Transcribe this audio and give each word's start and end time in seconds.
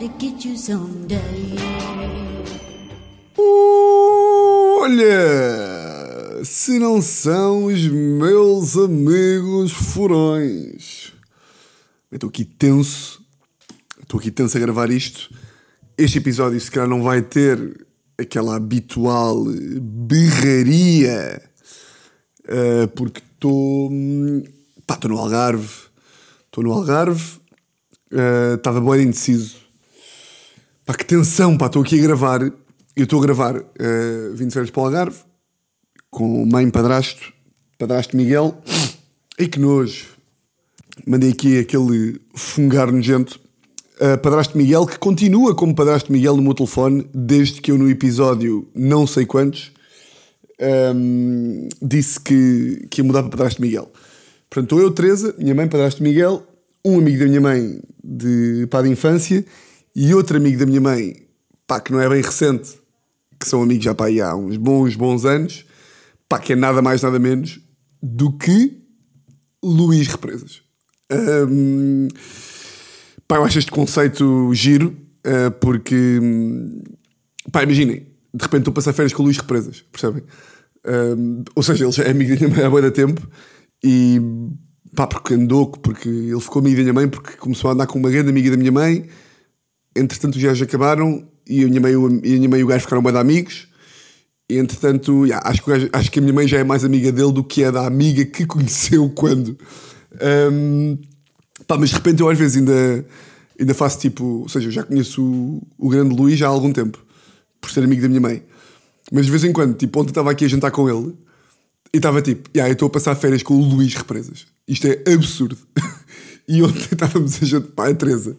to 0.00 0.08
get 0.18 0.44
you 0.46 0.56
someday. 0.56 1.20
Olha, 4.78 6.42
se 6.42 6.78
não 6.78 7.02
são 7.02 7.66
os 7.66 7.86
meus 7.86 8.78
amigos 8.78 9.72
furões. 9.72 11.12
Estou 12.10 12.30
aqui 12.30 12.46
tenso, 12.46 13.22
estou 14.02 14.18
aqui 14.18 14.30
tenso 14.30 14.56
a 14.56 14.60
gravar 14.60 14.90
isto. 14.90 15.30
Este 15.98 16.16
episódio, 16.16 16.58
se 16.58 16.70
calhar, 16.70 16.88
não 16.88 17.02
vai 17.02 17.20
ter 17.20 17.86
aquela 18.18 18.56
habitual 18.56 19.44
berraria, 19.82 21.42
uh, 22.46 22.88
porque 22.96 23.20
estou. 23.20 23.90
Pá, 24.86 24.94
estou 24.94 25.10
no 25.10 25.18
Algarve. 25.18 25.68
Estou 26.46 26.64
no 26.64 26.72
Algarve, 26.72 27.38
estava 28.56 28.80
uh, 28.80 28.90
bem 28.90 29.02
indeciso. 29.02 29.59
Pá, 30.90 30.94
que 30.94 31.04
tensão, 31.04 31.56
pá, 31.56 31.66
estou 31.66 31.82
aqui 31.82 32.00
a 32.00 32.02
gravar. 32.02 32.42
Eu 32.42 33.04
estou 33.04 33.20
a 33.20 33.22
gravar 33.22 33.56
uh, 33.56 34.34
20 34.34 34.48
de 34.48 34.52
férias 34.52 34.70
para 34.72 34.82
o 34.82 34.84
Algarve 34.86 35.18
com 36.10 36.44
mãe 36.44 36.68
padrasto, 36.68 37.32
padrasto 37.78 38.16
Miguel. 38.16 38.60
E 39.38 39.46
que 39.46 39.60
nojo. 39.60 40.06
Mandei 41.06 41.30
aqui 41.30 41.60
aquele 41.60 42.20
fungar 42.34 42.90
nojento. 42.90 43.38
Uh, 44.00 44.18
padrasto 44.20 44.58
Miguel, 44.58 44.84
que 44.84 44.98
continua 44.98 45.54
como 45.54 45.76
padrasto 45.76 46.10
Miguel 46.10 46.36
no 46.36 46.42
meu 46.42 46.54
telefone, 46.54 47.06
desde 47.14 47.60
que 47.60 47.70
eu 47.70 47.78
no 47.78 47.88
episódio 47.88 48.66
não 48.74 49.06
sei 49.06 49.24
quantos 49.24 49.70
um, 50.92 51.68
disse 51.80 52.18
que, 52.18 52.88
que 52.90 53.00
ia 53.00 53.04
mudar 53.04 53.22
para 53.22 53.30
padrasto 53.30 53.62
Miguel. 53.62 53.88
Portanto, 54.50 54.80
eu, 54.80 54.90
Teresa, 54.90 55.36
minha 55.38 55.54
mãe, 55.54 55.68
padrasto 55.68 56.02
Miguel, 56.02 56.42
um 56.84 56.98
amigo 56.98 57.20
da 57.20 57.26
minha 57.26 57.40
mãe 57.40 57.80
de, 58.02 58.66
pá, 58.68 58.82
de 58.82 58.88
infância 58.88 59.46
e 60.02 60.14
outro 60.14 60.38
amigo 60.38 60.58
da 60.58 60.64
minha 60.64 60.80
mãe, 60.80 61.14
pá, 61.66 61.78
que 61.78 61.92
não 61.92 62.00
é 62.00 62.08
bem 62.08 62.22
recente, 62.22 62.80
que 63.38 63.46
são 63.46 63.62
amigos 63.62 63.84
já 63.84 63.94
pá, 63.94 64.06
há 64.08 64.34
uns 64.34 64.56
bons, 64.56 64.96
bons 64.96 65.26
anos, 65.26 65.66
pá, 66.26 66.38
que 66.38 66.54
é 66.54 66.56
nada 66.56 66.80
mais, 66.80 67.02
nada 67.02 67.18
menos 67.18 67.60
do 68.02 68.32
que 68.32 68.80
Luís 69.62 70.06
Represas. 70.06 70.62
Um, 71.12 72.08
pá, 73.28 73.36
eu 73.36 73.44
acho 73.44 73.58
este 73.58 73.70
conceito 73.70 74.50
giro, 74.54 74.96
uh, 75.26 75.50
porque, 75.60 76.18
pá, 77.52 77.62
imaginem, 77.62 78.06
de 78.32 78.42
repente 78.42 78.60
estou 78.60 78.72
a 78.72 78.76
passar 78.76 78.94
férias 78.94 79.12
com 79.12 79.20
o 79.20 79.26
Luís 79.26 79.36
Represas, 79.36 79.84
percebem? 79.92 80.22
Um, 80.86 81.44
ou 81.54 81.62
seja, 81.62 81.84
ele 81.84 81.92
já 81.92 82.04
é 82.04 82.10
amigo 82.10 82.30
da 82.30 82.46
minha 82.46 82.56
mãe 82.56 82.64
há 82.64 82.70
muito 82.70 82.90
tempo 82.92 83.28
e 83.84 84.18
pá, 84.96 85.06
porque 85.06 85.34
andou, 85.34 85.70
porque 85.70 86.08
ele 86.08 86.40
ficou 86.40 86.60
amigo 86.60 86.76
da 86.78 86.82
minha 86.84 86.94
mãe, 86.94 87.06
porque 87.06 87.36
começou 87.36 87.68
a 87.68 87.74
andar 87.74 87.86
com 87.86 87.98
uma 87.98 88.08
grande 88.08 88.30
amiga 88.30 88.50
da 88.50 88.56
minha 88.56 88.72
mãe. 88.72 89.06
Entretanto, 89.94 90.36
os 90.36 90.42
gajos 90.42 90.62
acabaram 90.62 91.26
e 91.48 91.64
a 91.64 91.68
minha 91.68 91.80
mãe, 91.80 91.92
e 91.92 92.34
a 92.34 92.36
minha 92.36 92.48
mãe 92.48 92.60
e 92.60 92.64
o 92.64 92.66
gajo 92.66 92.82
ficaram 92.82 93.02
bem 93.02 93.12
de 93.12 93.18
amigos. 93.18 93.68
E 94.48 94.58
entretanto, 94.58 95.26
yeah, 95.26 95.48
acho, 95.48 95.62
que 95.62 95.70
gajo, 95.70 95.88
acho 95.92 96.10
que 96.10 96.18
a 96.18 96.22
minha 96.22 96.34
mãe 96.34 96.46
já 96.46 96.58
é 96.58 96.64
mais 96.64 96.84
amiga 96.84 97.12
dele 97.12 97.32
do 97.32 97.44
que 97.44 97.62
é 97.62 97.70
da 97.70 97.86
amiga 97.86 98.24
que 98.24 98.46
conheceu 98.46 99.08
quando. 99.10 99.56
Um, 100.52 100.98
pá, 101.66 101.76
mas 101.78 101.90
de 101.90 101.96
repente 101.96 102.20
eu 102.20 102.28
às 102.28 102.36
vezes 102.36 102.56
ainda, 102.56 103.06
ainda 103.58 103.74
faço 103.74 104.00
tipo. 104.00 104.24
Ou 104.24 104.48
seja, 104.48 104.68
eu 104.68 104.72
já 104.72 104.82
conheço 104.82 105.22
o, 105.22 105.62
o 105.78 105.88
grande 105.88 106.14
Luís 106.14 106.38
já 106.38 106.46
há 106.46 106.50
algum 106.50 106.72
tempo, 106.72 106.98
por 107.60 107.70
ser 107.70 107.84
amigo 107.84 108.02
da 108.02 108.08
minha 108.08 108.20
mãe. 108.20 108.42
Mas 109.12 109.26
de 109.26 109.30
vez 109.30 109.44
em 109.44 109.52
quando, 109.52 109.76
tipo, 109.76 110.00
ontem 110.00 110.10
estava 110.10 110.30
aqui 110.30 110.44
a 110.44 110.48
jantar 110.48 110.70
com 110.70 110.88
ele 110.88 111.16
e 111.92 111.96
estava 111.96 112.22
tipo, 112.22 112.48
yeah, 112.54 112.68
eu 112.68 112.74
estou 112.74 112.86
a 112.86 112.90
passar 112.90 113.14
férias 113.16 113.42
com 113.42 113.54
o 113.54 113.64
Luís 113.64 113.94
Represas. 113.94 114.46
Isto 114.66 114.86
é 114.86 115.12
absurdo. 115.12 115.58
e 116.48 116.62
ontem 116.62 116.88
estávamos 116.92 117.42
a 117.42 117.46
jantar. 117.46 117.70
Pá, 117.72 117.88
a 117.88 117.94
Teresa. 117.94 118.36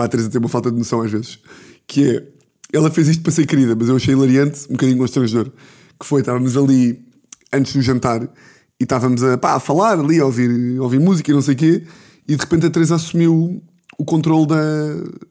Pá, 0.00 0.06
a 0.06 0.08
Teresa 0.08 0.30
tem 0.30 0.38
uma 0.38 0.48
falta 0.48 0.70
de 0.70 0.78
noção 0.78 1.02
às 1.02 1.10
vezes. 1.10 1.38
Que 1.86 2.08
é, 2.08 2.26
ela 2.72 2.90
fez 2.90 3.06
isto 3.06 3.22
para 3.22 3.32
ser 3.32 3.44
querida, 3.44 3.76
mas 3.78 3.90
eu 3.90 3.96
achei 3.96 4.14
hilariante, 4.14 4.64
um 4.70 4.72
bocadinho 4.72 4.96
constrangedor. 4.96 5.52
Que 5.98 6.06
foi, 6.06 6.20
estávamos 6.20 6.56
ali 6.56 7.04
antes 7.52 7.74
do 7.74 7.82
jantar 7.82 8.22
e 8.22 8.84
estávamos 8.84 9.22
a, 9.22 9.36
pá, 9.36 9.56
a 9.56 9.60
falar 9.60 10.00
ali, 10.00 10.18
a 10.18 10.24
ouvir, 10.24 10.78
a 10.78 10.82
ouvir 10.82 10.98
música 10.98 11.30
e 11.30 11.34
não 11.34 11.42
sei 11.42 11.52
o 11.52 11.56
quê, 11.58 11.84
e 12.26 12.34
de 12.34 12.40
repente 12.40 12.64
a 12.64 12.70
Teresa 12.70 12.94
assumiu 12.94 13.62
o 13.98 14.04
controle 14.06 14.46
da, 14.46 14.56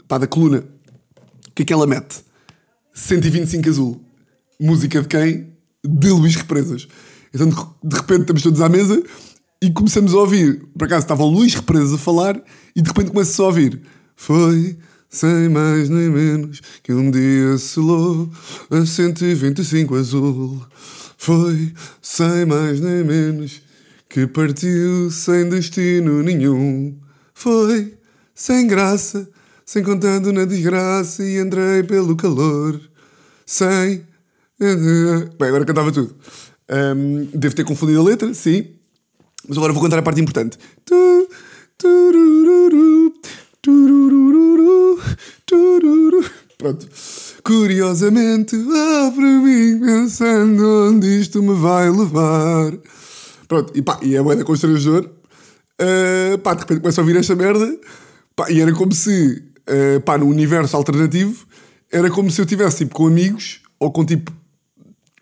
pá, 0.08 0.20
da 0.20 0.28
coluna. 0.28 0.64
O 1.48 1.52
que 1.56 1.64
é 1.64 1.66
que 1.66 1.74
ela 1.74 1.88
mete? 1.88 2.24
125 2.94 3.70
azul. 3.70 4.00
Música 4.62 5.02
de 5.02 5.08
quem? 5.08 5.48
De 5.84 6.10
Luís 6.12 6.36
Represas. 6.36 6.88
Então 7.34 7.50
de 7.84 7.96
repente 7.96 8.22
estamos 8.22 8.44
todos 8.44 8.62
à 8.62 8.70
mesa 8.70 9.02
e 9.64 9.72
começamos 9.72 10.14
a 10.14 10.18
ouvir. 10.18 10.64
Por 10.78 10.86
acaso 10.86 11.06
estava 11.06 11.24
o 11.24 11.30
Luís 11.30 11.56
Represas 11.56 11.92
a 11.92 11.98
falar 11.98 12.40
e 12.76 12.84
de 12.84 12.88
repente 12.88 13.10
começa-se 13.10 13.42
a 13.42 13.46
ouvir. 13.46 13.82
Foi 14.20 14.78
sem 15.10 15.48
mais 15.48 15.88
nem 15.88 16.10
menos 16.10 16.62
que 16.84 16.92
um 16.92 17.10
dia 17.10 17.58
selou 17.58 18.30
a 18.70 18.86
125 18.86 19.96
azul. 19.96 20.62
Foi 21.18 21.72
sem 22.02 22.46
mais 22.46 22.82
nem 22.82 23.02
menos 23.06 23.62
que 24.10 24.28
partiu 24.28 25.10
sem 25.10 25.48
destino 25.48 26.22
nenhum. 26.22 27.00
Foi 27.34 27.98
sem 28.36 28.68
graça, 28.68 29.28
sem 29.66 29.82
contando 29.82 30.34
na 30.34 30.44
desgraça 30.44 31.24
e 31.24 31.40
entrei 31.40 31.82
pelo 31.84 32.14
calor. 32.18 32.78
Sem. 33.46 34.06
Bem, 34.60 35.48
agora 35.48 35.64
cantava 35.64 35.94
tudo. 35.94 36.14
Um, 36.70 37.26
devo 37.34 37.56
ter 37.56 37.64
confundido 37.64 38.02
a 38.02 38.04
letra, 38.04 38.34
sim. 38.34 38.68
Mas 39.48 39.58
agora 39.58 39.72
vou 39.72 39.82
contar 39.82 39.98
a 39.98 40.04
parte 40.04 40.20
importante. 40.20 40.58
Pronto. 46.58 46.88
Curiosamente, 47.44 48.56
para 49.16 49.40
mim, 49.42 49.80
pensando 49.80 50.90
onde 50.90 51.20
isto 51.20 51.42
me 51.44 51.56
vai 51.56 51.90
levar. 51.90 52.72
Pronto, 53.48 53.72
e 53.76 53.82
pá, 53.82 54.00
e 54.02 54.16
é 54.16 54.22
moeda 54.22 54.46
constrangedor. 54.46 55.10
Uh, 55.82 56.38
pá, 56.40 56.54
de 56.54 56.62
repente 56.62 56.82
começa 56.82 57.02
a 57.02 57.04
ouvir 57.04 57.18
esta 57.18 57.36
merda. 57.36 57.80
Pá, 58.36 58.50
e 58.50 58.62
era 58.62 58.72
como 58.74 58.94
se, 58.94 59.44
uh, 59.68 60.02
pá, 60.02 60.18
no 60.18 60.28
universo 60.28 60.78
alternativo, 60.78 61.46
era 61.92 62.10
como 62.10 62.30
se 62.30 62.40
eu 62.40 62.46
tivesse 62.46 62.80
tipo 62.80 62.96
com 62.96 63.08
amigos, 63.08 63.62
ou 63.80 63.92
com 63.92 64.06
tipo. 64.06 64.32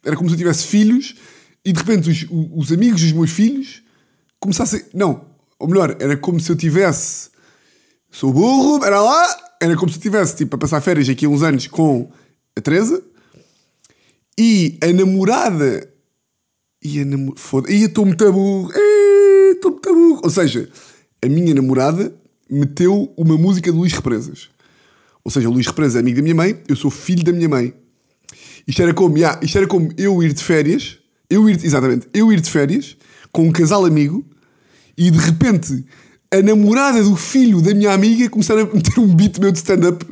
Era 0.03 0.15
como 0.15 0.29
se 0.29 0.35
eu 0.35 0.37
tivesse 0.37 0.65
filhos, 0.65 1.15
e 1.63 1.71
de 1.71 1.79
repente 1.79 2.09
os, 2.09 2.25
os 2.55 2.71
amigos 2.71 3.01
dos 3.01 3.11
meus 3.13 3.31
filhos 3.31 3.81
começassem. 4.39 4.83
Não, 4.93 5.25
ou 5.57 5.67
melhor, 5.67 5.95
era 5.99 6.15
como 6.17 6.39
se 6.39 6.51
eu 6.51 6.55
tivesse. 6.55 7.29
Sou 8.17 8.33
burro, 8.33 8.83
era 8.83 8.99
lá, 8.99 9.37
era 9.61 9.75
como 9.75 9.91
se 9.91 9.99
eu 9.99 10.01
tivesse 10.01 10.37
tipo, 10.37 10.55
a 10.55 10.57
passar 10.57 10.81
férias 10.81 11.07
aqui 11.07 11.27
uns 11.27 11.43
anos 11.43 11.67
com 11.67 12.09
a 12.55 12.61
Teresa 12.61 13.03
e 14.35 14.75
a 14.81 14.91
namorada. 14.91 15.87
E 16.83 16.99
a 16.99 17.05
namorada. 17.05 17.39
Foda. 17.39 17.71
E 17.71 17.83
estou 17.83 18.07
muito 18.07 18.33
burro. 18.33 18.71
Estou 19.51 19.69
muito 19.69 19.93
burro. 19.93 20.21
Ou 20.23 20.31
seja, 20.31 20.67
a 21.23 21.29
minha 21.29 21.53
namorada 21.53 22.11
meteu 22.49 23.13
uma 23.15 23.37
música 23.37 23.71
de 23.71 23.77
Luís 23.77 23.93
Represas. 23.93 24.49
Ou 25.23 25.29
seja, 25.29 25.47
Luís 25.47 25.67
Represas 25.67 25.97
é 25.97 25.99
amigo 25.99 26.17
da 26.17 26.23
minha 26.23 26.33
mãe, 26.33 26.59
eu 26.67 26.75
sou 26.75 26.89
filho 26.89 27.23
da 27.23 27.31
minha 27.31 27.47
mãe. 27.47 27.71
Isto 28.67 28.81
era 28.81 28.95
como, 28.95 29.15
yeah, 29.15 29.39
isto 29.43 29.59
era 29.59 29.67
como 29.67 29.91
eu 29.95 30.23
ir 30.23 30.33
de 30.33 30.43
férias, 30.43 30.97
eu 31.29 31.47
ir, 31.47 31.63
exatamente, 31.63 32.07
eu 32.15 32.33
ir 32.33 32.41
de 32.41 32.49
férias 32.49 32.97
com 33.31 33.43
um 33.43 33.51
casal 33.51 33.85
amigo 33.85 34.25
e 34.97 35.11
de 35.11 35.19
repente 35.19 35.85
a 36.31 36.41
namorada 36.41 37.01
do 37.03 37.15
filho 37.15 37.61
da 37.61 37.73
minha 37.73 37.91
amiga 37.91 38.29
começar 38.29 38.57
a 38.57 38.65
meter 38.65 38.99
um 38.99 39.07
beat 39.07 39.39
meu 39.39 39.51
de 39.51 39.59
stand-up 39.59 40.05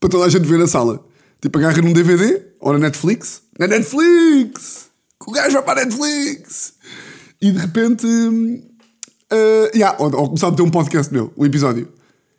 para 0.00 0.10
toda 0.10 0.24
a 0.24 0.28
gente 0.28 0.46
ver 0.46 0.58
na 0.58 0.66
sala. 0.66 1.04
Tipo, 1.40 1.58
agarra 1.58 1.80
num 1.82 1.92
DVD 1.92 2.42
ou 2.60 2.72
na 2.72 2.78
Netflix. 2.78 3.42
Na 3.58 3.66
Netflix! 3.66 4.88
O 5.26 5.32
gajo 5.32 5.52
vai 5.52 5.62
para 5.62 5.82
a 5.82 5.84
Netflix! 5.84 6.74
E 7.40 7.50
de 7.50 7.58
repente. 7.58 8.06
Uh, 8.06 9.68
yeah, 9.74 9.96
ou, 9.98 10.14
ou 10.14 10.26
começar 10.28 10.48
a 10.48 10.50
meter 10.50 10.62
um 10.62 10.70
podcast 10.70 11.12
meu, 11.12 11.32
um 11.36 11.44
episódio. 11.44 11.88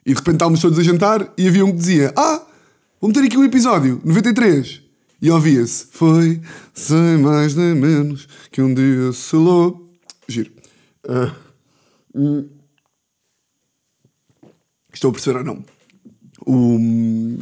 E 0.06 0.10
de 0.10 0.16
repente 0.16 0.36
estávamos 0.36 0.62
todos 0.62 0.78
a 0.80 0.84
jantar 0.84 1.34
e 1.38 1.48
havia 1.48 1.66
um 1.66 1.72
que 1.72 1.78
dizia: 1.78 2.14
Ah, 2.16 2.46
vou 3.00 3.10
meter 3.10 3.24
aqui 3.24 3.38
um 3.38 3.44
episódio, 3.44 4.02
93. 4.04 4.82
E 5.22 5.32
ouvia-se: 5.32 5.88
Foi 5.92 6.42
sem 6.74 7.18
mais 7.18 7.56
nem 7.56 7.74
menos 7.76 8.28
que 8.52 8.62
um 8.62 8.74
dia 8.74 9.12
selou. 9.14 9.90
Giro. 10.28 10.52
Uh, 11.08 12.50
Estou 14.96 15.10
a 15.10 15.14
perceber 15.14 15.40
ou 15.40 15.44
não? 15.44 15.64
O, 16.48 17.38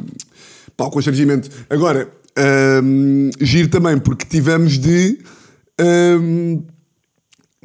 pá, 0.75 0.85
o 0.85 0.89
constrangimento. 0.89 1.49
Agora, 1.69 2.11
um, 2.83 3.29
giro 3.39 3.69
também, 3.69 3.97
porque 3.99 4.25
tivemos 4.25 4.77
de. 4.77 5.19
Um, 5.79 6.63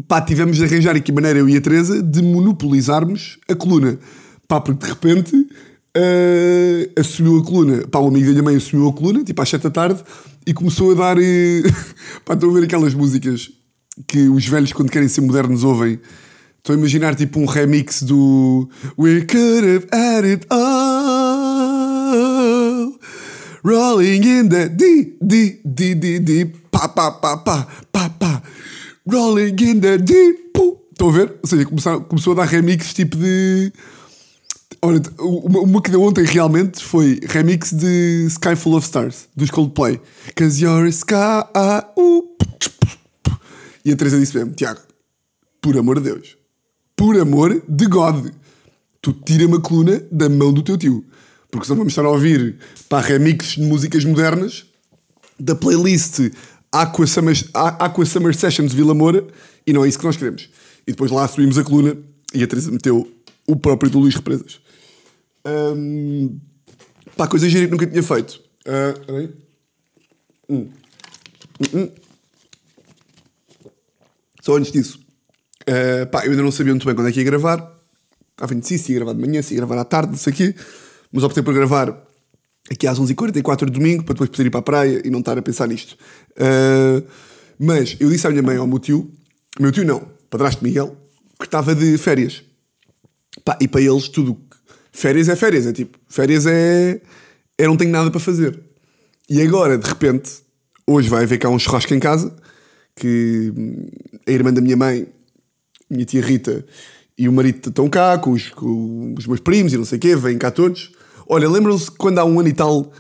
pá, 0.06 0.20
tivemos 0.20 0.58
de 0.58 0.64
arranjar 0.64 0.94
aqui 0.94 1.11
maneira, 1.11 1.38
eu 1.38 1.49
e 1.49 1.56
a 1.56 1.61
Teresa, 1.61 2.02
de 2.02 2.23
monopolizarmos 2.23 3.38
a 3.49 3.55
coluna. 3.55 3.99
Pá, 4.46 4.61
porque 4.61 4.85
de 4.85 4.93
repente 4.93 5.35
uh, 5.37 7.00
assumiu 7.00 7.38
a 7.38 7.44
coluna. 7.44 7.88
Pá, 7.88 7.99
o 7.99 8.08
amigo 8.08 8.26
da 8.26 8.32
minha 8.32 8.43
mãe 8.43 8.56
assumiu 8.56 8.88
a 8.88 8.93
coluna, 8.93 9.25
tipo 9.25 9.40
às 9.40 9.49
7 9.49 9.62
da 9.62 9.70
tarde, 9.70 10.02
e 10.46 10.52
começou 10.52 10.93
a 10.93 10.94
dar. 10.94 11.19
Uh, 11.19 11.62
pá, 12.26 12.35
estão 12.35 12.50
a 12.50 12.52
ver 12.52 12.64
aquelas 12.64 12.93
músicas 12.93 13.50
que 14.06 14.29
os 14.29 14.46
velhos, 14.46 14.73
quando 14.73 14.90
querem 14.90 15.08
ser 15.08 15.23
modernos, 15.23 15.64
ouvem. 15.64 15.99
Estou 16.68 16.76
a 16.76 16.80
imaginar 16.80 17.14
tipo 17.14 17.40
um 17.40 17.46
remix 17.46 18.02
do 18.02 18.68
We 18.98 19.22
could 19.22 19.64
have 19.64 19.88
had 19.90 20.26
it 20.26 20.46
all. 20.50 20.60
Rolling 23.64 24.22
in 24.22 24.50
the 24.50 24.68
D, 24.68 25.16
D, 25.18 25.62
D, 25.64 25.94
D, 25.94 26.18
D, 26.18 26.44
pá, 26.70 26.86
pá, 26.86 27.10
pá. 27.10 27.66
Rolling 29.10 29.56
in 29.62 29.80
the 29.80 29.96
D, 29.96 30.34
pu. 30.52 30.78
Estão 30.92 31.08
a 31.08 31.12
ver? 31.12 31.38
Ou 31.42 31.48
seja, 31.48 31.64
começaram, 31.64 32.02
começou 32.02 32.34
a 32.34 32.36
dar 32.36 32.44
remix 32.44 32.92
tipo 32.92 33.16
de. 33.16 33.72
Olha, 34.82 35.00
uma, 35.18 35.60
uma 35.60 35.80
que 35.80 35.90
deu 35.90 36.02
ontem 36.02 36.26
realmente 36.26 36.84
foi 36.84 37.18
remix 37.26 37.72
de 37.72 38.26
Sky 38.28 38.54
Full 38.54 38.76
of 38.76 38.84
Stars, 38.84 39.26
dos 39.34 39.50
Coldplay. 39.50 39.98
Cause 40.36 40.62
you're 40.62 40.86
a 40.86 40.90
sky. 40.90 41.48
Uh, 41.56 42.28
e 43.86 43.90
a 43.90 43.96
Teresa 43.96 44.20
disse 44.20 44.36
mesmo: 44.36 44.52
Tiago, 44.52 44.82
por 45.62 45.74
amor 45.78 45.98
de 45.98 46.12
Deus, 46.12 46.38
por 46.98 47.16
amor 47.16 47.62
de 47.68 47.86
God, 47.86 48.28
tu 49.00 49.12
tira-me 49.12 49.54
a 49.54 49.60
coluna 49.60 50.04
da 50.10 50.28
mão 50.28 50.52
do 50.52 50.64
teu 50.64 50.76
tio. 50.76 51.04
Porque 51.48 51.64
senão 51.64 51.78
vamos 51.78 51.92
estar 51.92 52.04
a 52.04 52.10
ouvir 52.10 52.58
para 52.88 53.06
remixes 53.06 53.54
de 53.54 53.62
músicas 53.62 54.04
modernas 54.04 54.66
da 55.38 55.54
playlist 55.54 56.32
Aqua 56.72 57.06
Summer, 57.06 57.36
Aqua 57.54 58.04
Summer 58.04 58.34
Sessions 58.34 58.74
Vila 58.74 58.94
Moura 58.94 59.24
e 59.64 59.72
não 59.72 59.84
é 59.84 59.88
isso 59.88 59.96
que 59.96 60.04
nós 60.04 60.16
queremos. 60.16 60.50
E 60.88 60.90
depois 60.90 61.12
lá 61.12 61.26
subimos 61.28 61.56
a 61.56 61.62
coluna 61.62 61.96
e 62.34 62.42
a 62.42 62.46
Teresa 62.48 62.72
meteu 62.72 63.08
o 63.46 63.54
próprio 63.54 63.90
do 63.90 64.00
Luís 64.00 64.16
Represas. 64.16 64.60
Um, 65.46 66.36
pá, 67.16 67.28
coisa 67.28 67.48
gira 67.48 67.66
que 67.66 67.70
nunca 67.70 67.86
tinha 67.86 68.02
feito. 68.02 68.42
Uh, 68.66 69.32
hum. 70.48 70.68
Hum, 71.60 71.68
hum. 71.74 71.90
Só 74.42 74.56
antes 74.56 74.72
disso, 74.72 74.98
uh, 75.68 76.06
pá, 76.10 76.24
eu 76.24 76.30
ainda 76.30 76.42
não 76.42 76.50
sabia 76.50 76.72
muito 76.72 76.86
bem 76.86 76.94
quando 76.94 77.08
é 77.08 77.12
que 77.12 77.18
ia 77.18 77.24
gravar. 77.24 77.76
Estava 78.32 78.54
indeciso 78.54 78.84
se 78.84 78.92
ia 78.92 78.98
gravar 78.98 79.14
de 79.14 79.20
manhã, 79.20 79.42
se 79.42 79.54
ia 79.54 79.58
gravar 79.58 79.78
à 79.78 79.84
tarde, 79.84 80.10
não 80.10 80.18
sei 80.18 80.32
o 80.32 80.36
quê. 80.36 80.54
Mas 81.12 81.24
optei 81.24 81.42
por 81.42 81.54
gravar 81.54 82.06
aqui 82.70 82.86
às 82.86 82.98
11h44 82.98 83.66
de 83.66 83.72
domingo, 83.72 84.04
para 84.04 84.14
depois 84.14 84.30
poder 84.30 84.46
ir 84.46 84.50
para 84.50 84.60
a 84.60 84.62
praia 84.62 85.02
e 85.04 85.10
não 85.10 85.20
estar 85.20 85.36
a 85.36 85.42
pensar 85.42 85.66
nisto. 85.66 85.96
Uh, 86.32 87.06
mas 87.58 87.96
eu 87.98 88.08
disse 88.08 88.26
à 88.26 88.30
minha 88.30 88.42
mãe, 88.42 88.56
ao 88.56 88.66
meu 88.66 88.78
tio, 88.78 89.10
meu 89.58 89.72
tio 89.72 89.84
não, 89.84 90.06
padrasto 90.30 90.62
Miguel, 90.62 90.96
que 91.38 91.46
estava 91.46 91.74
de 91.74 91.98
férias. 91.98 92.44
Pá, 93.44 93.58
e 93.60 93.66
para 93.66 93.80
eles 93.80 94.08
tudo. 94.08 94.38
Férias 94.92 95.28
é 95.28 95.36
férias, 95.36 95.66
é 95.66 95.72
tipo, 95.72 95.98
férias 96.08 96.46
é. 96.46 97.00
é 97.56 97.66
não 97.66 97.76
tenho 97.76 97.90
nada 97.90 98.10
para 98.10 98.20
fazer. 98.20 98.58
E 99.28 99.40
agora, 99.42 99.76
de 99.76 99.86
repente, 99.86 100.30
hoje 100.86 101.08
vai 101.08 101.24
haver 101.24 101.38
cá 101.38 101.48
um 101.48 101.58
churrasco 101.58 101.92
em 101.94 102.00
casa, 102.00 102.34
que 102.96 103.52
a 104.26 104.30
irmã 104.30 104.52
da 104.52 104.60
minha 104.60 104.76
mãe, 104.76 105.06
minha 105.90 106.05
tia 106.05 106.23
Rita, 106.23 106.64
e 107.17 107.29
o 107.29 107.32
marido 107.32 107.69
estão 107.69 107.88
cá, 107.88 108.19
com 108.19 108.32
os, 108.32 108.50
com 108.50 109.14
os 109.19 109.26
meus 109.26 109.40
primos 109.40 109.73
e 109.73 109.76
não 109.76 109.85
sei 109.85 109.99
o 109.99 110.00
quê, 110.00 110.17
vêm 110.17 110.38
cá 110.38 110.50
todos. 110.50 110.93
Olha, 111.29 111.49
lembram-se 111.49 111.90
quando 111.90 112.19
há 112.19 112.25
um 112.25 112.38
ano 112.38 112.49
e 112.49 112.52
tal. 112.52 112.93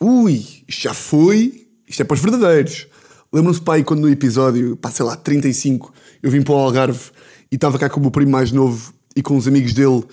Ui, 0.00 0.44
isto 0.66 0.82
já 0.82 0.94
foi. 0.94 1.66
Isto 1.86 2.02
é 2.02 2.04
para 2.04 2.14
os 2.14 2.20
verdadeiros. 2.20 2.86
Lembram-se, 3.32 3.60
pai, 3.60 3.84
quando 3.84 4.00
no 4.00 4.08
episódio, 4.08 4.76
pá, 4.76 4.90
sei 4.90 5.04
lá, 5.04 5.16
35, 5.16 5.92
eu 6.22 6.30
vim 6.30 6.42
para 6.42 6.52
o 6.52 6.56
Algarve 6.56 7.10
e 7.50 7.54
estava 7.54 7.78
cá 7.78 7.88
com 7.88 8.00
o 8.00 8.02
meu 8.02 8.10
primo 8.10 8.32
mais 8.32 8.50
novo 8.50 8.92
e 9.14 9.22
com 9.22 9.36
os 9.36 9.46
amigos 9.46 9.72
dele 9.72 10.04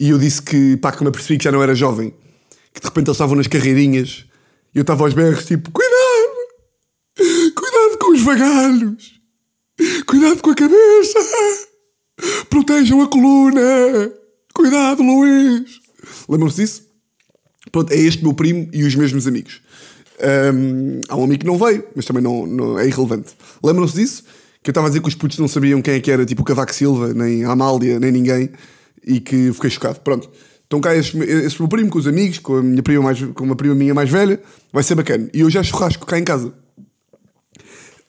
e 0.00 0.08
eu 0.08 0.18
disse 0.18 0.40
que, 0.40 0.78
pá, 0.78 0.90
que 0.90 1.02
me 1.02 1.10
apercebi 1.10 1.36
que 1.36 1.44
já 1.44 1.52
não 1.52 1.62
era 1.62 1.74
jovem, 1.74 2.14
que 2.72 2.80
de 2.80 2.86
repente 2.86 3.08
eles 3.08 3.16
estavam 3.16 3.36
nas 3.36 3.46
carreirinhas 3.46 4.24
e 4.74 4.78
eu 4.78 4.80
estava 4.80 5.04
aos 5.04 5.12
berros, 5.12 5.44
tipo, 5.44 5.70
cuidado, 5.70 7.54
cuidado 7.54 7.98
com 7.98 8.12
os 8.12 8.22
vagalhos, 8.22 9.19
cuidado 10.06 10.42
com 10.42 10.50
a 10.50 10.54
cabeça, 10.54 11.18
protejam 12.48 13.02
a 13.02 13.08
coluna, 13.08 14.12
cuidado, 14.54 15.02
Luís. 15.02 15.80
Lembram-se 16.28 16.56
disso? 16.62 16.82
Pronto, 17.70 17.92
é 17.92 17.96
este 17.96 18.22
meu 18.22 18.34
primo 18.34 18.68
e 18.72 18.84
os 18.84 18.94
mesmos 18.94 19.26
amigos. 19.26 19.60
Um, 20.54 21.00
há 21.08 21.16
um 21.16 21.24
amigo 21.24 21.40
que 21.40 21.46
não 21.46 21.56
veio, 21.56 21.84
mas 21.94 22.04
também 22.04 22.22
não, 22.22 22.46
não 22.46 22.78
é 22.78 22.86
irrelevante. 22.86 23.32
Lembram-se 23.62 23.94
disso? 23.94 24.24
Que 24.62 24.68
eu 24.68 24.72
estava 24.72 24.86
a 24.86 24.90
dizer 24.90 25.00
que 25.00 25.08
os 25.08 25.14
putos 25.14 25.38
não 25.38 25.48
sabiam 25.48 25.80
quem 25.80 25.94
é 25.94 26.00
que 26.00 26.10
era, 26.10 26.26
tipo 26.26 26.42
o 26.42 26.44
Cavaco 26.44 26.74
Silva, 26.74 27.14
nem 27.14 27.44
a 27.44 27.52
Amália, 27.52 27.98
nem 27.98 28.12
ninguém, 28.12 28.50
e 29.06 29.20
que 29.20 29.52
fiquei 29.52 29.70
chocado. 29.70 30.00
Pronto. 30.00 30.30
Então 30.66 30.80
cá 30.80 30.94
esse 30.94 31.16
meu 31.16 31.68
primo 31.68 31.90
com 31.90 31.98
os 31.98 32.06
amigos, 32.06 32.38
com 32.38 32.56
a 32.56 32.62
minha 32.62 32.82
prima 32.82 33.02
mais, 33.02 33.20
com 33.20 33.44
uma 33.44 33.56
prima 33.56 33.74
minha 33.74 33.94
mais 33.94 34.10
velha, 34.10 34.40
vai 34.72 34.82
ser 34.82 34.94
bacana. 34.94 35.28
E 35.32 35.42
hoje 35.42 35.58
é 35.58 35.62
churrasco 35.62 36.06
cá 36.06 36.18
em 36.18 36.24
casa. 36.24 36.52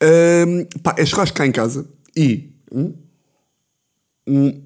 Um, 0.02 0.66
pá, 0.80 0.96
é 0.98 1.06
churrasco 1.06 1.38
cá 1.38 1.46
em 1.46 1.52
casa. 1.52 1.88
E. 2.16 2.50
Hum, 2.72 2.94
hum, 4.28 4.62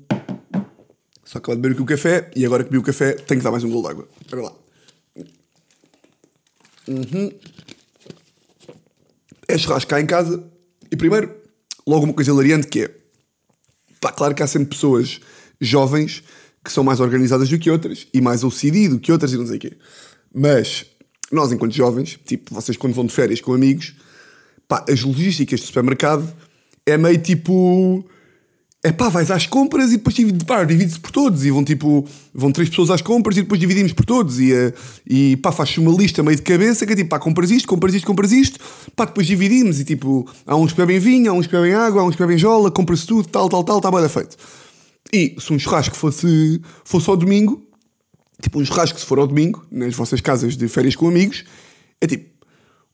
só 1.25 1.39
acabei 1.39 1.55
de 1.55 1.61
beber 1.61 1.73
aqui 1.73 1.81
o 1.81 1.85
café 1.85 2.31
e 2.35 2.45
agora 2.45 2.63
que 2.63 2.69
bebi 2.69 2.79
o 2.79 2.85
café 2.85 3.13
tenho 3.13 3.39
que 3.39 3.43
dar 3.43 3.51
mais 3.51 3.63
um 3.63 3.69
gol 3.69 3.81
de 3.81 3.89
água. 3.89 4.07
Espera 4.21 4.41
lá. 4.43 4.53
Uhum. 6.87 7.31
É 9.47 9.57
churrasco 9.57 9.89
cá 9.89 9.99
em 9.99 10.05
casa. 10.05 10.43
E 10.91 10.95
primeiro, 10.95 11.35
logo 11.85 12.05
uma 12.05 12.13
coisa 12.13 12.31
hilariante 12.31 12.67
que 12.67 12.83
é. 12.83 12.95
Pá, 13.99 14.11
claro 14.11 14.35
que 14.35 14.43
há 14.43 14.47
sempre 14.47 14.69
pessoas 14.69 15.19
jovens 15.59 16.23
que 16.63 16.71
são 16.71 16.83
mais 16.83 16.99
organizadas 16.99 17.49
do 17.49 17.59
que 17.59 17.69
outras 17.69 18.07
e 18.13 18.21
mais 18.21 18.43
OCD 18.43 18.89
do 18.89 18.99
que 18.99 19.11
outras 19.11 19.33
e 19.33 19.37
não 19.37 19.47
sei 19.47 19.57
o 19.57 19.59
quê. 19.59 19.77
Mas 20.33 20.85
nós, 21.31 21.51
enquanto 21.51 21.73
jovens, 21.73 22.19
tipo, 22.25 22.53
vocês 22.53 22.77
quando 22.77 22.93
vão 22.93 23.05
de 23.05 23.13
férias 23.13 23.41
com 23.41 23.53
amigos, 23.53 23.95
pá, 24.67 24.85
as 24.89 25.01
logísticas 25.01 25.59
do 25.59 25.65
supermercado 25.65 26.31
é 26.85 26.97
meio 26.97 27.17
tipo 27.17 28.05
é 28.85 28.91
pá, 28.91 29.09
vais 29.09 29.31
às 29.31 29.47
compras 29.47 29.91
e 29.91 29.97
depois 29.97 30.13
divide-se 30.13 30.99
por 30.99 31.09
todos. 31.09 31.43
E 31.43 31.49
vão 31.49 31.63
tipo, 31.63 32.07
vão 32.31 32.51
três 32.51 32.69
pessoas 32.69 32.91
às 32.91 33.01
compras 33.01 33.35
e 33.35 33.41
depois 33.41 33.59
dividimos 33.59 33.93
por 33.93 34.05
todos. 34.05 34.39
E, 34.39 34.53
uh, 34.53 34.73
e 35.07 35.37
pá, 35.37 35.51
faz 35.51 35.75
uma 35.79 35.91
lista 35.91 36.21
meio 36.21 36.37
de 36.37 36.43
cabeça 36.43 36.85
que 36.85 36.93
é 36.93 36.95
tipo, 36.95 37.09
pá, 37.09 37.17
compras 37.17 37.49
isto, 37.49 37.67
compras 37.67 37.95
isto, 37.95 38.05
compras 38.05 38.31
isto. 38.31 38.59
Pá, 38.95 39.05
depois 39.05 39.25
dividimos 39.25 39.79
e 39.79 39.83
tipo, 39.83 40.29
há 40.45 40.55
uns 40.55 40.71
que 40.71 40.77
bebem 40.77 40.99
vinho, 40.99 41.31
há 41.31 41.33
uns 41.33 41.47
que 41.47 41.53
bebem 41.53 41.73
água, 41.73 42.03
há 42.03 42.05
uns 42.05 42.15
que 42.15 42.21
bebem 42.21 42.37
jola, 42.37 42.69
compra-se 42.69 43.07
tudo, 43.07 43.27
tal, 43.27 43.49
tal, 43.49 43.63
tal, 43.63 43.77
está 43.77 43.89
bem 43.89 44.07
feito. 44.07 44.37
E 45.11 45.35
se 45.39 45.51
um 45.51 45.57
churrasco 45.57 45.95
fosse, 45.95 46.61
fosse 46.83 47.09
ao 47.09 47.17
domingo, 47.17 47.67
tipo 48.39 48.59
um 48.59 48.65
churrasco 48.65 48.99
se 48.99 49.05
for 49.05 49.17
ao 49.17 49.25
domingo, 49.25 49.65
nas 49.71 49.95
vossas 49.95 50.21
casas 50.21 50.55
de 50.55 50.67
férias 50.67 50.95
com 50.95 51.07
amigos, 51.07 51.43
é 51.99 52.05
tipo, 52.05 52.34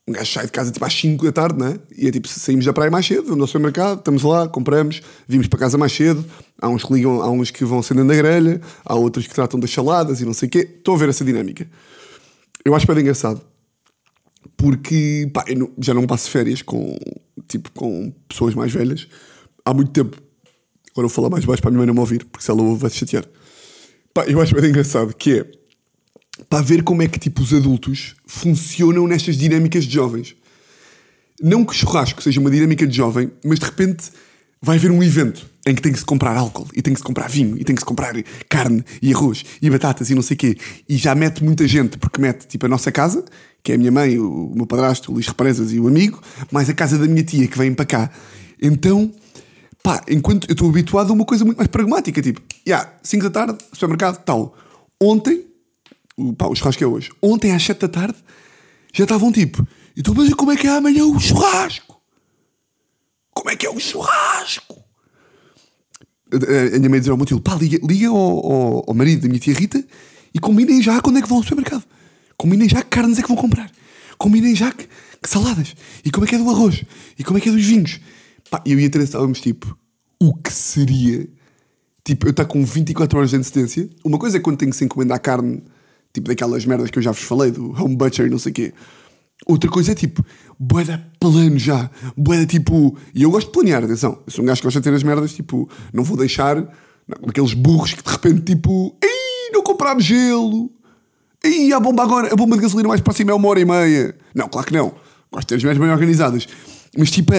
um 0.06 0.12
gajo 0.12 0.32
sai 0.32 0.46
de 0.46 0.52
casa 0.52 0.72
tipo 0.72 0.84
às 0.84 0.92
5 0.92 1.24
da 1.24 1.32
tarde, 1.32 1.58
né? 1.58 1.78
E 1.96 2.08
é 2.08 2.10
tipo, 2.10 2.26
saímos 2.26 2.64
da 2.64 2.72
praia 2.72 2.90
mais 2.90 3.06
cedo, 3.06 3.24
vamos 3.24 3.42
ao 3.42 3.46
supermercado, 3.46 3.98
estamos 3.98 4.22
lá, 4.24 4.48
compramos, 4.48 5.00
vimos 5.28 5.46
para 5.46 5.60
casa 5.60 5.78
mais 5.78 5.92
cedo. 5.92 6.24
Há 6.60 6.68
uns 6.68 6.84
que 6.84 6.92
ligam, 6.92 7.22
há 7.22 7.30
uns 7.30 7.50
que 7.50 7.64
vão 7.64 7.78
acendendo 7.78 8.12
a 8.12 8.16
grelha, 8.16 8.60
há 8.84 8.94
outros 8.96 9.26
que 9.26 9.34
tratam 9.34 9.60
das 9.60 9.70
saladas 9.70 10.20
e 10.20 10.24
não 10.24 10.34
sei 10.34 10.48
o 10.48 10.50
quê. 10.50 10.58
Estou 10.58 10.96
a 10.96 10.98
ver 10.98 11.08
essa 11.08 11.24
dinâmica. 11.24 11.68
Eu 12.64 12.74
acho 12.74 12.86
bem 12.86 12.98
engraçado. 12.98 13.40
Porque, 14.56 15.30
pá, 15.32 15.44
não, 15.56 15.70
já 15.78 15.94
não 15.94 16.06
passo 16.06 16.30
férias 16.30 16.62
com, 16.62 16.96
tipo, 17.46 17.70
com 17.72 18.12
pessoas 18.28 18.54
mais 18.54 18.72
velhas 18.72 19.06
há 19.64 19.72
muito 19.72 19.92
tempo. 19.92 20.16
Agora 20.92 21.06
vou 21.06 21.14
falar 21.14 21.30
mais 21.30 21.44
baixo 21.44 21.62
para 21.62 21.70
a 21.70 21.72
minha 21.72 21.78
mãe 21.78 21.86
não 21.86 21.94
me 21.94 22.00
ouvir, 22.00 22.24
porque 22.26 22.44
se 22.44 22.50
ela 22.50 22.62
ouve 22.62 22.82
vai 22.82 22.90
se 22.90 22.98
chatear. 22.98 23.24
Pá, 24.12 24.24
eu 24.26 24.40
acho 24.40 24.54
bem 24.54 24.68
engraçado 24.68 25.14
que 25.14 25.38
é 25.38 25.61
para 26.48 26.62
ver 26.62 26.82
como 26.82 27.02
é 27.02 27.08
que 27.08 27.18
tipo, 27.18 27.42
os 27.42 27.52
adultos 27.52 28.14
funcionam 28.26 29.06
nestas 29.06 29.36
dinâmicas 29.36 29.84
de 29.84 29.94
jovens. 29.94 30.34
Não 31.40 31.64
que 31.64 31.74
churrasco 31.74 32.22
seja 32.22 32.40
uma 32.40 32.50
dinâmica 32.50 32.86
de 32.86 32.96
jovem, 32.96 33.30
mas 33.44 33.58
de 33.58 33.64
repente 33.64 34.10
vai 34.60 34.76
haver 34.76 34.90
um 34.90 35.02
evento 35.02 35.50
em 35.66 35.74
que 35.74 35.82
tem 35.82 35.92
que 35.92 35.98
se 35.98 36.04
comprar 36.04 36.36
álcool, 36.36 36.68
e 36.74 36.82
tem 36.82 36.92
que 36.92 37.00
se 37.00 37.04
comprar 37.04 37.28
vinho, 37.28 37.56
e 37.58 37.64
tem 37.64 37.74
que 37.74 37.80
se 37.80 37.86
comprar 37.86 38.14
carne, 38.48 38.84
e 39.00 39.12
arroz, 39.12 39.44
e 39.60 39.70
batatas, 39.70 40.10
e 40.10 40.14
não 40.14 40.22
sei 40.22 40.34
o 40.34 40.38
quê. 40.38 40.56
E 40.88 40.96
já 40.96 41.14
mete 41.14 41.42
muita 41.42 41.66
gente, 41.68 41.98
porque 41.98 42.20
mete 42.20 42.46
tipo 42.46 42.66
a 42.66 42.68
nossa 42.68 42.90
casa, 42.90 43.24
que 43.62 43.72
é 43.72 43.74
a 43.76 43.78
minha 43.78 43.92
mãe, 43.92 44.18
o 44.18 44.52
meu 44.54 44.66
padrasto, 44.66 45.10
o 45.10 45.14
Luís 45.14 45.26
Represas 45.26 45.72
e 45.72 45.78
o 45.78 45.86
amigo, 45.86 46.20
mais 46.50 46.68
a 46.68 46.74
casa 46.74 46.98
da 46.98 47.06
minha 47.06 47.22
tia 47.22 47.46
que 47.46 47.56
vem 47.56 47.74
para 47.74 47.84
cá. 47.84 48.10
Então, 48.60 49.12
pá, 49.82 50.02
enquanto 50.08 50.48
eu 50.48 50.52
estou 50.52 50.68
habituado 50.68 51.10
a 51.10 51.12
uma 51.12 51.24
coisa 51.24 51.44
muito 51.44 51.58
mais 51.58 51.68
pragmática, 51.68 52.20
tipo, 52.20 52.40
já, 52.66 52.78
yeah, 52.78 52.92
5 53.02 53.24
da 53.24 53.30
tarde, 53.30 53.64
supermercado, 53.72 54.22
tal. 54.24 54.56
Ontem 55.00 55.44
o, 56.16 56.32
pá, 56.32 56.46
o 56.46 56.54
churrasco 56.54 56.82
é 56.82 56.86
hoje. 56.86 57.10
Ontem 57.20 57.52
às 57.52 57.62
7 57.62 57.80
da 57.80 57.88
tarde 57.88 58.18
já 58.92 59.04
estavam 59.04 59.32
tipo, 59.32 59.66
então 59.96 60.14
mas 60.14 60.32
como 60.34 60.52
é 60.52 60.56
que 60.56 60.66
é 60.66 60.70
amanhã 60.70 61.04
o 61.04 61.18
churrasco? 61.18 62.00
Como 63.34 63.50
é 63.50 63.56
que 63.56 63.66
é 63.66 63.70
o 63.70 63.80
churrasco? 63.80 64.82
A, 66.32 66.76
a 66.76 66.78
minha 66.78 66.90
mãe 66.90 67.00
dizia 67.00 67.12
ao 67.12 67.16
meu 67.16 67.26
tio, 67.26 67.40
pá, 67.40 67.54
liga, 67.54 67.78
liga 67.86 68.08
ao, 68.08 68.16
ao, 68.16 68.84
ao, 68.88 68.94
marido 68.94 69.22
da 69.22 69.28
minha 69.28 69.40
tia 69.40 69.54
Rita 69.54 69.84
e 70.34 70.38
combinem 70.38 70.82
já 70.82 71.00
quando 71.00 71.18
é 71.18 71.22
que 71.22 71.28
vão 71.28 71.38
ao 71.38 71.42
supermercado. 71.42 71.84
Combinem 72.36 72.68
já 72.68 72.82
que 72.82 72.88
carnes 72.88 73.18
é 73.18 73.22
que 73.22 73.28
vão 73.28 73.36
comprar. 73.36 73.70
Combinem 74.18 74.54
já 74.54 74.72
que, 74.72 74.88
que 75.22 75.28
saladas. 75.28 75.74
E 76.04 76.10
como 76.10 76.24
é 76.24 76.28
que 76.28 76.34
é 76.34 76.38
do 76.38 76.48
arroz. 76.48 76.84
E 77.18 77.24
como 77.24 77.38
é 77.38 77.40
que 77.40 77.48
é 77.48 77.52
dos 77.52 77.64
vinhos. 77.64 78.00
Pá, 78.50 78.62
eu 78.66 78.78
e 78.78 78.84
a 78.86 78.90
Teresa 78.90 79.10
estávamos 79.10 79.40
tipo, 79.40 79.76
o 80.20 80.34
que 80.34 80.52
seria... 80.52 81.28
Tipo, 82.04 82.26
eu 82.26 82.30
estar 82.30 82.46
com 82.46 82.64
24 82.64 83.18
horas 83.18 83.30
de 83.30 83.36
antecedência. 83.36 83.88
Uma 84.04 84.18
coisa 84.18 84.38
é 84.38 84.40
quando 84.40 84.56
tenho 84.56 84.70
que 84.72 84.76
se 84.76 84.84
encomendar 84.84 85.20
carne 85.20 85.62
Tipo 86.12 86.28
daquelas 86.28 86.64
merdas 86.66 86.90
que 86.90 86.98
eu 86.98 87.02
já 87.02 87.12
vos 87.12 87.22
falei, 87.22 87.50
do 87.50 87.70
home 87.72 87.96
butcher 87.96 88.26
e 88.26 88.30
não 88.30 88.38
sei 88.38 88.52
o 88.52 88.54
quê. 88.54 88.74
Outra 89.46 89.68
coisa 89.68 89.92
é 89.92 89.94
tipo, 89.94 90.24
boeda 90.58 91.04
plano 91.18 91.58
já. 91.58 91.90
Boeda 92.16 92.46
tipo. 92.46 92.96
E 93.14 93.22
eu 93.22 93.30
gosto 93.30 93.48
de 93.48 93.52
planear, 93.52 93.82
atenção. 93.82 94.22
Eu 94.26 94.32
sou 94.32 94.44
um 94.44 94.46
gajo 94.46 94.60
que 94.60 94.66
gosta 94.66 94.80
de 94.80 94.84
ter 94.84 94.94
as 94.94 95.02
merdas, 95.02 95.32
tipo, 95.32 95.68
não 95.92 96.04
vou 96.04 96.16
deixar 96.16 96.56
não, 96.56 97.28
aqueles 97.28 97.54
burros 97.54 97.94
que 97.94 98.02
de 98.02 98.10
repente 98.10 98.54
tipo, 98.54 98.96
ei, 99.02 99.50
não 99.52 99.62
comprámos 99.62 100.04
gelo. 100.04 100.70
E 101.44 101.72
a 101.72 101.80
bomba 101.80 102.04
agora, 102.04 102.32
a 102.32 102.36
bomba 102.36 102.56
de 102.56 102.62
gasolina 102.62 102.88
mais 102.88 103.00
próxima 103.00 103.32
é 103.32 103.34
uma 103.34 103.48
hora 103.48 103.60
e 103.60 103.64
meia. 103.64 104.14
Não, 104.34 104.48
claro 104.48 104.66
que 104.66 104.72
não. 104.72 104.94
Gosto 105.32 105.42
de 105.42 105.46
ter 105.48 105.54
as 105.56 105.62
minhas 105.62 105.78
bem 105.78 105.90
organizadas. 105.90 106.46
Mas 106.98 107.10
tipo, 107.10 107.32
a, 107.32 107.38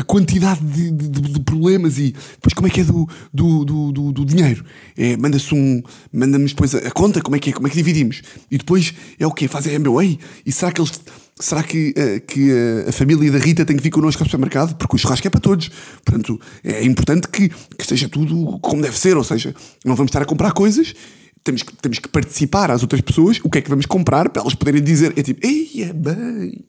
a 0.00 0.04
quantidade 0.04 0.60
de, 0.64 0.90
de- 0.92 1.32
de 1.32 1.40
problemas 1.40 1.98
e 1.98 2.12
depois 2.34 2.54
como 2.54 2.68
é 2.68 2.70
que 2.70 2.80
é 2.80 2.84
do, 2.84 3.08
do, 3.34 3.64
do, 3.64 3.92
do- 3.92 4.12
do 4.12 4.24
dinheiro? 4.24 4.64
É, 4.96 5.16
manda-se 5.16 5.52
um. 5.52 5.82
Manda-nos 6.12 6.52
depois 6.52 6.72
a, 6.74 6.78
a 6.78 6.90
conta, 6.92 7.20
como 7.20 7.34
é 7.34 7.40
que 7.40 7.50
é? 7.50 7.52
Como 7.52 7.66
é 7.66 7.70
que 7.70 7.76
dividimos? 7.76 8.22
E 8.50 8.58
depois 8.58 8.94
é 9.18 9.26
o 9.26 9.32
quê? 9.32 9.48
Fazem 9.48 9.76
MBA? 9.78 10.18
E 10.46 10.52
será 10.52 10.70
que 10.70 10.80
eles. 10.80 10.92
Será 11.40 11.62
que, 11.64 11.92
eh, 11.96 12.20
que 12.20 12.50
eh, 12.52 12.84
a 12.88 12.92
família 12.92 13.32
da 13.32 13.38
Rita 13.38 13.64
tem 13.64 13.74
que 13.76 13.82
vir 13.82 13.90
connosco 13.90 14.22
ao 14.22 14.28
supermercado? 14.28 14.76
Porque 14.76 14.94
o 14.94 14.98
churrasco 14.98 15.26
é 15.26 15.30
para 15.30 15.40
todos. 15.40 15.68
Portanto, 16.04 16.38
é 16.62 16.84
importante 16.84 17.26
que, 17.26 17.48
que 17.48 17.56
esteja 17.80 18.08
tudo 18.08 18.60
como 18.60 18.80
deve 18.82 18.96
ser. 18.96 19.16
Ou 19.16 19.24
seja, 19.24 19.52
não 19.84 19.96
vamos 19.96 20.10
estar 20.10 20.22
a 20.22 20.26
comprar 20.26 20.52
coisas 20.52 20.94
temos 21.42 21.64
que, 21.64 21.74
temos 21.74 21.98
que 21.98 22.06
participar 22.08 22.70
às 22.70 22.82
outras 22.82 23.00
pessoas 23.00 23.40
o 23.42 23.50
que 23.50 23.58
é 23.58 23.60
que 23.60 23.68
vamos 23.68 23.86
comprar 23.86 24.28
para 24.28 24.42
elas 24.42 24.54
poderem 24.54 24.80
dizer. 24.80 25.12
É 25.16 25.22
tipo, 25.24 25.44
eia 25.44 25.92
bem, 25.92 26.64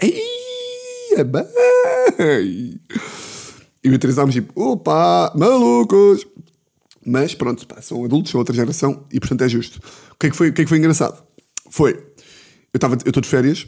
eia 0.00 0.51
bem. 1.24 1.46
E 3.84 3.88
o 3.90 3.98
tipo, 3.98 4.52
opa, 4.54 5.32
malucos. 5.34 6.24
Mas 7.04 7.34
pronto, 7.34 7.66
pá, 7.66 7.82
são 7.82 8.04
adultos, 8.04 8.30
são 8.30 8.38
outra 8.38 8.54
geração 8.54 9.04
e 9.12 9.18
portanto 9.18 9.42
é 9.42 9.48
justo. 9.48 9.80
O 10.12 10.16
que 10.16 10.28
é 10.28 10.30
que 10.30 10.36
foi, 10.36 10.50
o 10.50 10.52
que 10.52 10.62
é 10.62 10.64
que 10.64 10.68
foi 10.68 10.78
engraçado? 10.78 11.20
Foi, 11.68 11.94
eu 12.72 12.78
estou 13.06 13.20
de 13.20 13.28
férias, 13.28 13.66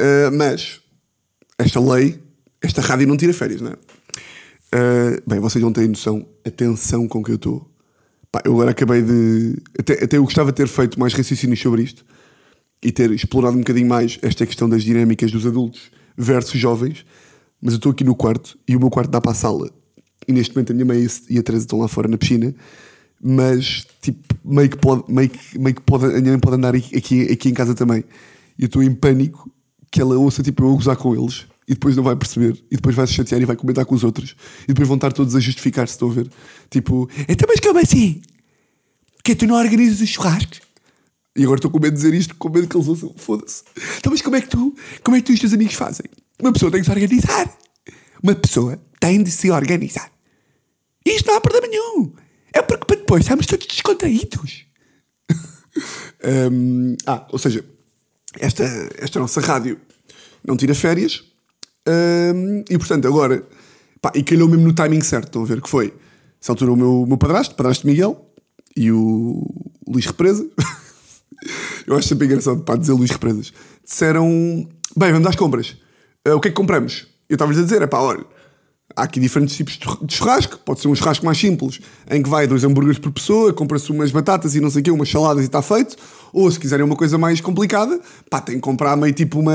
ah, 0.00 0.30
mas 0.32 0.80
esta 1.56 1.78
lei, 1.78 2.20
esta 2.60 2.80
rádio 2.80 3.06
não 3.06 3.16
tira 3.16 3.32
férias, 3.32 3.60
não 3.60 3.70
é? 3.70 3.76
Ah, 4.72 5.22
bem, 5.24 5.38
vocês 5.38 5.62
não 5.62 5.72
têm 5.72 5.86
noção, 5.86 6.26
a 6.44 6.50
tensão 6.50 7.06
com 7.06 7.22
que 7.22 7.30
eu 7.30 7.36
estou. 7.36 7.70
Eu 8.44 8.54
agora 8.54 8.72
acabei 8.72 9.02
de. 9.02 9.56
Até, 9.78 10.04
até 10.04 10.16
eu 10.16 10.24
gostava 10.24 10.50
de 10.50 10.56
ter 10.56 10.66
feito 10.66 10.98
mais 10.98 11.14
raciocínios 11.14 11.60
sobre 11.60 11.82
isto 11.82 12.04
e 12.82 12.90
ter 12.90 13.12
explorado 13.12 13.56
um 13.56 13.60
bocadinho 13.60 13.86
mais 13.86 14.18
esta 14.20 14.44
questão 14.44 14.68
das 14.68 14.82
dinâmicas 14.82 15.30
dos 15.30 15.46
adultos 15.46 15.92
versus 16.16 16.60
jovens. 16.60 17.04
Mas 17.60 17.74
eu 17.74 17.76
estou 17.76 17.92
aqui 17.92 18.04
no 18.04 18.14
quarto 18.14 18.58
e 18.68 18.76
o 18.76 18.80
meu 18.80 18.90
quarto 18.90 19.10
dá 19.10 19.20
para 19.20 19.32
a 19.32 19.34
sala. 19.34 19.70
E 20.28 20.32
neste 20.32 20.54
momento 20.54 20.70
a 20.70 20.74
minha 20.74 20.84
mãe 20.84 21.06
e 21.28 21.38
a 21.38 21.42
Teresa 21.42 21.64
estão 21.64 21.78
lá 21.78 21.88
fora 21.88 22.08
na 22.08 22.18
piscina. 22.18 22.54
Mas, 23.22 23.86
tipo, 24.02 24.34
meio 24.44 24.68
que 24.68 24.76
pode, 24.76 25.10
meio 25.10 25.30
que, 25.30 25.58
meio 25.58 25.74
que 25.74 25.80
pode, 25.80 26.04
a 26.04 26.20
minha 26.20 26.32
mãe 26.32 26.38
pode 26.38 26.56
andar 26.56 26.74
aqui, 26.74 27.22
aqui 27.32 27.48
em 27.48 27.54
casa 27.54 27.74
também. 27.74 28.04
E 28.58 28.62
eu 28.62 28.66
estou 28.66 28.82
em 28.82 28.94
pânico 28.94 29.50
que 29.90 30.00
ela 30.00 30.16
ouça, 30.18 30.42
tipo, 30.42 30.62
eu 30.62 30.70
a 30.70 30.74
gozar 30.74 30.96
com 30.96 31.14
eles 31.14 31.46
e 31.66 31.74
depois 31.74 31.96
não 31.96 32.02
vai 32.02 32.14
perceber. 32.16 32.62
E 32.70 32.76
depois 32.76 32.94
vai 32.94 33.06
se 33.06 33.14
chatear 33.14 33.40
e 33.40 33.44
vai 33.44 33.56
comentar 33.56 33.84
com 33.86 33.94
os 33.94 34.04
outros. 34.04 34.36
E 34.64 34.68
depois 34.68 34.86
vão 34.86 34.96
estar 34.96 35.12
todos 35.12 35.34
a 35.34 35.40
justificar-se, 35.40 35.94
estão 35.94 36.10
a 36.10 36.12
ver? 36.12 36.30
Tipo, 36.70 37.08
então, 37.28 37.48
mas 37.48 37.60
como 37.60 37.78
assim? 37.78 38.20
Que 39.22 39.34
tu 39.34 39.46
não 39.46 39.56
organizas 39.56 40.00
os 40.00 40.08
churrascos? 40.08 40.60
E 41.36 41.42
agora 41.42 41.58
estou 41.58 41.70
com 41.70 41.80
medo 41.80 41.94
de 41.94 42.02
dizer 42.02 42.14
isto, 42.14 42.34
com 42.36 42.48
medo 42.48 42.68
que 42.68 42.76
eles 42.76 42.86
ouçam. 42.86 43.12
Foda-se. 43.16 43.64
Então, 43.98 44.12
mas 44.12 44.22
como 44.22 44.36
é 44.36 44.40
que 44.40 44.48
tu, 44.48 44.74
como 45.02 45.16
é 45.16 45.20
que 45.20 45.26
tu 45.26 45.32
e 45.32 45.34
os 45.34 45.40
teus 45.40 45.52
amigos 45.52 45.74
fazem? 45.74 46.06
Uma 46.40 46.52
pessoa 46.52 46.70
tem 46.70 46.80
que 46.80 46.86
se 46.86 46.92
organizar. 46.92 47.58
Uma 48.22 48.34
pessoa 48.34 48.80
tem 49.00 49.22
de 49.22 49.30
se 49.30 49.50
organizar. 49.50 50.10
Isto 51.04 51.26
não 51.26 51.36
há 51.36 51.40
problema 51.40 51.66
nenhum. 51.66 52.12
É 52.52 52.62
porque 52.62 52.84
para 52.86 52.96
depois 52.96 53.22
estamos 53.22 53.46
todos 53.46 53.66
descontraídos. 53.66 54.64
Hum, 56.26 56.96
ah, 57.04 57.26
ou 57.32 57.38
seja, 57.38 57.62
esta, 58.38 58.64
esta 58.96 59.18
nossa 59.18 59.42
rádio 59.42 59.78
não 60.42 60.56
tira 60.56 60.74
férias. 60.74 61.22
hum, 61.86 62.64
e 62.70 62.78
portanto, 62.78 63.06
agora. 63.08 63.46
Pá, 64.00 64.12
e 64.14 64.22
calhou 64.22 64.48
mesmo 64.48 64.66
no 64.66 64.72
timing 64.72 65.02
certo, 65.02 65.26
estão 65.26 65.42
a 65.42 65.46
ver 65.46 65.60
que 65.60 65.68
foi. 65.68 65.92
Essa 66.40 66.52
altura 66.52 66.72
o 66.72 66.76
meu, 66.76 67.04
meu 67.06 67.18
padrasto, 67.18 67.54
padrasto 67.54 67.86
Miguel, 67.86 68.30
e 68.76 68.92
o 68.92 69.42
Luís 69.86 70.06
Represa. 70.06 70.48
Eu 71.86 71.96
acho 71.96 72.08
sempre 72.08 72.26
engraçado 72.26 72.60
para 72.62 72.76
dizer 72.78 72.92
Luís 72.92 73.10
Represas. 73.10 73.52
Disseram: 73.84 74.28
Bem, 74.96 75.12
vamos 75.12 75.26
às 75.28 75.36
compras. 75.36 75.76
Ah, 76.26 76.34
o 76.34 76.40
que 76.40 76.48
é 76.48 76.50
que 76.50 76.56
compramos? 76.56 77.06
Eu 77.28 77.34
estava-lhes 77.34 77.60
a 77.60 77.64
dizer: 77.64 77.82
é 77.82 77.86
pá, 77.86 77.98
olha, 78.00 78.24
há 78.96 79.02
aqui 79.02 79.20
diferentes 79.20 79.56
tipos 79.56 79.74
de 79.74 79.84
churra- 79.84 79.98
de 80.06 80.14
churrasco. 80.14 80.58
Pode 80.64 80.80
ser 80.80 80.88
um 80.88 80.94
churrasco 80.94 81.24
mais 81.26 81.36
simples, 81.38 81.80
em 82.10 82.22
que 82.22 82.28
vai 82.28 82.46
dois 82.46 82.64
hambúrgueres 82.64 82.98
por 82.98 83.12
pessoa, 83.12 83.52
compra-se 83.52 83.90
umas 83.90 84.10
batatas 84.10 84.54
e 84.54 84.60
não 84.60 84.70
sei 84.70 84.80
o 84.80 84.84
quê, 84.84 84.90
umas 84.90 85.08
saladas 85.10 85.42
e 85.42 85.46
está 85.46 85.60
feito. 85.62 85.96
Ou 86.32 86.50
se 86.50 86.58
quiserem 86.58 86.84
uma 86.84 86.96
coisa 86.96 87.16
mais 87.18 87.40
complicada, 87.40 88.00
pá, 88.30 88.40
tem 88.40 88.56
que 88.56 88.60
comprar 88.62 88.96
meio 88.96 89.12
tipo 89.12 89.38
uma, 89.38 89.52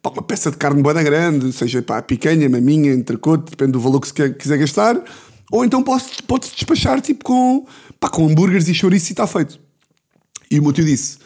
pá, 0.00 0.10
uma 0.10 0.22
peça 0.22 0.50
de 0.50 0.56
carne 0.56 0.82
boa 0.82 0.94
grande, 1.02 1.52
seja 1.52 1.82
pá, 1.82 2.00
picanha, 2.00 2.48
maminha, 2.48 2.92
entrecote, 2.92 3.50
depende 3.50 3.72
do 3.72 3.80
valor 3.80 4.00
que 4.00 4.06
se 4.08 4.14
quer- 4.14 4.34
quiser 4.36 4.56
gastar. 4.58 5.02
Ou 5.50 5.64
então 5.64 5.82
pode-se 5.82 6.22
pode 6.22 6.48
despachar 6.54 7.00
tipo 7.00 7.24
com, 7.24 7.66
pá, 7.98 8.08
com 8.08 8.26
hambúrgueres 8.28 8.68
e 8.68 8.74
chouriço 8.74 9.10
e 9.10 9.12
está 9.12 9.26
feito. 9.26 9.58
E 10.50 10.58
o 10.58 10.62
meu 10.62 10.72
tio 10.72 10.84
disse, 10.84 11.18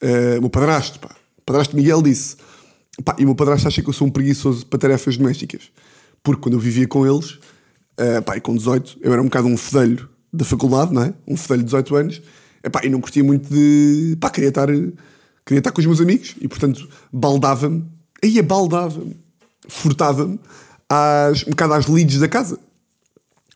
eh, 0.00 0.36
o 0.38 0.42
meu 0.42 0.50
padrasto, 0.50 0.98
pá, 1.00 1.14
o 1.38 1.42
padrasto 1.42 1.76
Miguel 1.76 2.02
disse, 2.02 2.36
pá, 3.04 3.16
e 3.18 3.22
o 3.22 3.26
meu 3.26 3.34
padrasto 3.34 3.66
acha 3.68 3.82
que 3.82 3.88
eu 3.88 3.92
sou 3.92 4.06
um 4.06 4.10
preguiçoso 4.10 4.66
para 4.66 4.78
tarefas 4.78 5.16
domésticas. 5.16 5.70
Porque 6.22 6.42
quando 6.42 6.54
eu 6.54 6.60
vivia 6.60 6.86
com 6.86 7.06
eles, 7.06 7.38
eh, 7.96 8.20
pá, 8.20 8.36
e 8.36 8.40
com 8.40 8.54
18, 8.54 8.98
eu 9.00 9.12
era 9.12 9.20
um 9.20 9.26
bocado 9.26 9.48
um 9.48 9.56
fedelho 9.56 10.08
da 10.32 10.44
faculdade, 10.44 10.92
não 10.92 11.02
é? 11.02 11.14
Um 11.26 11.36
fedelho 11.36 11.60
de 11.60 11.66
18 11.66 11.96
anos, 11.96 12.22
e, 12.62 12.70
pá, 12.70 12.80
e 12.84 12.88
não 12.88 13.00
curtia 13.00 13.24
muito 13.24 13.52
de. 13.52 14.16
pá, 14.20 14.30
queria 14.30 14.50
estar, 14.50 14.68
queria 14.68 15.58
estar 15.58 15.72
com 15.72 15.80
os 15.80 15.86
meus 15.86 16.00
amigos, 16.00 16.34
e 16.40 16.46
portanto 16.46 16.88
baldava-me, 17.12 17.84
aí 18.22 18.40
baldava-me, 18.42 19.16
furtava-me 19.68 20.38
um 21.46 21.50
bocado 21.50 21.74
às 21.74 21.86
leads 21.86 22.18
da 22.18 22.28
casa. 22.28 22.58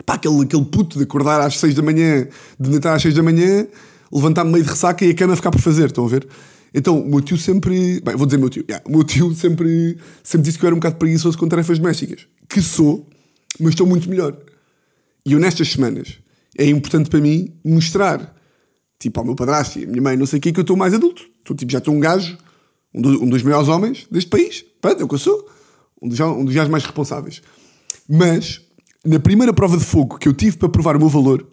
Pá, 0.04 0.14
aquele, 0.14 0.42
aquele 0.42 0.64
puto 0.64 0.98
de 0.98 1.04
acordar 1.04 1.40
às 1.40 1.58
6 1.58 1.74
da 1.74 1.82
manhã, 1.82 2.26
de 2.58 2.70
deitar 2.70 2.94
às 2.94 3.02
6 3.02 3.14
da 3.14 3.22
manhã, 3.22 3.66
levantar-me 4.12 4.52
meio 4.52 4.64
de 4.64 4.70
ressaca 4.70 5.04
e 5.04 5.10
a 5.10 5.14
cama 5.14 5.34
ficar 5.36 5.50
por 5.50 5.60
fazer, 5.60 5.86
estão 5.86 6.04
a 6.04 6.08
ver? 6.08 6.26
Então, 6.74 7.00
o 7.00 7.08
meu 7.08 7.20
tio 7.20 7.36
sempre. 7.36 8.00
Bem, 8.00 8.16
vou 8.16 8.26
dizer 8.26 8.38
meu 8.38 8.48
tio. 8.48 8.64
yeah, 8.68 8.82
o 8.88 8.90
meu 8.90 9.04
tio 9.04 9.34
sempre, 9.34 9.98
sempre 10.22 10.46
disse 10.46 10.58
que 10.58 10.64
eu 10.64 10.68
era 10.68 10.74
um 10.74 10.78
bocado 10.78 10.96
preguiçoso 10.96 11.36
com 11.36 11.46
tarefas 11.48 11.78
domésticas. 11.78 12.26
Que 12.48 12.60
sou, 12.62 13.06
mas 13.60 13.70
estou 13.70 13.86
muito 13.86 14.08
melhor. 14.08 14.36
E 15.24 15.32
eu, 15.32 15.38
nestas 15.38 15.68
semanas, 15.68 16.18
é 16.58 16.66
importante 16.66 17.10
para 17.10 17.20
mim 17.20 17.52
mostrar, 17.64 18.34
tipo, 18.98 19.20
ao 19.20 19.26
meu 19.26 19.34
padrasto 19.34 19.78
e 19.78 19.84
à 19.84 19.86
minha 19.86 20.00
mãe, 20.02 20.16
não 20.16 20.26
sei 20.26 20.38
o 20.38 20.42
que, 20.42 20.52
que 20.52 20.58
eu 20.60 20.62
estou 20.62 20.76
mais 20.76 20.94
adulto. 20.94 21.22
Estou, 21.40 21.54
tipo, 21.56 21.70
já 21.70 21.78
estou 21.78 21.94
um 21.94 22.00
gajo, 22.00 22.36
um, 22.94 23.02
do- 23.02 23.22
um 23.22 23.28
dos 23.28 23.42
maiores 23.42 23.68
homens 23.68 24.06
deste 24.10 24.30
país. 24.30 24.64
Pronto, 24.80 25.00
é 25.00 25.04
o 25.04 25.08
que 25.08 25.14
eu 25.14 25.18
sou. 25.18 25.48
Um 26.00 26.08
dos, 26.08 26.18
um 26.20 26.44
dos 26.44 26.54
gajos 26.54 26.70
mais 26.70 26.84
responsáveis. 26.84 27.42
Mas, 28.08 28.60
na 29.04 29.20
primeira 29.20 29.52
prova 29.52 29.76
de 29.76 29.84
fogo 29.84 30.18
que 30.18 30.26
eu 30.26 30.32
tive 30.32 30.56
para 30.56 30.68
provar 30.68 30.96
o 30.96 30.98
meu 30.98 31.08
valor, 31.08 31.46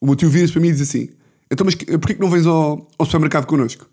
o 0.00 0.06
meu 0.06 0.14
tio 0.14 0.28
vira-se 0.28 0.52
para 0.52 0.60
mim 0.62 0.68
e 0.68 0.72
diz 0.72 0.82
assim: 0.82 1.08
Então, 1.50 1.64
mas 1.64 1.74
porquê 1.74 2.14
que 2.14 2.20
não 2.20 2.30
vens 2.30 2.46
ao, 2.46 2.88
ao 2.98 3.06
supermercado 3.06 3.46
connosco? 3.46 3.86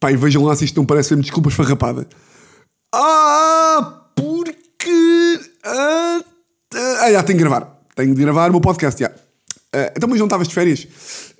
Pá, 0.00 0.10
e 0.12 0.16
vejam 0.16 0.44
lá 0.44 0.54
se 0.56 0.64
isto 0.64 0.76
não 0.76 0.86
parece 0.86 1.10
mesmo 1.12 1.22
desculpas 1.22 1.54
farrapada. 1.54 2.06
Ah, 2.94 4.06
porque. 4.16 5.40
Ah, 5.64 6.20
ah, 7.02 7.12
já 7.12 7.22
tenho 7.22 7.38
que 7.38 7.44
gravar. 7.44 7.80
Tenho 7.94 8.14
de 8.14 8.20
gravar 8.20 8.48
o 8.48 8.52
meu 8.52 8.60
podcast, 8.60 9.00
já. 9.00 9.10
Ah, 9.72 9.92
então, 9.96 10.08
mas 10.08 10.18
não 10.18 10.26
estavas 10.26 10.48
de 10.48 10.54
férias? 10.54 10.86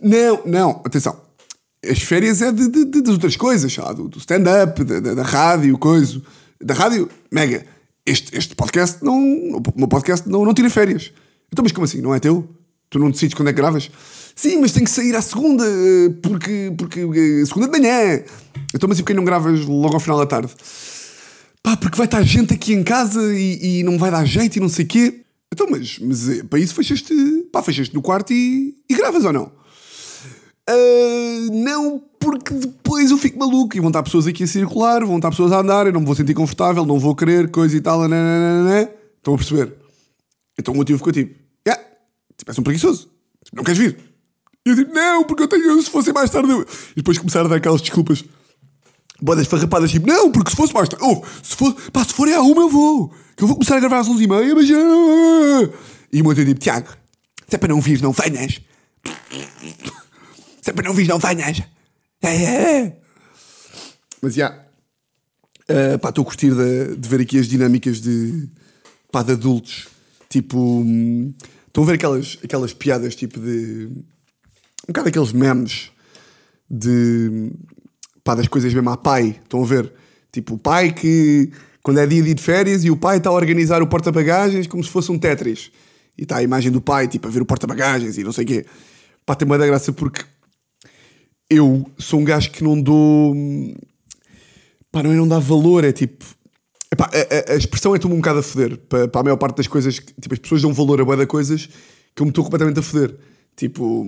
Não, 0.01 0.41
não, 0.45 0.83
atenção. 0.85 1.21
As 1.89 1.99
férias 2.03 2.41
é 2.41 2.51
de, 2.51 2.69
de- 2.69 2.85
de- 2.87 3.03
das 3.03 3.13
outras 3.15 3.37
coisas, 3.37 3.75
do, 3.97 4.09
do 4.09 4.19
stand-up, 4.19 4.83
da, 4.85 5.01
da- 5.01 5.15
da 5.15 5.23
rádio, 5.23 5.77
coisa. 5.79 6.21
Da 6.61 6.75
rádio, 6.75 7.09
mega. 7.31 7.67
Este, 8.07 8.37
este 8.37 8.55
podcast 8.55 9.05
não. 9.05 9.15
O 9.19 9.63
meu 9.77 9.89
podcast 9.89 10.29
não, 10.29 10.45
não 10.45 10.55
tira 10.55 10.71
férias. 10.71 11.13
Então, 11.53 11.63
mas 11.63 11.73
como 11.73 11.85
assim? 11.85 12.01
Não 12.01 12.15
é 12.15 12.21
teu? 12.21 12.49
Tu 12.91 12.99
não 12.99 13.11
decides 13.11 13.35
quando 13.35 13.49
é 13.49 13.53
que 13.53 13.57
gravas? 13.61 13.91
Sim, 14.35 14.59
mas 14.59 14.73
tem 14.73 14.85
que 14.85 14.91
sair 14.91 15.15
à 15.15 15.23
segunda, 15.23 15.65
eh, 15.65 16.11
porque. 16.23 16.73
porque 16.77 17.01
eh, 17.01 17.47
segunda 17.47 17.69
de 17.69 17.79
manhã. 17.79 18.23
Então, 18.75 18.89
mas 18.89 18.99
e 18.99 19.03
porquê 19.03 19.15
não 19.15 19.25
gravas 19.25 19.65
logo 19.65 19.95
ao 19.95 20.01
final 20.01 20.19
da 20.19 20.27
tarde? 20.27 20.53
Pá, 21.63 21.77
porque 21.77 21.97
vai 21.97 22.07
estar 22.07 22.23
gente 22.23 22.53
aqui 22.53 22.75
em 22.75 22.83
casa 22.83 23.23
e, 23.33 23.81
e 23.81 23.83
não 23.85 23.97
vai 23.97 24.11
dar 24.11 24.25
jeito 24.25 24.57
e 24.57 24.61
não 24.61 24.69
sei 24.69 24.85
o 24.85 24.89
quê. 24.89 25.21
Então, 25.53 25.69
mas, 25.71 25.99
mas 26.01 26.29
eh, 26.29 26.43
para 26.43 26.59
isso 26.59 26.75
fechaste, 26.75 27.15
pá, 27.53 27.63
fechaste 27.63 27.95
no 27.95 28.03
quarto 28.03 28.33
e, 28.33 28.75
e 28.91 28.95
gravas 28.95 29.25
ou 29.25 29.33
não? 29.33 29.53
Ah, 30.69 31.53
não, 31.53 32.03
porque 32.19 32.55
depois 32.55 33.11
eu 33.11 33.19
fico 33.19 33.39
maluco 33.39 33.77
e 33.77 33.81
vão 33.81 33.91
estar 33.91 34.03
pessoas 34.03 34.27
aqui 34.27 34.45
a 34.45 34.47
circular, 34.47 35.05
vão 35.05 35.17
estar 35.17 35.31
pessoas 35.31 35.53
a 35.53 35.61
andar, 35.61 35.87
eu 35.87 35.93
não 35.93 36.01
me 36.01 36.07
vou 36.07 36.15
sentir 36.15 36.35
confortável, 36.35 36.85
não 36.87 36.99
vou 36.99 37.15
querer, 37.15 37.51
coisa 37.51 37.77
e 37.77 37.81
tal, 37.81 38.01
nananana. 38.01 38.91
Estão 39.19 39.35
a 39.35 39.37
perceber? 39.37 39.75
Então 40.59 40.73
o 40.73 40.77
motivo 40.77 40.99
ficou 40.99 41.13
tipo, 41.13 41.39
yeah, 41.67 41.83
tipo, 42.37 42.51
és 42.51 42.59
um 42.59 42.63
preguiçoso, 42.63 43.11
não 43.53 43.63
queres 43.63 43.79
vir? 43.79 44.14
E 44.65 44.71
eu 44.71 44.75
digo, 44.75 44.93
não, 44.95 45.25
porque 45.25 45.43
eu 45.43 45.49
tenho, 45.49 45.83
se 45.83 45.91
fosse 45.91 46.13
mais 46.13 46.31
tarde. 46.31 46.51
eu-" 46.51 46.67
E 46.93 46.97
depois 46.97 47.19
começaram 47.19 47.47
a 47.47 47.49
dar 47.51 47.57
aquelas 47.57 47.81
desculpas, 47.81 48.25
bodas 49.21 49.47
farrapadas, 49.47 49.91
tipo, 49.91 50.07
não, 50.07 50.31
porque 50.31 50.51
se 50.51 50.57
fosse 50.57 50.73
mais 50.73 50.89
tarde, 50.89 51.05
oh, 51.05 51.23
se, 51.43 51.55
for, 51.55 51.75
pá, 51.93 52.05
se 52.05 52.15
for 52.15 52.29
é 52.29 52.35
à 52.35 52.41
uma 52.41 52.63
eu 52.63 52.69
vou, 52.69 53.09
que 53.37 53.45
eu 53.45 53.49
vou 53.49 53.57
começar 53.57 53.77
a 53.77 53.81
gravar 53.81 54.01
às 54.01 54.09
11 54.09 54.23
e 54.23 54.27
meia, 54.27 54.55
mas. 54.55 54.71
ah." 54.71 55.79
E 56.13 56.21
o 56.21 56.25
meu 56.25 56.35
tio 56.35 56.47
tipo, 56.47 56.61
Tiago, 56.61 56.89
se 57.49 57.57
é 57.57 57.59
para 57.59 57.69
não 57.69 57.81
vir, 57.81 58.01
não 58.01 58.13
venhas. 58.13 58.61
Se 60.63 60.71
é 60.71 60.73
para 60.73 60.87
não 60.87 60.95
vir, 60.95 61.09
não 61.09 61.19
venhas. 61.19 61.61
É, 62.23 62.29
é, 62.29 62.79
é. 62.79 62.97
Mas 64.23 64.35
já. 64.35 64.65
Uh, 65.69 65.99
pá, 65.99 66.11
estou 66.11 66.23
a 66.23 66.25
curtir 66.25 66.55
de, 66.55 66.97
de 66.97 67.09
ver 67.09 67.21
aqui 67.21 67.39
as 67.39 67.49
dinâmicas 67.49 68.01
de, 68.01 68.49
pá, 69.11 69.23
de 69.23 69.33
adultos. 69.33 69.89
Tipo. 70.29 70.59
hum, 70.59 71.35
Estão 71.67 71.83
a 71.83 71.87
ver 71.89 71.95
aquelas, 71.95 72.39
aquelas 72.45 72.73
piadas 72.73 73.17
tipo 73.17 73.41
de. 73.41 73.91
Um 74.85 74.93
bocado 74.93 75.09
aqueles 75.09 75.33
memes 75.33 75.91
de, 76.71 77.51
pá, 78.23 78.35
das 78.35 78.49
coisas 78.49 78.73
mesmo 78.73 78.91
a 78.91 78.97
pai, 78.97 79.41
estão 79.43 79.63
a 79.63 79.67
ver? 79.67 79.93
Tipo, 80.31 80.55
o 80.55 80.59
pai 80.59 80.93
que, 80.93 81.51
quando 81.83 82.01
é 82.01 82.07
dia 82.07 82.23
de 82.23 82.43
férias 82.43 82.85
e 82.85 82.91
o 82.91 82.97
pai 82.97 83.19
está 83.19 83.31
a 83.31 83.33
organizar 83.33 83.83
o 83.83 83.87
porta-bagagens 83.87 84.67
como 84.67 84.83
se 84.83 84.91
fosse 84.91 85.11
um 85.11 85.19
Tetris. 85.19 85.71
E 86.19 86.23
está 86.23 86.37
a 86.37 86.43
imagem 86.43 86.71
do 86.71 86.81
pai, 86.81 87.09
tipo, 87.09 87.27
a 87.27 87.31
ver 87.31 87.43
o 87.43 87.47
porta-bagagens 87.47 88.19
e 88.19 88.25
não 88.25 88.33
sei 88.33 88.45
o 88.45 88.47
quê. 88.47 88.67
Pá, 89.25 89.35
tem 89.35 89.47
uma 89.47 89.57
da 89.57 89.67
graça 89.67 89.93
porque 89.93 90.25
eu 91.49 91.85
sou 91.99 92.21
um 92.21 92.25
gajo 92.25 92.51
que 92.51 92.63
não 92.63 92.81
dou. 92.81 93.35
Pá, 94.93 95.03
não 95.03 95.13
é 95.13 95.15
não 95.15 95.29
dá 95.29 95.39
valor, 95.39 95.85
é 95.85 95.93
tipo. 95.93 96.25
Epá, 96.93 97.11
a, 97.13 97.53
a, 97.53 97.57
expressão 97.57 97.95
é 97.95 97.99
tu-me 97.99 98.15
um 98.15 98.19
bocado 98.19 98.41
a 98.41 98.43
foder. 98.43 98.77
Para, 98.89 99.09
para 99.09 99.21
a 99.21 99.25
maior 99.25 99.37
parte 99.37 99.57
das 99.57 99.67
coisas. 99.67 99.97
Tipo, 99.97 100.35
as 100.35 100.39
pessoas 100.39 100.63
dão 100.63 100.73
valor 100.73 101.01
a 101.01 101.05
boa 101.05 101.27
coisas 101.27 101.69
que 102.15 102.23
eu 102.23 102.27
me 102.27 102.31
estou 102.31 102.45
completamente 102.45 102.79
a 102.79 102.83
foder. 102.83 103.17
Tipo. 103.57 104.07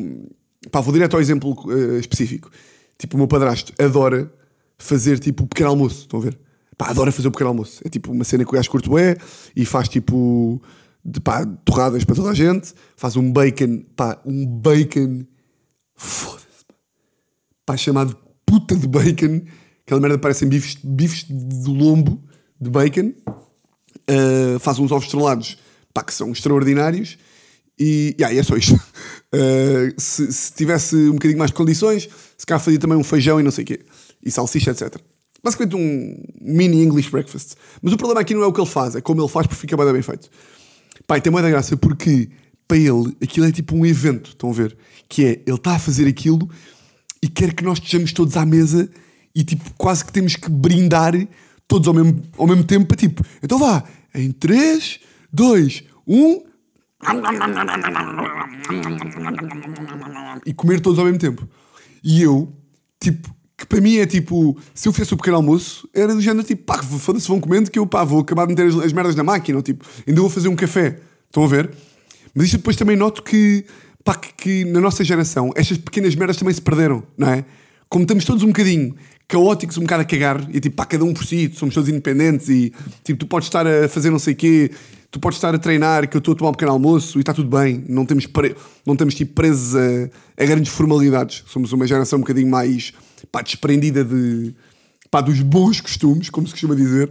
Pá, 0.70 0.80
vou 0.80 0.92
direto 0.92 1.14
ao 1.14 1.20
exemplo 1.20 1.56
uh, 1.66 1.99
específico. 1.99 2.50
Tipo, 2.99 3.16
o 3.16 3.18
meu 3.18 3.28
padrasto 3.28 3.73
adora 3.78 4.32
fazer 4.78 5.18
tipo 5.18 5.44
o 5.44 5.46
pequeno 5.46 5.70
almoço. 5.70 6.00
Estão 6.00 6.20
a 6.20 6.23
ver? 6.23 6.38
Pá, 6.76 6.90
adora 6.90 7.12
fazer 7.12 7.28
o 7.28 7.30
pequeno 7.30 7.50
almoço. 7.50 7.80
É 7.85 7.88
tipo 7.88 8.12
uma 8.12 8.25
cena 8.25 8.44
que 8.44 8.50
o 8.50 8.54
gajo 8.54 8.70
curto 8.70 8.99
é 8.99 9.16
e 9.54 9.64
faz 9.64 9.88
tipo. 9.88 10.61
De, 11.04 11.20
pá, 11.20 11.46
torradas 11.64 12.04
para 12.04 12.16
toda 12.16 12.30
a 12.30 12.35
gente. 12.35 12.75
Faz 12.96 13.16
um 13.16 13.30
bacon. 13.30 13.85
Pá, 13.94 14.20
um 14.25 14.46
bacon. 14.46 15.25
Foda-se 15.94 16.46
pá, 17.66 17.76
chamado 17.76 18.16
puta 18.46 18.76
de 18.76 18.87
bacon. 18.87 19.42
Aquela 19.85 20.00
merda 20.00 20.18
parecem 20.18 20.49
bifes, 20.49 20.78
bifes 20.82 21.25
de 21.28 21.68
lombo 21.68 22.23
de 22.61 22.70
bacon. 22.70 23.12
Uh, 24.08 24.58
faz 24.61 24.78
uns 24.78 24.92
ovos 24.92 25.06
estrelados, 25.06 25.58
pá, 25.92 26.02
que 26.02 26.14
são 26.14 26.30
extraordinários. 26.30 27.18
E, 27.78 28.14
yeah, 28.18 28.35
e 28.35 28.38
é 28.38 28.42
só 28.42 28.56
isto. 28.56 28.80
Uh, 29.35 29.92
se, 30.00 30.33
se, 30.33 30.52
tivesse 30.52 30.97
um 30.97 31.12
bocadinho 31.12 31.38
mais 31.38 31.50
de 31.50 31.56
condições, 31.56 32.09
se 32.37 32.47
calhar 32.47 32.62
fazia 32.62 32.78
também 32.78 32.97
um 32.97 33.04
feijão 33.04 33.40
e 33.40 33.42
não 33.42 33.50
sei 33.50 33.64
o 33.64 33.66
quê. 33.66 33.80
E 34.23 34.30
salsicha, 34.30 34.71
etc. 34.71 34.97
Basicamente 35.42 35.76
um 35.76 36.25
mini 36.40 36.83
English 36.83 37.11
breakfast. 37.11 37.54
Mas 37.83 37.92
o 37.92 37.97
problema 37.97 38.21
aqui 38.21 38.35
não 38.35 38.42
é 38.42 38.47
o 38.47 38.52
que 38.52 38.61
ele 38.61 38.68
faz, 38.68 38.97
é 38.97 39.00
como 39.00 39.21
ele 39.21 39.28
faz 39.28 39.47
porque 39.47 39.61
fica 39.61 39.76
bem, 39.76 39.92
bem 39.92 40.02
feito. 40.02 40.28
Pai, 41.06 41.21
tem 41.21 41.30
muita 41.30 41.49
graça 41.49 41.76
porque 41.76 42.30
para 42.66 42.76
ele 42.76 43.16
aquilo 43.23 43.47
é 43.47 43.52
tipo 43.52 43.76
um 43.76 43.85
evento, 43.87 44.30
estão 44.30 44.50
a 44.50 44.52
ver? 44.52 44.76
Que 45.09 45.25
é, 45.25 45.42
ele 45.47 45.56
está 45.56 45.76
a 45.76 45.78
fazer 45.78 46.09
aquilo 46.09 46.49
e 47.23 47.28
quer 47.28 47.54
que 47.54 47.62
nós 47.62 47.78
estejamos 47.78 48.12
todos 48.12 48.37
à 48.37 48.45
mesa 48.45 48.88
e 49.35 49.45
tipo, 49.45 49.71
quase 49.76 50.04
que 50.04 50.12
temos 50.12 50.35
que 50.35 50.50
brindar 50.50 51.12
todos 51.68 51.87
ao 51.87 51.95
mesmo, 51.95 52.23
ao 52.37 52.47
mesmo 52.47 52.64
tempo 52.64 52.87
para 52.87 52.97
tipo, 52.97 53.25
então 53.42 53.59
vá, 53.59 53.85
em 54.14 54.33
3, 54.33 55.00
2, 55.33 55.85
1 56.06 56.42
e 60.44 60.52
comer 60.52 60.80
todos 60.80 60.98
ao 60.98 61.04
mesmo 61.04 61.18
tempo. 61.18 61.48
E 62.02 62.22
eu, 62.22 62.52
tipo, 63.00 63.34
que 63.56 63.66
para 63.66 63.80
mim 63.80 63.96
é 63.96 64.06
tipo, 64.06 64.56
se 64.75 64.88
eu 64.88 64.92
fizesse 64.92 65.14
o 65.14 65.16
pequeno 65.16 65.36
almoço, 65.36 65.88
era 65.94 66.14
do 66.14 66.20
género 66.20 66.46
tipo, 66.46 66.64
pá, 66.64 66.82
foda-se, 66.82 67.26
vão 67.26 67.40
comendo 67.40 67.70
que 67.70 67.78
eu, 67.78 67.86
pá, 67.86 68.04
vou 68.04 68.20
acabar 68.20 68.46
de 68.46 68.54
meter 68.54 68.68
as, 68.68 68.84
as 68.84 68.92
merdas 68.92 69.14
na 69.14 69.25
máquina, 69.25 69.58
ou 69.58 69.62
tipo, 69.62 69.84
ainda 70.06 70.20
vou 70.20 70.28
fazer 70.28 70.48
um 70.48 70.56
café. 70.56 71.00
Estão 71.26 71.44
a 71.44 71.48
ver? 71.48 71.70
Mas 72.34 72.46
isto 72.46 72.58
depois 72.58 72.76
também 72.76 72.96
noto 72.96 73.22
que 73.22 73.64
pá, 74.04 74.14
que, 74.14 74.32
que, 74.34 74.64
na 74.66 74.80
nossa 74.80 75.02
geração 75.02 75.50
estas 75.56 75.78
pequenas 75.78 76.14
merdas 76.14 76.36
também 76.36 76.54
se 76.54 76.60
perderam, 76.60 77.02
não 77.16 77.28
é? 77.28 77.44
Como 77.88 78.02
estamos 78.02 78.25
todos 78.25 78.43
um 78.43 78.49
bocadinho 78.49 78.95
caóticos, 79.28 79.76
um 79.78 79.83
bocado 79.83 80.02
a 80.02 80.05
cagar, 80.05 80.49
e 80.52 80.61
tipo, 80.61 80.76
pá, 80.76 80.85
cada 80.85 81.05
um 81.05 81.12
por 81.12 81.25
si, 81.25 81.50
somos 81.55 81.75
todos 81.75 81.88
independentes 81.88 82.49
e 82.49 82.73
tipo, 83.02 83.21
tu 83.21 83.26
podes 83.26 83.49
estar 83.49 83.66
a 83.66 83.88
fazer 83.88 84.11
não 84.11 84.19
sei 84.19 84.35
o 84.35 84.37
quê, 84.37 84.71
tu 85.11 85.19
podes 85.19 85.38
estar 85.38 85.55
a 85.55 85.59
treinar, 85.59 86.09
que 86.09 86.16
eu 86.16 86.19
estou 86.19 86.35
a 86.35 86.37
tomar 86.37 86.50
um 86.50 86.52
pequeno 86.52 86.73
almoço 86.73 87.19
e 87.19 87.21
está 87.21 87.33
tudo 87.35 87.49
bem, 87.49 87.85
não 87.88 88.07
temos, 88.07 88.26
pre... 88.26 88.55
não 88.85 88.95
temos 88.95 89.14
tipo 89.14 89.35
presos 89.35 89.75
a, 89.75 90.42
a 90.42 90.46
grandes 90.46 90.72
formalidades, 90.72 91.42
somos 91.46 91.72
uma 91.72 91.87
geração 91.87 92.18
um 92.18 92.22
bocadinho 92.22 92.49
mais 92.49 92.92
pá, 93.33 93.42
desprendida 93.42 94.05
de, 94.05 94.55
pá, 95.11 95.20
dos 95.20 95.40
bons 95.40 95.81
costumes, 95.81 96.31
como 96.31 96.46
se 96.46 96.53
costuma 96.53 96.75
dizer, 96.75 97.11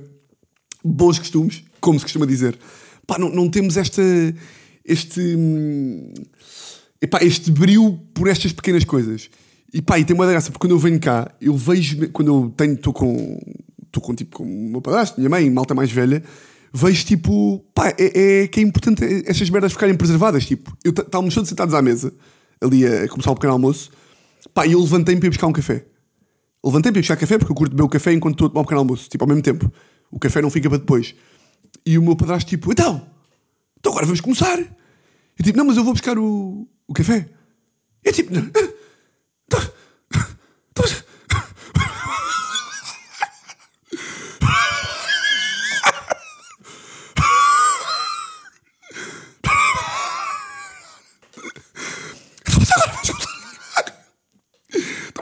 bons 0.83 1.19
costumes, 1.19 1.63
como 1.81 1.99
se 1.99 2.05
costuma 2.05 2.25
dizer, 2.25 2.57
pá, 3.05 3.17
não, 3.17 3.29
não 3.29 3.49
temos 3.49 3.77
esta, 3.77 4.01
este. 4.83 5.19
Hum, 5.19 6.13
epá, 7.01 7.19
este 7.23 7.51
brilho 7.51 7.99
por 8.13 8.27
estas 8.27 8.53
pequenas 8.53 8.83
coisas. 8.83 9.29
E 9.75 9.81
pá, 9.81 9.99
e 9.99 10.05
tem 10.05 10.15
uma 10.15 10.25
graça, 10.25 10.53
porque 10.53 10.65
quando 10.65 10.71
eu 10.71 10.79
venho 10.79 10.97
cá, 10.97 11.29
eu 11.41 11.53
vejo, 11.53 12.09
quando 12.11 12.29
eu 12.29 12.53
tenho, 12.55 12.75
estou 12.75 12.93
com, 12.93 13.37
estou 13.85 14.01
com 14.01 14.15
tipo, 14.15 14.37
com 14.37 14.43
o 14.45 14.69
meu 14.71 14.81
padrasto, 14.81 15.19
minha 15.19 15.29
mãe, 15.29 15.51
malta 15.51 15.75
mais 15.75 15.91
velha, 15.91 16.23
vejo 16.73 17.03
tipo, 17.03 17.59
pá, 17.73 17.89
é, 17.89 18.43
é 18.43 18.47
que 18.47 18.61
é 18.61 18.63
importante 18.63 19.03
estas 19.25 19.49
merdas 19.49 19.73
ficarem 19.73 19.93
preservadas. 19.93 20.45
Tipo, 20.45 20.73
eu 20.81 20.91
estávamos 20.91 21.35
todos 21.35 21.49
sentados 21.49 21.75
à 21.75 21.81
mesa, 21.81 22.13
ali 22.61 22.87
a 22.87 23.09
começar 23.09 23.31
o 23.31 23.35
pequeno 23.35 23.51
almoço, 23.51 23.91
pá, 24.53 24.65
e 24.65 24.71
eu 24.71 24.79
levantei-me 24.79 25.19
para 25.19 25.27
ir 25.27 25.31
buscar 25.31 25.47
um 25.47 25.51
café. 25.51 25.85
Levantei-me 26.63 26.93
para 26.93 26.99
ir 26.99 27.01
buscar 27.01 27.17
café 27.17 27.37
porque 27.37 27.51
eu 27.51 27.55
curto 27.57 27.71
beber 27.71 27.83
o 27.83 27.89
café 27.89 28.13
enquanto 28.13 28.35
estou 28.35 28.47
a 28.47 28.49
tomar 28.51 28.61
um 28.61 28.63
pequeno 28.63 28.79
almoço, 28.79 29.09
tipo, 29.09 29.25
ao 29.25 29.27
mesmo 29.27 29.43
tempo. 29.43 29.69
O 30.09 30.17
café 30.17 30.41
não 30.41 30.49
fica 30.49 30.69
para 30.69 30.77
depois. 30.77 31.13
E 31.85 31.97
o 31.97 32.01
meu 32.01 32.15
padrasto, 32.15 32.49
tipo, 32.49 32.71
então, 32.71 33.05
então 33.77 33.91
agora 33.91 34.05
vamos 34.05 34.21
começar. 34.21 34.57
Eu 34.57 35.43
tipo, 35.43 35.57
não, 35.57 35.65
mas 35.65 35.75
eu 35.75 35.83
vou 35.83 35.91
buscar 35.91 36.17
o, 36.17 36.65
o 36.87 36.93
café. 36.93 37.27
É 38.05 38.13
tipo. 38.13 38.33
Tá, 38.33 38.41
tá, 38.41 38.61
Estamos 38.61 38.84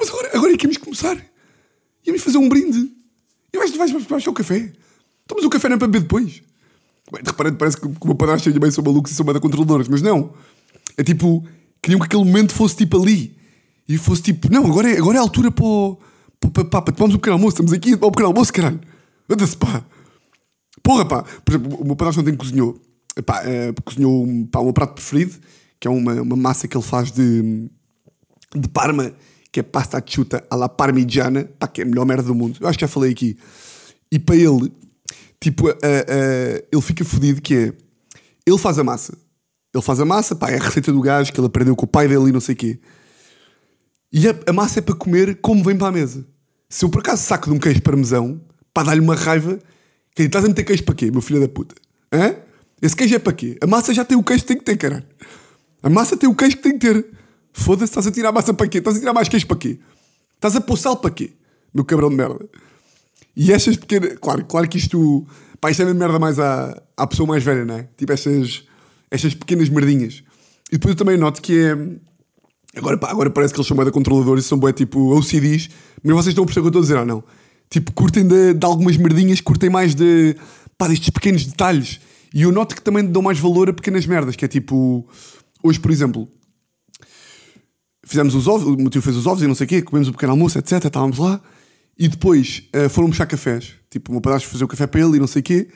agora, 0.10 0.30
agora 0.34 0.54
é 0.54 0.58
que 0.58 0.66
íamos 0.66 0.78
começar. 0.78 1.18
Íamos 2.06 2.24
fazer 2.24 2.38
um 2.38 2.50
brinde. 2.50 2.92
E 3.54 3.58
vais, 3.58 3.76
vais, 3.76 3.92
vais, 3.92 4.06
vais 4.06 4.28
ao 4.28 4.34
café. 4.34 4.72
Estamos 5.22 5.46
o 5.46 5.50
café 5.50 5.70
não 5.70 5.76
é 5.76 5.80
para 5.80 5.88
beber 5.88 6.02
depois. 6.02 6.42
Bem, 7.12 7.22
de 7.22 7.30
repente 7.30 7.58
parece 7.58 7.78
que, 7.78 7.86
o 7.86 7.96
meu 8.06 8.16
padrasto 8.16 8.50
e 8.50 8.56
a 8.56 8.60
mãe 8.60 8.72
são 8.72 8.84
malucos 8.84 9.12
e 9.12 9.16
são 9.16 9.26
banda 9.26 9.39
controladores, 9.39 9.88
mas 9.88 10.02
não. 10.02 10.34
É 10.98 11.04
tipo, 11.04 11.46
queriam 11.82 12.00
que 12.00 12.06
aquele 12.06 12.24
momento 12.24 12.54
fosse 12.54 12.76
tipo 12.76 13.02
ali. 13.02 13.38
E 13.88 13.98
fosse 13.98 14.22
tipo, 14.22 14.52
não, 14.52 14.65
agora 14.65 14.89
é, 14.89 14.98
agora 14.98 15.17
é 15.17 15.19
a 15.19 15.24
altura 15.24 15.52
para, 15.52 15.65
o, 15.65 15.98
para, 16.39 16.65
para, 16.65 16.82
para 16.82 16.93
tomarmos 16.93 17.15
um 17.15 17.19
pequeno 17.19 17.36
almoço. 17.36 17.56
Estamos 17.56 17.74
aqui 17.74 17.93
a 17.93 17.98
tomar 17.98 18.08
um 18.08 18.12
pequeno 18.12 18.28
almoço, 18.28 18.54
caralho. 18.54 18.80
Anda-se, 19.30 19.58
pá. 19.58 19.84
Porra, 20.82 21.06
pá. 21.06 21.24
Por 21.24 21.54
exemplo, 21.54 21.78
o 21.80 21.86
meu 21.86 21.96
padrasto 21.96 22.22
ontem 22.22 22.36
cozinhou. 22.36 22.80
Pá, 23.26 23.43
é, 23.43 23.74
cozinhou 23.84 24.26
pá, 24.52 24.60
o 24.60 24.65
meu 24.65 24.74
prato 24.74 24.93
preferido, 24.93 25.36
que 25.80 25.88
é 25.88 25.91
uma, 25.91 26.22
uma 26.22 26.36
massa 26.36 26.67
que 26.67 26.76
ele 26.76 26.84
faz 26.84 27.12
de, 27.12 27.69
de 28.56 28.67
Parma, 28.69 29.13
que 29.52 29.60
é 29.60 29.63
pasta 29.63 30.04
chuta 30.06 30.43
alla 30.50 30.67
parmigiana, 30.67 31.46
pá, 31.60 31.67
que 31.67 31.82
é 31.82 31.84
a 31.84 31.88
melhor 31.88 32.06
merda 32.06 32.24
do 32.24 32.36
mundo. 32.36 32.58
Eu 32.60 32.67
acho 32.67 32.78
que 32.78 32.86
já 32.86 32.88
falei 32.88 33.12
aqui. 33.12 33.38
E 34.12 34.17
para 34.17 34.36
ele, 34.36 34.72
tipo, 35.39 35.67
uh, 35.67 35.72
uh, 35.72 36.67
ele 36.72 36.82
fica 36.82 37.04
fodido 37.06 37.41
que 37.41 37.56
é, 37.56 37.74
ele 38.46 38.58
faz 38.58 38.80
a 38.80 38.84
massa, 38.84 39.17
ele 39.74 39.84
faz 39.84 40.00
a 40.00 40.06
massa, 40.06 40.36
pá, 40.36 40.50
é 40.50 40.58
a 40.58 40.63
receita 40.63 40.91
do 40.91 41.02
gajo 41.02 41.32
que 41.32 41.39
ele 41.39 41.48
aprendeu 41.48 41.76
com 41.76 41.86
o 41.86 41.88
pai 41.88 42.08
dele 42.08 42.30
e 42.30 42.32
não 42.32 42.39
sei 42.39 42.54
o 42.54 42.58
quê. 42.58 42.80
E 44.13 44.30
a, 44.30 44.36
a, 44.45 44.54
massa 44.54 44.78
é 44.78 44.82
para 44.82 44.95
comer 44.95 45.39
como 45.41 45.63
vem 45.63 45.76
para 45.76 45.88
a 45.88 45.91
mesa. 45.91 46.23
Se 46.69 46.86
eu 46.86 46.89
por 46.89 46.99
acaso 46.99 47.23
saco 47.23 47.49
de 47.49 47.56
um 47.56 47.60
queijo 47.60 47.82
parmesão, 47.82 48.39
pá, 48.71 48.84
dá-lhe 48.84 49.02
uma 49.02 49.15
raiva. 49.15 49.60
Que 50.15 50.21
estás 50.21 50.45
a 50.45 50.47
meter 50.47 50.63
queijo 50.63 50.84
para 50.84 50.93
quê, 50.93 51.10
meu 51.10 51.21
filho 51.21 51.39
da 51.39 51.47
puta? 51.47 51.73
Hã? 52.12 52.36
Esse 52.80 52.95
queijo 52.95 53.15
é 53.15 53.19
para 53.19 53.34
quê? 53.34 53.58
A 53.60 53.65
massa 53.65 53.91
já 53.91 54.06
tem 54.06 54.15
o 54.15 54.23
queijo 54.23 54.43
que 54.43 54.47
tem 54.47 54.58
que 54.58 54.63
ter, 54.63 54.78
caralho. 54.78 55.06
A 55.82 55.89
massa 55.89 56.15
tem 56.15 56.30
o 56.30 56.36
queijo 56.36 56.58
que 56.58 56.62
tem 56.62 56.78
que 56.78 56.80
ter. 56.80 57.08
Foda-se, 57.52 57.86
estás 57.86 58.06
a 58.06 58.12
tirar 58.12 58.30
a 58.30 58.32
massa 58.32 58.54
para 58.54 58.67
quê? 58.67 58.78
Estás 58.78 58.97
a 58.97 58.99
tirar 58.99 59.13
mais 59.13 59.28
queijo 59.28 59.47
para 59.47 59.58
quê? 59.58 59.80
Estás 60.36 60.56
a 60.56 60.62
pôr 60.62 60.78
sal 60.78 60.97
para 60.97 61.10
quê? 61.10 61.32
Meu 61.73 61.84
cabrão 61.84 62.10
de 62.10 62.15
merda. 62.15 62.47
E 63.36 63.52
estas 63.52 63.76
pequenas. 63.76 64.17
Claro, 64.19 64.45
claro 64.45 64.69
que 64.69 64.78
isto. 64.78 65.26
Pá, 65.60 65.71
isto 65.71 65.82
é 65.82 65.86
uma 65.86 65.93
merda 65.95 66.19
mais 66.19 66.38
à, 66.38 66.80
à 66.95 67.08
pessoa 67.08 67.28
mais 67.28 67.43
velha, 67.43 67.65
não 67.65 67.78
é? 67.78 67.89
Tipo 67.97 68.13
estas 68.13 68.63
estas 69.10 69.34
pequenas 69.34 69.69
merdinhas. 69.69 70.23
E 70.69 70.73
depois 70.73 70.93
eu 70.93 70.97
também 70.97 71.17
noto 71.17 71.41
que 71.41 71.60
é. 71.60 71.76
Agora, 72.76 72.98
pá, 72.98 73.12
agora 73.12 73.30
parece 73.30 73.54
que 73.54 73.60
eles 73.60 73.68
são 73.68 73.78
bem 73.78 73.86
da 73.86 73.92
controladores 73.92 74.46
e 74.46 74.48
são 74.48 74.58
bem 74.58 74.74
tipo 74.74 75.16
OCDs, 75.16 75.70
mas 76.04 76.16
vocês 76.16 76.28
estão 76.30 76.44
a 76.44 76.48
perceber 76.48 76.68
o 76.68 76.72
que 76.72 76.78
eu 76.78 76.80
estou 76.80 76.80
a 76.80 76.84
dizer 76.84 76.98
ou 76.98 77.06
não? 77.06 77.24
Tipo, 77.70 77.92
curtem 77.94 78.28
de, 78.28 78.54
de, 78.54 78.66
algumas 78.66 78.98
merdinhas, 78.98 79.42
curtem 79.42 79.70
mais 79.70 79.96
de. 79.96 80.36
pá, 80.78 80.88
destes 80.88 81.10
pequenos 81.10 81.46
detalhes. 81.46 82.00
E 82.34 82.44
eu 82.44 82.52
noto 82.52 82.76
que 82.76 82.82
também 82.82 83.06
dão 83.06 83.22
mais 83.22 83.40
valor 83.40 83.70
a 83.70 83.74
pequenas 83.74 84.06
merdas, 84.06 84.36
que 84.36 84.46
é 84.46 84.48
tipo. 84.48 85.08
Hoje, 85.62 85.80
por 85.80 85.92
exemplo, 85.92 86.28
fizemos 88.06 88.36
os 88.36 88.48
ovos, 88.48 88.68
o 88.68 88.76
meu 88.76 88.90
tio 88.90 89.02
fez 89.02 89.16
os 89.16 89.26
ovos 89.26 89.42
e 89.44 89.48
não 89.48 89.56
sei 89.56 89.66
o 89.66 89.68
quê, 89.68 89.82
comemos 89.82 90.08
o 90.08 90.12
um 90.12 90.14
pequeno 90.14 90.34
almoço, 90.34 90.58
etc. 90.58 90.84
Estávamos 90.86 91.18
lá. 91.18 91.42
E 91.98 92.08
depois 92.08 92.64
uh, 92.76 92.90
foram 92.90 93.08
buscar 93.08 93.28
cafés. 93.28 93.74
Tipo, 93.90 94.12
o 94.12 94.14
meu 94.14 94.22
pedaço 94.22 94.48
fazer 94.48 94.64
o 94.64 94.68
café 94.68 94.88
para 94.88 95.02
ele 95.02 95.18
e 95.18 95.20
não 95.20 95.28
sei 95.28 95.42
o 95.42 95.44
quê. 95.44 95.68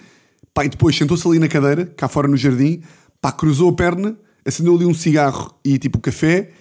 Pá, 0.54 0.66
e 0.66 0.70
depois 0.70 0.96
sentou-se 0.96 1.28
ali 1.28 1.38
na 1.38 1.48
cadeira, 1.48 1.86
cá 1.86 2.08
fora 2.08 2.28
no 2.28 2.36
jardim, 2.36 2.82
pá, 3.22 3.32
cruzou 3.32 3.70
a 3.70 3.74
perna, 3.76 4.18
acendeu 4.44 4.76
ali 4.76 4.86
um 4.86 4.94
cigarro 4.94 5.56
e 5.64 5.78
tipo 5.78 6.00
café, 6.00 6.52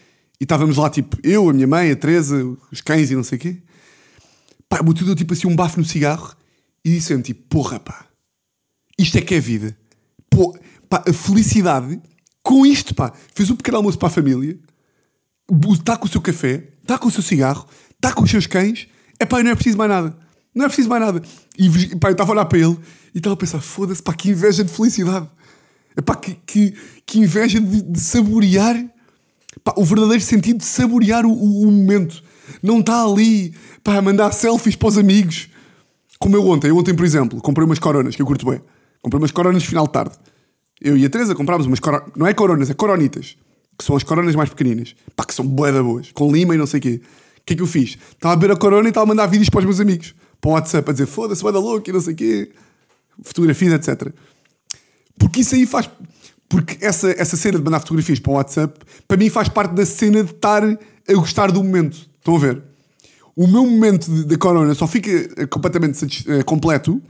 e 0.40 0.44
estávamos 0.44 0.76
lá 0.76 0.90
tipo 0.90 1.18
eu, 1.22 1.48
a 1.48 1.52
minha 1.52 1.66
mãe, 1.66 1.90
a 1.90 1.96
Teresa, 1.96 2.44
os 2.70 2.80
cães 2.80 3.10
e 3.10 3.16
não 3.16 3.24
sei 3.24 3.38
o 3.38 3.40
quê. 3.40 3.56
Pá, 4.68 4.80
o 4.84 4.92
tio 4.92 5.06
deu 5.06 5.14
tipo 5.14 5.32
assim 5.32 5.46
um 5.46 5.56
bafo 5.56 5.78
no 5.78 5.84
cigarro 5.84 6.34
e 6.84 6.90
disse-me 6.90 7.22
tipo, 7.22 7.42
porra 7.48 7.78
pá, 7.78 8.06
isto 8.98 9.16
é 9.18 9.20
que 9.20 9.34
é 9.34 9.40
vida. 9.40 9.76
Pô, 10.30 10.56
pá, 10.88 11.04
a 11.06 11.12
felicidade 11.12 12.00
com 12.42 12.64
isto, 12.64 12.94
pá. 12.94 13.12
Fez 13.34 13.50
um 13.50 13.56
pequeno 13.56 13.78
almoço 13.78 13.98
para 13.98 14.08
a 14.08 14.10
família, 14.10 14.58
está 15.72 15.96
com 15.96 16.06
o 16.06 16.08
seu 16.08 16.20
café, 16.20 16.68
está 16.82 16.98
com 16.98 17.08
o 17.08 17.10
seu 17.10 17.22
cigarro, 17.22 17.66
está 17.94 18.12
com 18.12 18.22
os 18.22 18.30
seus 18.30 18.46
cães, 18.46 18.88
é 19.18 19.24
pá, 19.24 19.42
não 19.42 19.50
é 19.50 19.54
preciso 19.54 19.76
mais 19.76 19.90
nada. 19.90 20.16
Não 20.54 20.64
é 20.64 20.68
preciso 20.68 20.88
mais 20.88 21.02
nada. 21.02 21.22
E 21.58 21.96
pá, 21.96 22.08
eu 22.08 22.12
estava 22.12 22.30
a 22.30 22.34
olhar 22.34 22.44
para 22.46 22.58
ele 22.58 22.78
e 23.14 23.18
estava 23.18 23.34
a 23.34 23.36
pensar: 23.36 23.60
foda-se, 23.60 24.02
pá, 24.02 24.14
que 24.14 24.30
inveja 24.30 24.64
de 24.64 24.72
felicidade. 24.72 25.28
É 25.96 26.00
pá, 26.00 26.14
que, 26.14 26.34
que, 26.46 26.74
que 27.04 27.18
inveja 27.18 27.60
de, 27.60 27.82
de 27.82 28.00
saborear 28.00 28.76
pá, 29.64 29.74
o 29.76 29.84
verdadeiro 29.84 30.22
sentido 30.22 30.58
de 30.58 30.64
saborear 30.64 31.24
o, 31.26 31.30
o- 31.32 31.62
o 31.62 31.70
momento. 31.70 32.22
Não 32.62 32.80
está 32.80 33.02
ali 33.04 33.54
pá, 33.82 33.96
a 33.96 34.02
mandar 34.02 34.32
selfies 34.32 34.76
para 34.76 34.88
os 34.88 34.98
amigos. 34.98 35.48
Como 36.18 36.36
eu 36.36 36.46
ontem. 36.46 36.68
Eu 36.68 36.76
ontem, 36.78 36.94
por 36.94 37.04
exemplo, 37.04 37.40
comprei 37.42 37.64
umas 37.66 37.78
coronas, 37.78 38.16
que 38.16 38.22
eu 38.22 38.26
curto 38.26 38.46
bem. 38.46 38.60
Comprei 39.02 39.20
umas 39.20 39.30
coronas 39.30 39.62
no 39.62 39.68
final 39.68 39.86
de 39.86 39.92
tarde. 39.92 40.14
Eu 40.80 40.96
e 40.96 41.04
a 41.04 41.10
Teresa 41.10 41.34
comprámos 41.34 41.66
umas 41.66 41.80
coronas. 41.80 42.08
Não 42.16 42.26
é 42.26 42.32
coronas, 42.34 42.70
é 42.70 42.74
coronitas. 42.74 43.36
Que 43.78 43.84
são 43.84 43.94
as 43.96 44.02
coronas 44.02 44.34
mais 44.34 44.48
pequeninas. 44.48 44.94
Pá, 45.14 45.24
que 45.24 45.34
são 45.34 45.46
bué 45.46 45.70
da 45.72 45.82
boas. 45.82 46.10
Com 46.12 46.32
lima 46.32 46.54
e 46.54 46.58
não 46.58 46.66
sei 46.66 46.78
o 46.78 46.82
quê. 46.82 47.00
O 47.38 47.42
que 47.46 47.52
é 47.52 47.56
que 47.56 47.62
eu 47.62 47.66
fiz? 47.66 47.98
Estava 48.12 48.32
a 48.34 48.36
beber 48.36 48.54
a 48.54 48.56
corona 48.56 48.88
e 48.88 48.90
estava 48.90 49.04
a 49.04 49.08
mandar 49.08 49.26
vídeos 49.26 49.48
para 49.50 49.58
os 49.60 49.64
meus 49.66 49.80
amigos. 49.80 50.14
Para 50.40 50.50
o 50.50 50.52
WhatsApp, 50.54 50.88
a 50.88 50.92
dizer 50.92 51.06
foda-se, 51.06 51.42
vai 51.42 51.52
da 51.52 51.58
louco 51.58 51.88
e 51.88 51.92
não 51.92 52.00
sei 52.00 52.14
o 52.14 52.16
quê. 52.16 52.50
Fotografias, 53.22 53.72
etc. 53.74 54.12
Porque 55.18 55.40
isso 55.40 55.54
aí 55.54 55.66
faz. 55.66 55.88
Porque 56.48 56.84
essa, 56.84 57.10
essa 57.10 57.36
cena 57.36 57.58
de 57.58 57.64
mandar 57.64 57.80
fotografias 57.80 58.20
para 58.20 58.30
o 58.30 58.34
WhatsApp, 58.34 58.78
para 59.06 59.16
mim 59.16 59.28
faz 59.28 59.48
parte 59.48 59.72
da 59.74 59.84
cena 59.84 60.22
de 60.22 60.30
estar 60.30 60.62
a 60.64 61.12
gostar 61.14 61.50
do 61.50 61.62
momento. 61.62 62.08
Estão 62.18 62.36
a 62.36 62.38
ver? 62.38 62.62
O 63.34 63.46
meu 63.46 63.66
momento 63.66 64.10
da 64.24 64.38
Corona 64.38 64.74
só 64.74 64.86
fica 64.86 65.10
eh, 65.10 65.46
completamente 65.46 66.24
eh, 66.28 66.42
completo. 66.42 67.02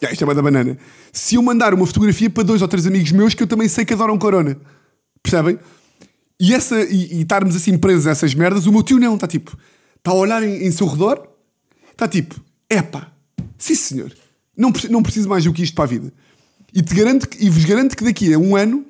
Já, 0.00 0.10
isto 0.10 0.28
é 0.28 0.34
da 0.34 0.42
banana. 0.42 0.76
Se 1.12 1.36
eu 1.36 1.42
mandar 1.42 1.72
uma 1.72 1.86
fotografia 1.86 2.28
para 2.28 2.42
dois 2.42 2.62
ou 2.62 2.68
três 2.68 2.86
amigos 2.86 3.12
meus 3.12 3.34
que 3.34 3.42
eu 3.42 3.46
também 3.46 3.68
sei 3.68 3.84
que 3.84 3.94
adoram 3.94 4.18
Corona. 4.18 4.56
Percebem? 5.22 5.58
E, 6.38 6.54
essa, 6.54 6.80
e, 6.82 7.18
e 7.18 7.22
estarmos 7.22 7.54
assim 7.54 7.78
presos 7.78 8.06
a 8.06 8.10
essas 8.10 8.34
merdas, 8.34 8.66
o 8.66 8.72
meu 8.72 8.82
tio 8.82 8.98
não. 8.98 9.14
Está 9.14 9.26
tipo. 9.26 9.56
Está 9.96 10.10
a 10.10 10.14
olhar 10.14 10.42
em, 10.42 10.66
em 10.66 10.70
seu 10.70 10.86
redor. 10.86 11.26
Está 11.92 12.08
tipo. 12.08 12.40
Epá. 12.68 13.12
Sim 13.56 13.74
senhor. 13.74 14.12
Não, 14.56 14.72
não 14.90 15.02
preciso 15.02 15.28
mais 15.28 15.44
do 15.44 15.52
que 15.52 15.62
isto 15.62 15.74
para 15.74 15.84
a 15.84 15.88
vida. 15.88 16.12
E, 16.74 16.82
te 16.82 16.94
garanto 16.94 17.28
que- 17.28 17.44
e 17.44 17.50
vos 17.50 17.64
garanto 17.64 17.96
que 17.96 18.04
daqui 18.04 18.32
a 18.32 18.38
um 18.38 18.54
ano 18.56 18.84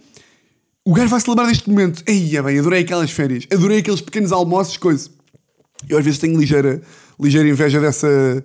o 0.84 0.92
gajo 0.94 1.08
vai 1.08 1.20
se 1.20 1.28
lembrar 1.28 1.46
deste 1.46 1.68
momento. 1.68 2.02
Eia 2.06 2.42
bem, 2.42 2.58
adorei 2.58 2.82
aquelas 2.82 3.10
férias. 3.10 3.46
Adorei 3.52 3.78
aqueles 3.78 4.00
pequenos 4.00 4.32
almoços, 4.32 4.76
coisa. 4.76 5.08
Eu 5.88 5.98
às 5.98 6.04
vezes 6.04 6.18
tenho 6.18 6.38
ligeira, 6.38 6.80
ligeira 7.18 7.48
inveja 7.48 7.80
dessa. 7.80 8.44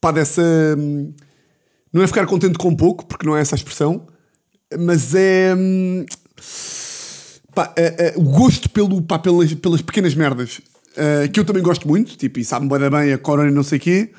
pá, 0.00 0.10
dessa. 0.12 0.42
hum, 0.78 1.12
Não 1.92 2.02
é 2.02 2.06
ficar 2.06 2.24
contente 2.26 2.56
com 2.58 2.74
pouco, 2.74 3.04
porque 3.06 3.26
não 3.26 3.36
é 3.36 3.40
essa 3.42 3.54
a 3.54 3.58
expressão, 3.58 4.06
mas 4.78 5.14
é. 5.14 5.54
hum, 5.56 6.06
pá, 7.54 7.72
é- 7.76 8.08
é 8.08 8.14
o 8.16 8.22
gosto 8.22 8.68
pelo, 8.70 9.02
pá, 9.02 9.18
pelas, 9.18 9.52
pelas 9.54 9.82
pequenas 9.82 10.14
merdas. 10.14 10.60
eh, 10.94 11.26
que 11.28 11.40
eu 11.40 11.44
também 11.44 11.62
gosto 11.62 11.88
muito, 11.88 12.18
tipo, 12.18 12.38
e 12.38 12.44
sabe-me 12.44 12.90
bem 12.90 13.14
a 13.14 13.18
corona 13.18 13.48
e 13.50 13.54
não 13.54 13.62
sei 13.62 13.78
o 13.78 13.80
quê, 13.80 14.10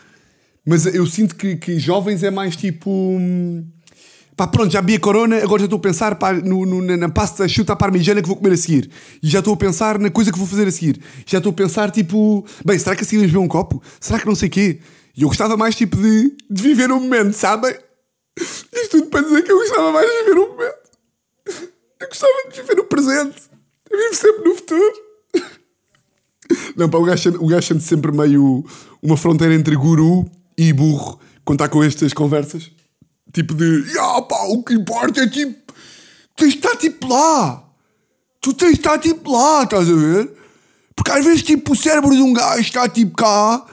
mas 0.65 0.87
eu 0.87 1.05
sinto 1.05 1.35
que, 1.35 1.55
que 1.55 1.77
jovens 1.79 2.23
é 2.23 2.31
mais 2.31 2.55
tipo. 2.55 2.89
hum, 2.89 3.63
Pá, 4.35 4.47
pronto, 4.47 4.71
já 4.71 4.81
vi 4.81 4.95
a 4.95 4.99
corona, 4.99 5.37
agora 5.43 5.59
já 5.61 5.65
estou 5.65 5.77
a 5.77 5.81
pensar 5.81 6.15
pá, 6.15 6.33
no, 6.33 6.65
no- 6.65 6.81
na, 6.81 6.97
na 6.97 7.09
pasta 7.09 7.47
chuta 7.47 7.75
parmigiana 7.75 8.21
que 8.21 8.27
vou 8.27 8.35
comer 8.37 8.53
a 8.53 8.57
seguir. 8.57 8.89
E 9.21 9.29
já 9.29 9.39
estou 9.39 9.53
a 9.53 9.57
pensar 9.57 9.99
na 9.99 10.09
coisa 10.09 10.31
que 10.31 10.37
vou 10.39 10.47
fazer 10.47 10.67
a 10.67 10.71
seguir. 10.71 10.99
Já 11.25 11.37
estou 11.37 11.51
a 11.51 11.53
pensar, 11.55 11.91
tipo, 11.91 12.43
bem, 12.65 12.79
será 12.79 12.95
que 12.95 13.03
assim 13.03 13.17
vamos 13.17 13.31
beber 13.31 13.43
um 13.43 13.47
copo? 13.47 13.81
Será 13.99 14.19
que 14.19 14.25
não 14.25 14.33
sei 14.35 14.49
quê? 14.49 14.79
E 15.15 15.21
eu 15.21 15.27
gostava 15.27 15.55
mais, 15.55 15.75
tipo, 15.75 15.95
de, 15.97 16.35
de 16.49 16.61
viver 16.63 16.91
o 16.91 16.99
momento, 16.99 17.33
sabem? 17.33 17.75
Isto 18.39 18.89
tudo 18.89 19.05
para 19.11 19.21
dizer 19.21 19.43
que 19.43 19.51
eu 19.51 19.57
gostava 19.59 19.91
mais 19.91 20.09
de 20.09 20.17
viver 20.23 20.37
o 20.39 20.49
momento. 20.49 20.83
Eu 21.99 22.07
gostava 22.07 22.33
de 22.51 22.61
viver 22.61 22.79
o 22.79 22.83
presente. 22.85 23.41
Eu 23.91 23.97
vivo 23.99 24.15
sempre 24.15 24.49
no 24.49 24.55
futuro. 24.55 24.93
Não, 26.75 26.89
pá, 26.89 26.97
o 26.97 27.03
gajo, 27.03 27.29
o 27.39 27.47
gajo 27.47 27.67
sente 27.67 27.83
sempre 27.83 28.11
meio 28.11 28.65
uma 29.01 29.15
fronteira 29.15 29.53
entre 29.53 29.75
guru 29.75 30.25
e 30.57 30.73
burro 30.73 31.19
está 31.51 31.67
com 31.69 31.83
estas 31.83 32.13
conversas. 32.13 32.71
Tipo 33.33 33.55
de, 33.55 33.91
"Ya, 33.93 34.21
pá, 34.21 34.43
o 34.47 34.63
que 34.63 34.73
importa 34.73 35.21
é 35.23 35.27
tipo, 35.27 35.73
tens 36.35 36.53
de 36.53 36.57
estar 36.59 36.77
tipo 36.77 37.07
lá. 37.07 37.63
Tu 38.39 38.53
tens 38.53 38.73
de 38.73 38.77
estar 38.77 38.99
tipo 38.99 39.31
lá, 39.31 39.63
estás 39.63 39.89
a 39.89 39.93
ver? 39.93 40.31
Porque 40.95 41.11
às 41.11 41.25
vezes 41.25 41.43
tipo 41.43 41.73
o 41.73 41.75
cérebro 41.75 42.11
de 42.11 42.21
um 42.21 42.33
gajo 42.33 42.61
está 42.61 42.87
tipo 42.87 43.15
cá, 43.15 43.65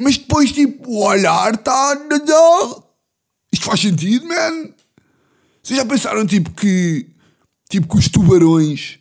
mas 0.00 0.16
depois 0.16 0.52
tipo 0.52 0.90
o 0.90 1.04
olhar 1.04 1.54
está. 1.54 1.98
Isto 3.52 3.64
faz 3.64 3.80
sentido, 3.80 4.26
man? 4.26 4.70
Vocês 5.62 5.78
já 5.78 5.84
pensaram 5.84 6.26
tipo 6.26 6.50
que 6.52 7.06
tipo 7.68 7.88
que 7.88 7.98
os 7.98 8.08
tubarões 8.08 8.98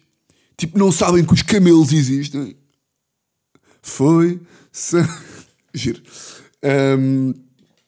tipo 0.57 0.77
não 0.77 0.91
sabem 0.91 1.23
que 1.25 1.33
os 1.33 1.41
camelos 1.41 1.91
existem? 1.91 2.55
Foi. 3.81 4.39
Se... 4.71 4.97
Giro. 5.73 6.01
Ahm, 6.63 7.33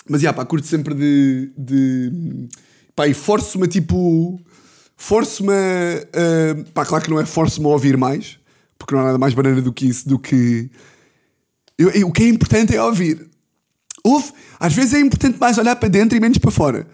mas, 0.09 0.21
já, 0.21 0.31
pá, 0.33 0.45
curto 0.45 0.67
sempre 0.67 0.93
de. 0.93 1.51
de 1.57 2.47
pá, 2.95 3.07
e 3.07 3.13
forço-me 3.13 3.67
tipo. 3.67 4.39
Forço-me 4.95 5.51
a- 5.53 6.63
pá, 6.73 6.85
claro 6.85 7.03
que 7.03 7.09
não 7.09 7.19
é 7.19 7.25
forço-me 7.25 7.65
a 7.65 7.69
ouvir 7.69 7.97
mais, 7.97 8.37
porque 8.77 8.93
não 8.95 9.01
há 9.01 9.05
nada 9.05 9.17
mais 9.17 9.33
banana 9.33 9.61
do 9.61 9.73
que 9.73 9.85
isso, 9.87 10.07
do 10.07 10.17
que. 10.19 10.69
Eu- 11.77 11.89
eu- 11.89 12.07
o 12.07 12.11
que 12.11 12.23
é 12.23 12.27
importante 12.29 12.75
é 12.75 12.81
ouvir. 12.81 13.29
Ouve, 14.03 14.31
às 14.59 14.73
vezes 14.73 14.93
é 14.93 14.99
importante 14.99 15.37
mais 15.39 15.57
olhar 15.57 15.75
para 15.75 15.89
dentro 15.89 16.15
e 16.17 16.19
menos 16.21 16.37
para 16.37 16.51
fora. 16.51 16.87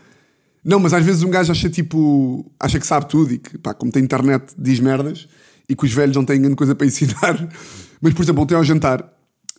Não, 0.63 0.79
mas 0.79 0.93
às 0.93 1.03
vezes 1.03 1.23
um 1.23 1.29
gajo 1.29 1.51
acha 1.51 1.69
tipo. 1.69 2.49
acha 2.59 2.79
que 2.79 2.85
sabe 2.87 3.07
tudo 3.07 3.33
e 3.33 3.37
que, 3.37 3.57
pá, 3.57 3.73
como 3.73 3.91
tem 3.91 4.03
internet, 4.03 4.53
diz 4.57 4.79
merdas 4.79 5.27
e 5.67 5.75
que 5.75 5.85
os 5.85 5.91
velhos 5.93 6.15
não 6.15 6.25
têm 6.25 6.39
grande 6.41 6.55
coisa 6.55 6.73
para 6.75 6.87
ensinar. 6.87 7.49
Mas, 8.01 8.13
por 8.13 8.23
exemplo, 8.23 8.41
ontem 8.43 8.55
ao 8.55 8.63
jantar 8.63 9.07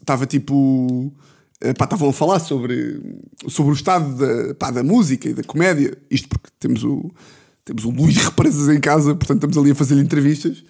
estava 0.01 0.27
tipo. 0.27 1.13
Eh, 1.61 1.73
Pá, 1.75 1.85
estavam 1.85 2.09
a 2.11 2.13
falar 2.13 2.39
sobre, 2.41 3.01
sobre 3.49 3.73
o 3.73 3.75
estado 3.75 4.15
da, 4.17 4.55
pá, 4.55 4.71
da 4.71 4.83
música 4.83 5.29
e 5.29 5.35
da 5.35 5.43
comédia. 5.43 5.97
Isto 6.11 6.29
porque 6.29 6.49
temos 6.59 6.83
o, 6.85 7.11
temos 7.65 7.85
o 7.85 7.91
Luís 7.91 8.17
Represas 8.17 8.69
em 8.75 8.81
casa, 8.81 9.15
portanto 9.15 9.37
estamos 9.39 9.59
ali 9.59 9.71
a 9.71 9.75
fazer 9.75 9.97
entrevistas. 9.99 10.63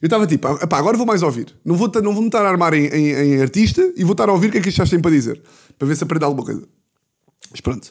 Eu 0.00 0.06
estava 0.06 0.26
tipo, 0.26 0.46
ah, 0.46 0.66
pá, 0.66 0.78
agora 0.78 0.96
vou 0.96 1.06
mais 1.06 1.22
ouvir. 1.22 1.54
Não 1.64 1.74
vou, 1.74 1.90
não 2.02 2.12
vou 2.12 2.20
me 2.22 2.28
estar 2.28 2.44
a 2.44 2.48
armar 2.50 2.74
em, 2.74 2.86
em- 2.86 3.12
em 3.36 3.40
artista 3.40 3.80
e 3.96 4.04
vou 4.04 4.12
estar 4.12 4.28
a 4.28 4.32
ouvir 4.32 4.48
o 4.48 4.52
que 4.52 4.58
é 4.58 4.60
que 4.60 4.68
estes 4.68 4.90
têm 4.90 5.00
para 5.00 5.10
dizer. 5.10 5.40
Para 5.78 5.88
ver 5.88 5.96
se 5.96 6.04
aprendo 6.04 6.24
alguma 6.24 6.44
coisa. 6.44 6.68
Mas 7.50 7.60
pronto. 7.60 7.90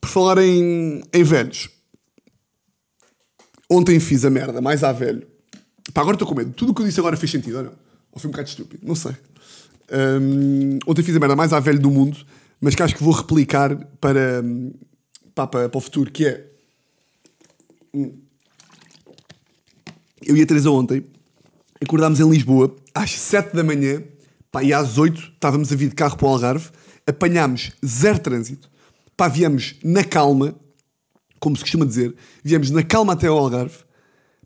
Por 0.00 0.08
falar 0.08 0.38
em, 0.38 1.02
em 1.12 1.24
velhos. 1.24 1.68
Ontem 3.70 3.98
fiz 4.00 4.24
a 4.24 4.30
merda, 4.30 4.60
mais 4.60 4.82
à 4.84 4.92
velho. 4.92 5.26
Pá, 5.92 6.00
agora 6.02 6.14
estou 6.14 6.26
com 6.28 6.34
medo. 6.34 6.52
Tudo 6.52 6.70
o 6.72 6.74
que 6.74 6.82
eu 6.82 6.86
disse 6.86 7.00
agora 7.00 7.16
fez 7.16 7.30
sentido, 7.30 7.58
ou 7.58 7.64
não? 7.64 7.72
Ou 8.12 8.20
foi 8.20 8.28
um 8.28 8.32
bocado 8.32 8.48
estúpido? 8.48 8.86
Não 8.86 8.94
sei. 8.94 9.12
Hum, 9.90 10.78
ontem 10.86 11.02
fiz 11.02 11.16
a 11.16 11.20
merda 11.20 11.36
mais 11.36 11.52
à 11.52 11.60
velho 11.60 11.78
do 11.78 11.90
mundo, 11.90 12.18
mas 12.60 12.74
que 12.74 12.82
acho 12.82 12.94
que 12.94 13.02
vou 13.02 13.12
replicar 13.12 13.76
para, 14.00 14.42
hum, 14.44 14.72
para, 15.34 15.68
para 15.68 15.78
o 15.78 15.80
futuro, 15.80 16.10
que 16.10 16.26
é... 16.26 16.46
Hum. 17.94 18.12
Eu 20.22 20.36
e 20.36 20.42
a 20.42 20.46
Teresa 20.46 20.70
ontem 20.70 21.04
acordámos 21.80 22.20
em 22.20 22.28
Lisboa 22.28 22.74
às 22.94 23.12
7 23.12 23.54
da 23.54 23.62
manhã, 23.62 24.02
pá, 24.50 24.62
e 24.62 24.72
às 24.72 24.98
8 24.98 25.32
estávamos 25.34 25.72
a 25.72 25.76
vir 25.76 25.88
de 25.88 25.94
carro 25.94 26.16
para 26.16 26.26
o 26.26 26.30
Algarve, 26.30 26.70
apanhámos 27.06 27.72
zero 27.84 28.18
trânsito, 28.18 28.68
pá, 29.16 29.28
viemos 29.28 29.76
na 29.82 30.04
calma, 30.04 30.54
como 31.38 31.56
se 31.56 31.62
costuma 31.62 31.86
dizer, 31.86 32.14
viemos 32.42 32.70
na 32.70 32.82
calma 32.82 33.12
até 33.12 33.28
ao 33.28 33.38
Algarve, 33.38 33.76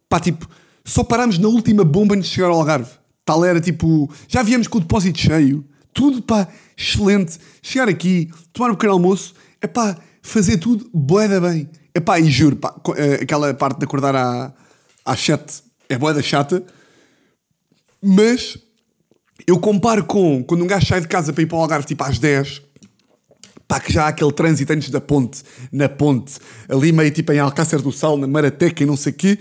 pá, 0.09 0.21
tipo, 0.21 0.49
só 0.85 1.03
parámos 1.03 1.39
na 1.39 1.49
última 1.49 1.85
bomba 1.85 2.15
antes 2.15 2.29
de 2.29 2.35
chegar 2.35 2.49
ao 2.49 2.59
Algarve. 2.59 2.91
Tal 3.25 3.45
era 3.45 3.61
tipo, 3.61 4.11
já 4.29 4.43
viemos 4.43 4.67
com 4.67 4.79
o 4.79 4.81
depósito 4.81 5.19
cheio, 5.19 5.65
tudo 5.93 6.23
pá, 6.23 6.49
excelente. 6.77 7.39
Chegar 7.63 7.89
aqui, 7.89 8.31
tomar 8.53 8.71
um 8.71 8.75
pequeno 8.75 8.95
almoço, 8.95 9.35
é 9.61 9.67
pá, 9.67 9.97
fazer 10.23 10.59
tudo 10.59 10.91
boeda 10.93 11.41
bem. 11.41 11.69
É 11.95 12.01
pá, 12.01 12.19
e 12.19 12.31
juro, 12.31 12.57
pá, 12.57 12.75
eh, 12.97 13.21
aquela 13.23 13.53
parte 13.55 13.79
de 13.79 13.85
acordar 13.85 14.17
à, 14.17 14.53
às 15.05 15.21
7 15.21 15.63
é 15.89 15.99
boeda 15.99 16.23
chata, 16.23 16.65
mas 18.03 18.57
eu 19.47 19.59
comparo 19.59 20.05
com 20.05 20.43
quando 20.43 20.65
um 20.65 20.67
gajo 20.67 20.87
sai 20.87 21.01
de 21.01 21.09
casa 21.09 21.33
para 21.33 21.43
ir 21.43 21.47
para 21.47 21.59
o 21.59 21.61
Algarve 21.61 21.87
tipo 21.87 22.03
às 22.03 22.19
10, 22.19 22.63
pá, 23.69 23.79
que 23.79 23.93
já 23.93 24.05
há 24.05 24.09
aquele 24.09 24.33
trânsito 24.33 24.73
antes 24.73 24.91
da 24.91 25.01
ponte, 25.01 25.43
na 25.71 25.89
ponte, 25.89 26.39
ali 26.69 26.93
meio 26.93 27.11
tipo 27.11 27.31
em 27.33 27.39
Alcácer 27.39 27.81
do 27.83 27.93
Sal, 27.93 28.17
na 28.17 28.27
Marateca 28.27 28.83
e 28.83 28.87
não 28.87 28.97
sei 28.97 29.13
o 29.13 29.17
quê. 29.17 29.39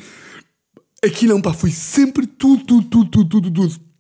Aqui 1.04 1.26
não, 1.26 1.42
pá, 1.42 1.52
foi 1.52 1.72
sempre 1.72 2.28
tudo, 2.28 2.64
tudo, 2.64 2.88
tudo, 2.88 3.10
tudo, 3.10 3.30
tudo, 3.30 3.52
tudo. 3.52 3.92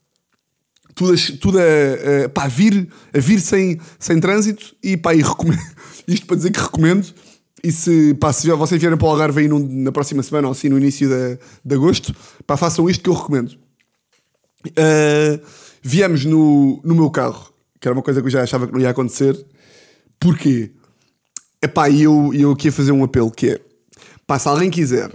Tudo, 0.94 1.14
a, 1.14 1.38
tudo 1.40 1.58
a, 1.58 2.26
a, 2.26 2.30
pá, 2.30 2.44
a 2.44 2.48
vir, 2.48 2.88
a 3.12 3.20
vir 3.20 3.40
sem, 3.40 3.80
sem 3.98 4.20
trânsito 4.20 4.76
e 4.84 4.96
pá, 4.96 5.16
e 5.16 5.22
recomendo, 5.22 5.62
isto 6.08 6.28
para 6.28 6.36
dizer 6.36 6.52
que 6.52 6.60
recomendo. 6.60 7.12
E 7.64 7.72
se, 7.72 8.14
pá, 8.16 8.32
se 8.32 8.48
vocês 8.52 8.80
vierem 8.80 8.98
para 8.98 9.08
o 9.08 9.10
Algarve 9.10 9.42
aí 9.42 9.48
na 9.48 9.92
próxima 9.92 10.22
semana 10.22 10.48
ou 10.48 10.52
assim 10.52 10.70
no 10.70 10.78
início 10.78 11.10
de, 11.10 11.40
de 11.66 11.76
agosto, 11.76 12.16
pá, 12.46 12.56
façam 12.56 12.88
isto 12.88 13.04
que 13.04 13.10
eu 13.10 13.14
recomendo. 13.14 13.58
Uh, 14.68 15.44
viemos 15.82 16.24
no, 16.24 16.82
no 16.84 16.94
meu 16.94 17.10
carro, 17.10 17.52
que 17.80 17.88
era 17.88 17.96
uma 17.96 18.04
coisa 18.04 18.22
que 18.22 18.28
eu 18.28 18.32
já 18.32 18.44
achava 18.44 18.68
que 18.68 18.74
não 18.74 18.80
ia 18.80 18.92
acontecer. 18.92 19.44
Porquê? 20.20 20.72
Epá, 21.64 21.90
e 21.90 22.04
eu, 22.04 22.32
eu 22.34 22.52
aqui 22.52 22.68
ia 22.68 22.72
fazer 22.72 22.92
um 22.92 23.04
apelo 23.04 23.32
que 23.32 23.52
é, 23.52 23.62
pá, 24.28 24.38
se 24.38 24.48
alguém 24.48 24.70
quiser 24.70 25.12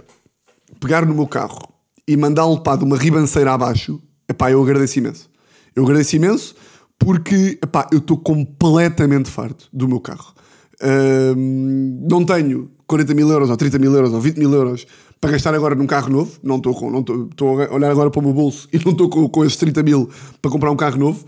pegar 0.81 1.05
no 1.05 1.15
meu 1.15 1.27
carro 1.27 1.76
e 2.07 2.15
mandá-lo 2.15 2.61
pá, 2.61 2.75
de 2.75 2.83
uma 2.83 2.97
ribanceira 2.97 3.53
abaixo, 3.53 4.01
epá, 4.29 4.51
eu 4.51 4.61
agradeço 4.61 4.99
imenso. 4.99 5.29
Eu 5.75 5.83
agradeço 5.83 6.15
imenso 6.15 6.55
porque, 6.97 7.59
epá, 7.61 7.87
eu 7.91 7.99
estou 7.99 8.17
completamente 8.17 9.29
farto 9.29 9.67
do 9.71 9.87
meu 9.87 9.99
carro. 9.99 10.33
Ahm, 10.81 12.07
não 12.09 12.23
tenho 12.23 12.71
40 12.87 13.13
mil 13.13 13.29
euros, 13.29 13.49
ou 13.49 13.57
30 13.57 13.77
mil 13.79 13.93
euros, 13.93 14.13
ou 14.13 14.21
20 14.21 14.37
mil 14.37 14.53
euros 14.53 14.87
para 15.19 15.31
gastar 15.31 15.53
agora 15.53 15.75
num 15.75 15.85
carro 15.85 16.09
novo. 16.09 16.39
Não 16.41 16.57
estou 16.57 16.73
com, 16.73 16.89
não 16.89 16.99
estou 16.99 17.61
a 17.61 17.73
olhar 17.73 17.91
agora 17.91 18.09
para 18.09 18.19
o 18.19 18.23
meu 18.23 18.33
bolso 18.33 18.67
e 18.73 18.79
não 18.83 18.91
estou 18.91 19.09
com, 19.09 19.27
com 19.27 19.45
esses 19.45 19.57
30 19.57 19.83
mil 19.83 20.09
para 20.41 20.51
comprar 20.51 20.71
um 20.71 20.75
carro 20.75 20.97
novo. 20.97 21.25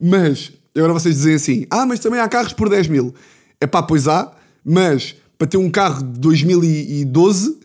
Mas, 0.00 0.52
agora 0.76 0.92
vocês 0.92 1.16
dizem 1.16 1.34
assim, 1.34 1.66
ah, 1.70 1.86
mas 1.86 1.98
também 2.00 2.20
há 2.20 2.28
carros 2.28 2.52
por 2.52 2.68
10 2.68 2.88
mil. 2.88 3.14
É 3.60 3.66
pá, 3.66 3.82
pois 3.82 4.06
há, 4.06 4.30
mas 4.64 5.16
para 5.36 5.46
ter 5.46 5.56
um 5.56 5.70
carro 5.70 6.02
de 6.02 6.20
2012, 6.20 7.58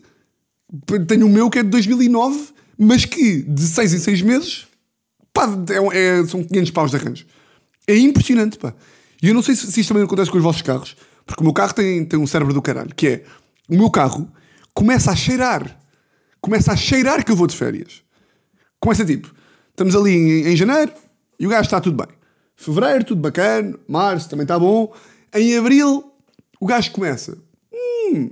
tenho 1.06 1.26
o 1.26 1.30
meu 1.30 1.48
que 1.50 1.58
é 1.58 1.62
de 1.62 1.68
2009, 1.70 2.48
mas 2.78 3.04
que 3.04 3.42
de 3.42 3.62
6 3.62 3.94
em 3.94 3.98
6 3.98 4.22
meses, 4.22 4.66
pá, 5.32 5.48
é- 5.92 5.98
é- 6.20 6.26
são 6.26 6.42
500 6.42 6.70
paus 6.70 6.90
de 6.90 6.96
arranjo. 6.96 7.26
É 7.86 7.96
impressionante, 7.96 8.58
pá. 8.58 8.74
E 9.22 9.28
eu 9.28 9.34
não 9.34 9.42
sei 9.42 9.54
se, 9.54 9.70
se 9.70 9.80
isto 9.80 9.88
também 9.88 10.04
acontece 10.04 10.30
com 10.30 10.36
os 10.38 10.42
vossos 10.42 10.62
carros, 10.62 10.96
porque 11.26 11.40
o 11.40 11.44
meu 11.44 11.52
carro 11.52 11.72
tem, 11.74 12.04
tem 12.04 12.18
um 12.18 12.26
cérebro 12.26 12.52
do 12.52 12.60
caralho, 12.62 12.94
que 12.94 13.06
é, 13.06 13.24
o 13.68 13.76
meu 13.76 13.90
carro 13.90 14.30
começa 14.74 15.10
a 15.10 15.16
cheirar. 15.16 15.78
Começa 16.40 16.72
a 16.72 16.76
cheirar 16.76 17.24
que 17.24 17.32
eu 17.32 17.36
vou 17.36 17.46
de 17.46 17.56
férias. 17.56 18.02
Começa 18.78 19.04
tipo, 19.04 19.32
estamos 19.70 19.96
ali 19.96 20.10
em, 20.10 20.48
em 20.48 20.56
janeiro 20.56 20.92
e 21.38 21.46
o 21.46 21.50
gajo 21.50 21.62
está 21.62 21.80
tudo 21.80 21.96
bem. 21.96 22.14
Fevereiro, 22.56 23.04
tudo 23.04 23.20
bacana. 23.20 23.78
Março 23.88 24.28
também 24.28 24.44
está 24.44 24.58
bom. 24.58 24.94
Em 25.34 25.56
abril, 25.56 26.12
o 26.60 26.66
gajo 26.66 26.90
começa. 26.92 27.38
Hum, 27.72 28.28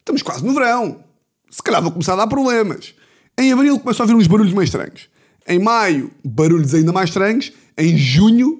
estamos 0.00 0.22
quase 0.22 0.44
no 0.44 0.54
verão. 0.54 1.04
Se 1.52 1.62
calhar 1.62 1.82
vou 1.82 1.92
começar 1.92 2.14
a 2.14 2.16
dar 2.16 2.26
problemas. 2.26 2.94
Em 3.38 3.52
abril 3.52 3.78
começo 3.78 4.00
a 4.00 4.04
ouvir 4.04 4.14
uns 4.14 4.26
barulhos 4.26 4.54
mais 4.54 4.70
estranhos. 4.70 5.10
Em 5.46 5.58
maio, 5.58 6.10
barulhos 6.24 6.72
ainda 6.72 6.92
mais 6.92 7.10
estranhos. 7.10 7.52
Em 7.76 7.94
junho, 7.94 8.58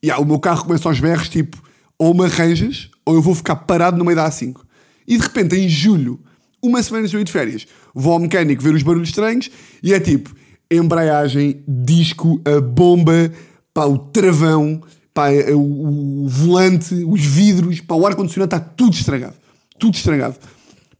e 0.00 0.10
o 0.12 0.24
meu 0.24 0.38
carro 0.38 0.64
começa 0.64 0.88
aos 0.88 1.00
berros, 1.00 1.28
tipo, 1.28 1.60
ou 1.98 2.14
me 2.14 2.24
arranjas, 2.24 2.90
ou 3.04 3.16
eu 3.16 3.20
vou 3.20 3.34
ficar 3.34 3.56
parado 3.56 3.98
no 3.98 4.04
meio 4.04 4.14
da 4.14 4.30
A5. 4.30 4.60
E 5.06 5.16
de 5.16 5.22
repente, 5.22 5.56
em 5.56 5.68
julho, 5.68 6.20
uma 6.62 6.80
semana 6.80 7.08
de 7.08 7.24
de 7.24 7.32
férias, 7.32 7.66
vou 7.92 8.12
ao 8.12 8.20
mecânico 8.20 8.62
ver 8.62 8.72
os 8.72 8.84
barulhos 8.84 9.08
estranhos 9.08 9.50
e 9.82 9.92
é 9.92 9.98
tipo, 9.98 10.32
embreagem, 10.70 11.64
disco, 11.66 12.40
a 12.44 12.60
bomba, 12.60 13.32
pá, 13.74 13.84
o 13.84 13.98
travão, 13.98 14.80
pá, 15.12 15.30
o, 15.52 16.24
o 16.24 16.28
volante, 16.28 16.94
os 17.04 17.24
vidros, 17.24 17.80
pá, 17.80 17.96
o 17.96 18.06
ar-condicionado 18.06 18.54
está 18.54 18.60
tudo 18.60 18.94
estragado. 18.94 19.34
Tudo 19.76 19.96
estragado. 19.96 20.36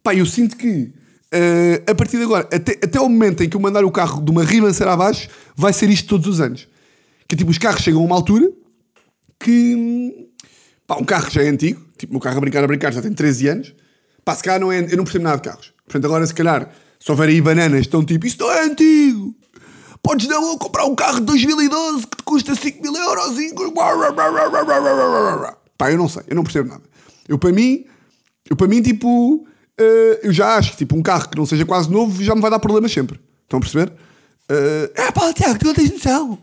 Pá, 0.03 0.14
eu 0.14 0.27
sinto 0.27 0.57
que 0.57 0.97
eh, 1.32 1.82
a 1.86 1.94
partir 1.94 2.16
de 2.16 2.24
agora, 2.24 2.48
até, 2.52 2.72
até 2.72 3.00
o 3.00 3.08
momento 3.08 3.42
em 3.42 3.48
que 3.48 3.56
eu 3.56 3.60
mandar 3.60 3.84
o 3.84 3.90
carro 3.90 4.22
de 4.22 4.30
uma 4.30 4.44
ribanceira 4.44 4.92
abaixo, 4.92 5.28
vai 5.54 5.72
ser 5.72 5.90
isto 5.90 6.08
todos 6.08 6.26
os 6.26 6.40
anos. 6.40 6.66
Que 7.28 7.36
tipo, 7.36 7.50
os 7.50 7.58
carros 7.58 7.82
chegam 7.82 8.00
a 8.00 8.04
uma 8.04 8.16
altura 8.16 8.50
que 9.38 9.74
hum, 9.74 10.28
pá, 10.86 10.96
um 10.96 11.04
carro 11.04 11.30
já 11.30 11.42
é 11.42 11.48
antigo, 11.48 11.84
tipo, 11.98 12.16
o 12.16 12.20
carro 12.20 12.38
a 12.38 12.40
brincar 12.40 12.64
a 12.64 12.66
brincar 12.66 12.92
já 12.92 13.02
tem 13.02 13.12
13 13.12 13.48
anos, 13.48 13.74
pá, 14.24 14.34
se 14.34 14.42
calhar 14.42 14.60
não 14.60 14.72
é, 14.72 14.80
eu 14.80 14.96
não 14.96 15.04
percebo 15.04 15.24
nada 15.24 15.36
de 15.36 15.42
carros. 15.42 15.72
Portanto, 15.84 16.04
agora 16.06 16.26
se 16.26 16.34
calhar, 16.34 16.70
se 16.98 17.10
houver 17.10 17.28
aí 17.28 17.40
bananas, 17.40 17.80
estão 17.80 18.04
tipo, 18.04 18.26
isto 18.26 18.44
não 18.44 18.52
é 18.52 18.64
antigo. 18.64 19.34
Podes 20.02 20.26
dar 20.26 20.38
logo 20.38 20.58
comprar 20.58 20.84
um 20.84 20.94
carro 20.94 21.20
de 21.20 21.26
2012 21.26 22.06
que 22.06 22.16
te 22.16 22.22
custa 22.22 22.54
5 22.54 22.82
mil 22.82 22.94
euros. 22.94 23.36
Pá, 25.76 25.92
eu 25.92 25.98
não 25.98 26.08
sei, 26.08 26.22
eu 26.28 26.36
não 26.36 26.42
percebo 26.42 26.68
nada. 26.68 26.82
Eu 27.28 27.38
para 27.38 27.52
mim, 27.52 27.84
eu 28.48 28.56
para 28.56 28.68
mim, 28.68 28.80
tipo, 28.80 29.46
eh, 29.78 30.20
eu 30.24 30.32
já 30.32 30.56
acho 30.56 30.72
que 30.72 30.78
tipo, 30.78 30.96
um 30.96 31.02
carro 31.02 31.28
que 31.28 31.36
não 31.36 31.46
seja 31.46 31.64
quase 31.64 31.90
novo 31.90 32.22
já 32.22 32.34
me 32.34 32.40
vai 32.40 32.50
dar 32.50 32.58
problemas 32.58 32.92
sempre. 32.92 33.20
Estão 33.44 33.58
a 33.58 33.60
perceber? 33.60 33.92
Eh, 34.48 34.90
é 34.94 35.12
pá, 35.12 35.32
Tiago, 35.32 35.58
tu 35.58 35.66
não 35.66 35.74
tens 35.74 35.92
noção. 35.92 36.38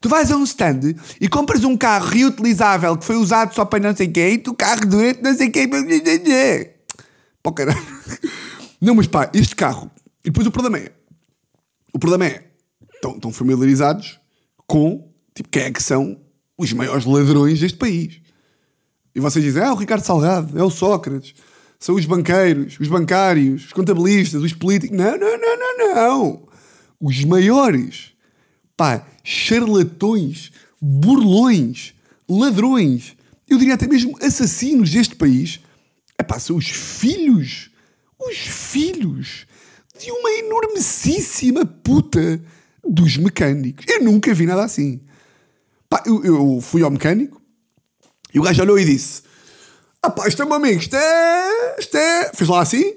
Tu 0.00 0.08
vais 0.08 0.30
a 0.30 0.36
um 0.36 0.44
stand 0.44 0.94
e 1.20 1.28
compras 1.28 1.64
um 1.64 1.76
carro 1.76 2.06
reutilizável 2.06 2.96
que 2.96 3.04
foi 3.04 3.16
usado 3.16 3.54
só 3.54 3.64
para 3.64 3.80
não 3.80 3.96
sei 3.96 4.08
quê 4.08 4.30
e 4.30 4.38
tu 4.38 4.52
carro 4.52 4.86
durante 4.86 5.22
não 5.22 5.34
sei 5.34 5.48
quê. 5.48 5.66
Pô, 7.42 7.52
caralho. 7.52 7.80
Não, 8.80 8.94
mas 8.94 9.06
pá, 9.06 9.30
este 9.32 9.56
carro. 9.56 9.90
E 10.22 10.28
depois 10.28 10.46
o 10.46 10.50
problema 10.50 10.76
é. 10.78 10.92
O 11.90 11.98
problema 11.98 12.26
é. 12.26 12.44
Estão, 12.94 13.12
estão 13.12 13.32
familiarizados 13.32 14.20
com 14.66 15.10
tipo, 15.34 15.48
quem 15.48 15.62
é 15.62 15.70
que 15.70 15.82
são 15.82 16.20
os 16.56 16.70
maiores 16.72 17.06
ladrões 17.06 17.60
deste 17.60 17.78
país. 17.78 18.20
E 19.14 19.20
vocês 19.20 19.44
dizem, 19.44 19.62
ah, 19.62 19.72
o 19.72 19.76
Ricardo 19.76 20.04
Salgado, 20.04 20.58
é 20.58 20.62
o 20.62 20.70
Sócrates, 20.70 21.34
são 21.84 21.96
os 21.96 22.06
banqueiros, 22.06 22.80
os 22.80 22.88
bancários, 22.88 23.66
os 23.66 23.72
contabilistas, 23.74 24.42
os 24.42 24.54
políticos. 24.54 24.96
Não, 24.96 25.18
não, 25.18 25.38
não, 25.38 25.58
não, 25.58 25.94
não. 25.94 26.48
Os 26.98 27.22
maiores, 27.26 28.14
pá, 28.74 29.06
charlatões, 29.22 30.50
burlões, 30.80 31.92
ladrões, 32.26 33.14
eu 33.46 33.58
diria 33.58 33.74
até 33.74 33.86
mesmo 33.86 34.16
assassinos 34.22 34.92
deste 34.92 35.14
país, 35.14 35.60
é 36.16 36.22
pá, 36.22 36.38
são 36.38 36.56
os 36.56 36.70
filhos, 36.70 37.70
os 38.18 38.38
filhos 38.38 39.46
de 40.00 40.10
uma 40.10 40.30
enormíssima 40.38 41.66
puta 41.66 42.42
dos 42.82 43.18
mecânicos. 43.18 43.84
Eu 43.86 44.02
nunca 44.02 44.32
vi 44.32 44.46
nada 44.46 44.64
assim. 44.64 45.02
Pá, 45.86 46.02
eu, 46.06 46.24
eu 46.24 46.60
fui 46.62 46.80
ao 46.80 46.90
mecânico, 46.90 47.42
e 48.32 48.40
o 48.40 48.42
gajo 48.42 48.62
olhou 48.62 48.78
e 48.78 48.86
disse: 48.86 49.20
Ah 50.04 50.10
pá, 50.10 50.28
isto 50.28 50.42
é 50.42 50.44
meu 50.44 50.56
amigo, 50.56 50.78
isto 50.78 50.94
é. 50.94 51.76
Isto 51.78 51.96
é. 51.96 52.30
Fez 52.34 52.50
lá 52.50 52.60
assim, 52.60 52.92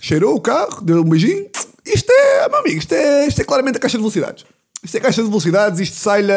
cheirou 0.00 0.36
o 0.36 0.40
carro, 0.40 0.80
deu 0.80 1.00
um 1.00 1.04
beijinho. 1.04 1.50
Isto 1.84 2.12
é, 2.12 2.48
meu 2.48 2.60
amigo, 2.60 2.78
isto 2.78 2.92
é, 2.92 3.26
isto 3.26 3.40
é 3.40 3.44
claramente 3.44 3.78
a 3.78 3.80
caixa 3.80 3.98
de 3.98 4.02
velocidades. 4.02 4.44
Isto 4.80 4.96
é 4.96 5.00
caixa 5.00 5.20
de 5.24 5.28
velocidades, 5.28 5.80
isto 5.80 5.96
sai-lhe. 5.96 6.32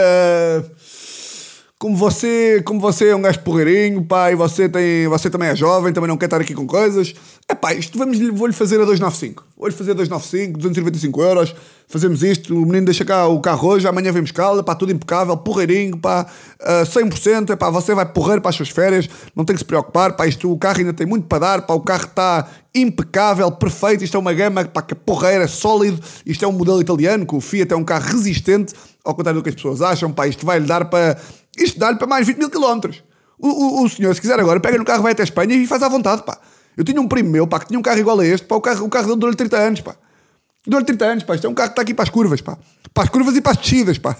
Como 1.78 1.98
você, 1.98 2.62
como 2.64 2.80
você 2.80 3.10
é 3.10 3.16
um 3.16 3.22
gajo 3.22 3.40
porreirinho, 3.42 4.02
pá, 4.06 4.32
e 4.32 4.36
você, 4.36 4.70
tem, 4.70 5.10
você 5.10 5.30
também 5.30 5.50
é 5.50 5.56
jovem, 5.56 5.92
também 5.92 6.08
não 6.08 6.16
quer 6.16 6.26
estar 6.26 6.40
aqui 6.40 6.54
com 6.54 6.66
coisas. 6.66 7.14
É 7.50 7.54
pá, 7.54 7.74
isto 7.74 7.98
vamos, 7.98 8.18
vou-lhe 8.18 8.54
fazer 8.54 8.76
a 8.76 8.86
295. 8.86 9.44
Vou-lhe 9.58 9.76
fazer 9.76 9.92
a 9.92 9.94
295, 9.96 10.58
295 10.58 11.22
euros. 11.22 11.56
Fazemos 11.88 12.24
isto, 12.24 12.56
o 12.56 12.66
menino 12.66 12.86
deixa 12.86 13.06
cá 13.06 13.28
o 13.28 13.40
carro 13.40 13.68
hoje, 13.68 13.88
amanhã 13.88 14.12
vemos 14.12 14.32
cá, 14.32 14.64
pá, 14.64 14.74
tudo 14.74 14.92
impecável, 14.92 15.38
porreirinho, 15.38 15.98
pá, 15.98 16.26
ah, 16.60 16.84
100%, 16.84 17.52
é 17.52 17.56
pá, 17.56 17.70
você 17.70 17.94
vai 17.94 18.06
porreiro 18.06 18.42
para 18.42 18.50
as 18.50 18.56
suas 18.56 18.70
férias, 18.70 19.08
não 19.36 19.46
tem 19.46 19.54
que 19.54 19.60
se 19.60 19.66
preocupar, 19.66 20.16
pá, 20.16 20.26
isto, 20.26 20.52
o 20.52 20.58
carro 20.58 20.80
ainda 20.80 20.94
tem 20.94 21.06
muito 21.06 21.28
para 21.28 21.40
dar, 21.40 21.62
pá, 21.62 21.76
o 21.76 21.82
carro 21.82 22.06
está 22.06 22.50
impecável, 22.74 23.52
perfeito, 23.52 24.04
isto 24.04 24.18
é 24.18 24.20
uma 24.20 24.34
gama, 24.34 24.66
pá, 24.66 24.82
que 24.82 24.94
é 24.94 24.98
porreira, 24.98 25.48
sólido, 25.48 26.02
isto 26.26 26.44
é 26.44 26.48
um 26.48 26.54
modelo 26.54 26.82
italiano, 26.82 27.26
que 27.26 27.36
o 27.36 27.40
Fiat 27.40 27.72
é 27.72 27.78
um 27.78 27.84
carro 27.84 28.06
resistente, 28.06 28.74
ao 29.04 29.14
contrário 29.14 29.40
do 29.40 29.44
que 29.44 29.50
as 29.50 29.56
pessoas 29.56 29.84
acham, 29.84 30.12
pá, 30.12 30.28
isto 30.28 30.44
vai-lhe 30.44 30.66
dar 30.66 30.86
para, 30.86 31.18
isto 31.58 31.80
dá-lhe 31.80 31.98
para 31.98 32.08
mais 32.08 32.26
20 32.28 32.38
mil 32.38 32.50
quilómetros. 32.50 33.04
O, 33.38 33.48
o, 33.48 33.84
o 33.84 33.90
senhor, 33.90 34.14
se 34.16 34.22
quiser 34.22 34.40
agora, 34.40 34.60
pega 34.60 34.78
no 34.78 34.86
carro, 34.86 35.04
vai 35.04 35.12
até 35.12 35.24
a 35.24 35.26
Espanha 35.26 35.56
e 35.56 35.68
faz 35.68 35.84
à 35.84 35.90
vontade, 35.90 36.24
pá. 36.24 36.38
Eu 36.78 36.84
tinha 36.84 37.00
um 37.00 37.08
primo 37.08 37.30
meu, 37.30 37.48
pá, 37.48 37.60
que 37.60 37.68
tinha 37.68 37.80
um 37.80 37.82
carro 37.82 38.00
igual 38.00 38.20
a 38.20 38.26
este, 38.26 38.46
pá, 38.46 38.56
o 38.56 38.62
carro, 38.62 38.86
o 38.86 38.90
carro 38.90 39.08
dele 39.08 39.20
durou-lhe 39.20 39.38
30 39.38 39.58
anos, 39.58 39.82
pá. 39.82 39.96
Durou-lhe 40.66 40.86
30 40.86 41.06
anos, 41.06 41.24
pá. 41.24 41.36
Isto 41.36 41.48
é 41.48 41.50
um 41.50 41.54
carro 41.54 41.70
que 41.70 41.74
está 41.74 41.82
aqui 41.82 41.94
para 41.94 42.04
as 42.04 42.10
curvas, 42.10 42.42
pá. 42.42 42.58
Para 42.94 43.04
as 43.04 43.10
curvas 43.10 43.36
e 43.36 43.42
para 43.42 43.52
as 43.52 43.58
descidas, 43.58 43.98
pá. 43.98 44.16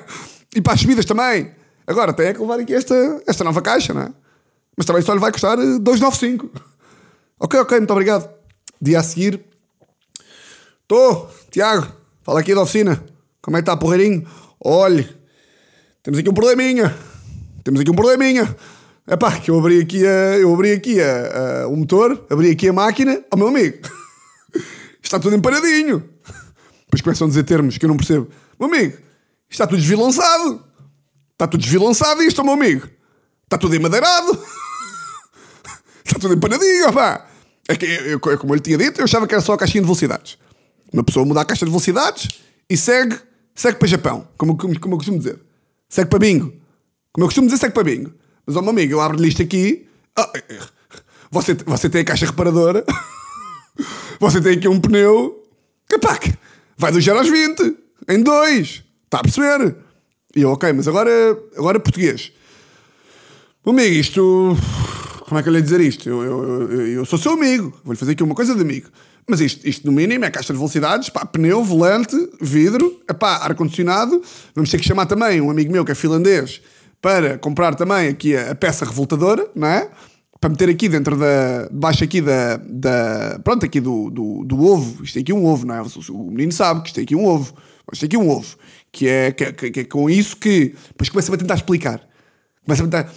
e 0.54 0.60
para 0.60 0.74
as 0.74 0.80
subidas 0.80 1.04
também. 1.04 1.52
Agora 1.86 2.12
tem 2.12 2.26
é 2.26 2.34
que 2.34 2.40
levar 2.40 2.60
aqui 2.60 2.74
esta, 2.74 2.94
esta 3.26 3.42
nova 3.42 3.62
caixa, 3.62 3.94
não 3.94 4.02
é? 4.02 4.12
Mas 4.76 4.86
também 4.86 5.02
só 5.02 5.12
lhe 5.12 5.20
vai 5.20 5.32
custar 5.32 5.58
eh, 5.58 5.78
295. 5.78 6.50
ok, 7.40 7.60
ok, 7.60 7.78
muito 7.78 7.90
obrigado. 7.90 8.30
Dia 8.80 9.00
a 9.00 9.02
seguir. 9.02 9.44
Estou, 10.82 11.30
Tiago, 11.50 11.86
fala 12.22 12.40
aqui 12.40 12.54
da 12.54 12.62
oficina. 12.62 13.02
Como 13.42 13.56
é 13.56 13.60
que 13.60 13.62
está, 13.62 13.76
porreirinho? 13.76 14.26
Olhe, 14.62 15.17
temos 16.02 16.18
aqui 16.18 16.28
um 16.30 16.34
probleminha. 16.34 16.96
Temos 17.64 17.80
aqui 17.80 17.90
um 17.90 17.94
probleminha. 17.94 18.56
É 19.06 19.16
pá, 19.16 19.38
que 19.40 19.50
eu 19.50 19.58
abri 19.58 19.80
aqui, 19.80 20.06
a, 20.06 20.36
eu 20.38 20.52
abri 20.52 20.72
aqui 20.72 21.00
a, 21.00 21.62
a- 21.64 21.68
o 21.68 21.76
motor, 21.76 22.26
abri 22.30 22.50
aqui 22.50 22.68
a 22.68 22.72
máquina. 22.72 23.22
Ó 23.32 23.36
meu 23.36 23.48
amigo, 23.48 23.78
está 25.02 25.18
tudo 25.18 25.34
emparadinho. 25.36 26.08
Depois 26.84 27.02
começam 27.02 27.26
a 27.26 27.28
dizer 27.28 27.44
termos 27.44 27.76
que 27.78 27.84
eu 27.84 27.88
não 27.88 27.96
percebo. 27.96 28.28
Meu 28.58 28.68
amigo, 28.68 28.96
está 29.48 29.66
tudo 29.66 29.78
desvilançado. 29.80 30.62
Está 31.32 31.46
tudo 31.46 31.60
desvilançado 31.60 32.22
isto, 32.22 32.42
meu 32.44 32.54
amigo. 32.54 32.86
Está 33.44 33.56
tudo 33.58 33.74
emadeirado. 33.74 34.32
Está 36.04 36.18
tudo 36.18 36.34
empanadinho, 36.34 36.90
pá. 36.92 37.26
É 37.68 37.76
que, 37.76 37.84
eu, 37.84 38.12
eu- 38.12 38.38
como 38.38 38.52
eu 38.52 38.56
lhe 38.56 38.62
tinha 38.62 38.78
dito, 38.78 38.98
eu 39.00 39.04
achava 39.04 39.26
que 39.26 39.34
era 39.34 39.42
só 39.42 39.52
a 39.52 39.58
caixinha 39.58 39.82
de 39.82 39.86
velocidades. 39.86 40.38
Uma 40.92 41.04
pessoa 41.04 41.24
muda 41.26 41.42
a 41.42 41.44
caixa 41.44 41.66
de 41.66 41.70
velocidades 41.70 42.28
e 42.68 42.76
segue, 42.78 43.18
segue 43.54 43.76
para 43.78 43.86
Japão, 43.88 44.26
como, 44.38 44.56
como, 44.56 44.78
como 44.80 44.94
eu 44.94 44.98
costumo 44.98 45.18
dizer. 45.18 45.38
Segue 45.88 46.10
para 46.10 46.18
bingo. 46.18 46.52
Como 47.12 47.24
eu 47.24 47.28
costumo 47.28 47.46
dizer, 47.46 47.58
segue 47.58 47.74
para 47.74 47.84
bingo. 47.84 48.12
Mas, 48.46 48.56
ó 48.56 48.60
meu 48.60 48.70
amigo, 48.70 48.92
eu 48.92 49.00
abro-lhe 49.00 49.28
isto 49.28 49.42
aqui. 49.42 49.86
Ah, 50.16 50.30
você, 51.30 51.54
você 51.54 51.88
tem 51.88 52.02
a 52.02 52.04
caixa 52.04 52.26
reparadora. 52.26 52.84
Você 54.18 54.40
tem 54.40 54.54
aqui 54.54 54.66
um 54.66 54.80
pneu. 54.80 55.44
Que 55.88 55.96
vai 56.76 56.90
do 56.90 57.00
0 57.00 57.18
aos 57.18 57.28
20. 57.28 57.76
Em 58.08 58.20
dois. 58.20 58.82
Está 59.04 59.20
a 59.20 59.22
perceber? 59.22 59.76
E 60.34 60.42
eu, 60.42 60.50
ok, 60.50 60.72
mas 60.72 60.88
agora, 60.88 61.10
agora 61.56 61.80
português. 61.80 62.32
Meu 63.64 63.72
amigo, 63.72 63.94
isto. 63.94 64.56
como 65.20 65.38
é 65.38 65.42
que 65.42 65.48
eu 65.48 65.52
lhe 65.52 65.62
dizer 65.62 65.80
isto? 65.80 66.08
Eu, 66.08 66.22
eu, 66.22 66.70
eu, 66.70 66.86
eu 66.88 67.04
sou 67.04 67.18
seu 67.18 67.32
amigo, 67.32 67.72
vou-lhe 67.84 67.98
fazer 67.98 68.12
aqui 68.12 68.22
uma 68.22 68.34
coisa 68.34 68.54
de 68.54 68.60
amigo. 68.60 68.88
Mas 69.28 69.40
isto, 69.40 69.68
isto 69.68 69.86
no 69.86 69.92
mínimo 69.92 70.24
é 70.24 70.30
caixa 70.30 70.54
de 70.54 70.58
velocidades, 70.58 71.10
pá, 71.10 71.26
pneu, 71.26 71.62
volante, 71.62 72.16
vidro, 72.40 72.98
epá, 73.08 73.36
ar-condicionado. 73.36 74.22
Vamos 74.54 74.70
ter 74.70 74.78
que 74.78 74.86
chamar 74.86 75.04
também 75.04 75.38
um 75.40 75.50
amigo 75.50 75.70
meu 75.70 75.84
que 75.84 75.92
é 75.92 75.94
finlandês 75.94 76.62
para 77.00 77.36
comprar 77.36 77.74
também 77.74 78.08
aqui 78.08 78.34
a, 78.34 78.52
a 78.52 78.54
peça 78.54 78.86
revoltadora, 78.86 79.46
não 79.54 79.68
é? 79.68 79.90
Para 80.40 80.50
meter 80.50 80.70
aqui 80.70 80.88
dentro 80.88 81.16
da. 81.16 81.66
debaixo 81.70 82.04
aqui 82.04 82.22
da. 82.22 82.56
da 82.56 83.38
pronto, 83.44 83.66
aqui 83.66 83.80
do, 83.80 84.08
do, 84.08 84.44
do 84.44 84.64
ovo. 84.64 85.04
Isto 85.04 85.18
é 85.18 85.20
aqui 85.20 85.32
um 85.32 85.44
ovo, 85.44 85.66
não 85.66 85.74
é? 85.74 85.82
O, 85.82 86.24
menino 86.30 86.52
sabe 86.52 86.80
que 86.82 86.88
isto 86.88 87.00
é 87.00 87.02
aqui 87.02 87.14
um 87.16 87.26
ovo. 87.26 87.54
Isto 87.92 88.04
é 88.04 88.06
aqui 88.06 88.16
um 88.16 88.30
ovo. 88.30 88.56
Que 88.90 89.08
é, 89.08 89.32
que, 89.32 89.44
é- 89.44 89.52
que, 89.52 89.80
é 89.80 89.84
com 89.84 90.08
isso 90.08 90.36
que. 90.36 90.74
Depois 90.88 91.10
começa 91.10 91.34
a 91.34 91.36
tentar 91.36 91.56
explicar. 91.56 92.00
Começa 92.64 92.82
a 92.82 92.86
tentar. 92.86 93.12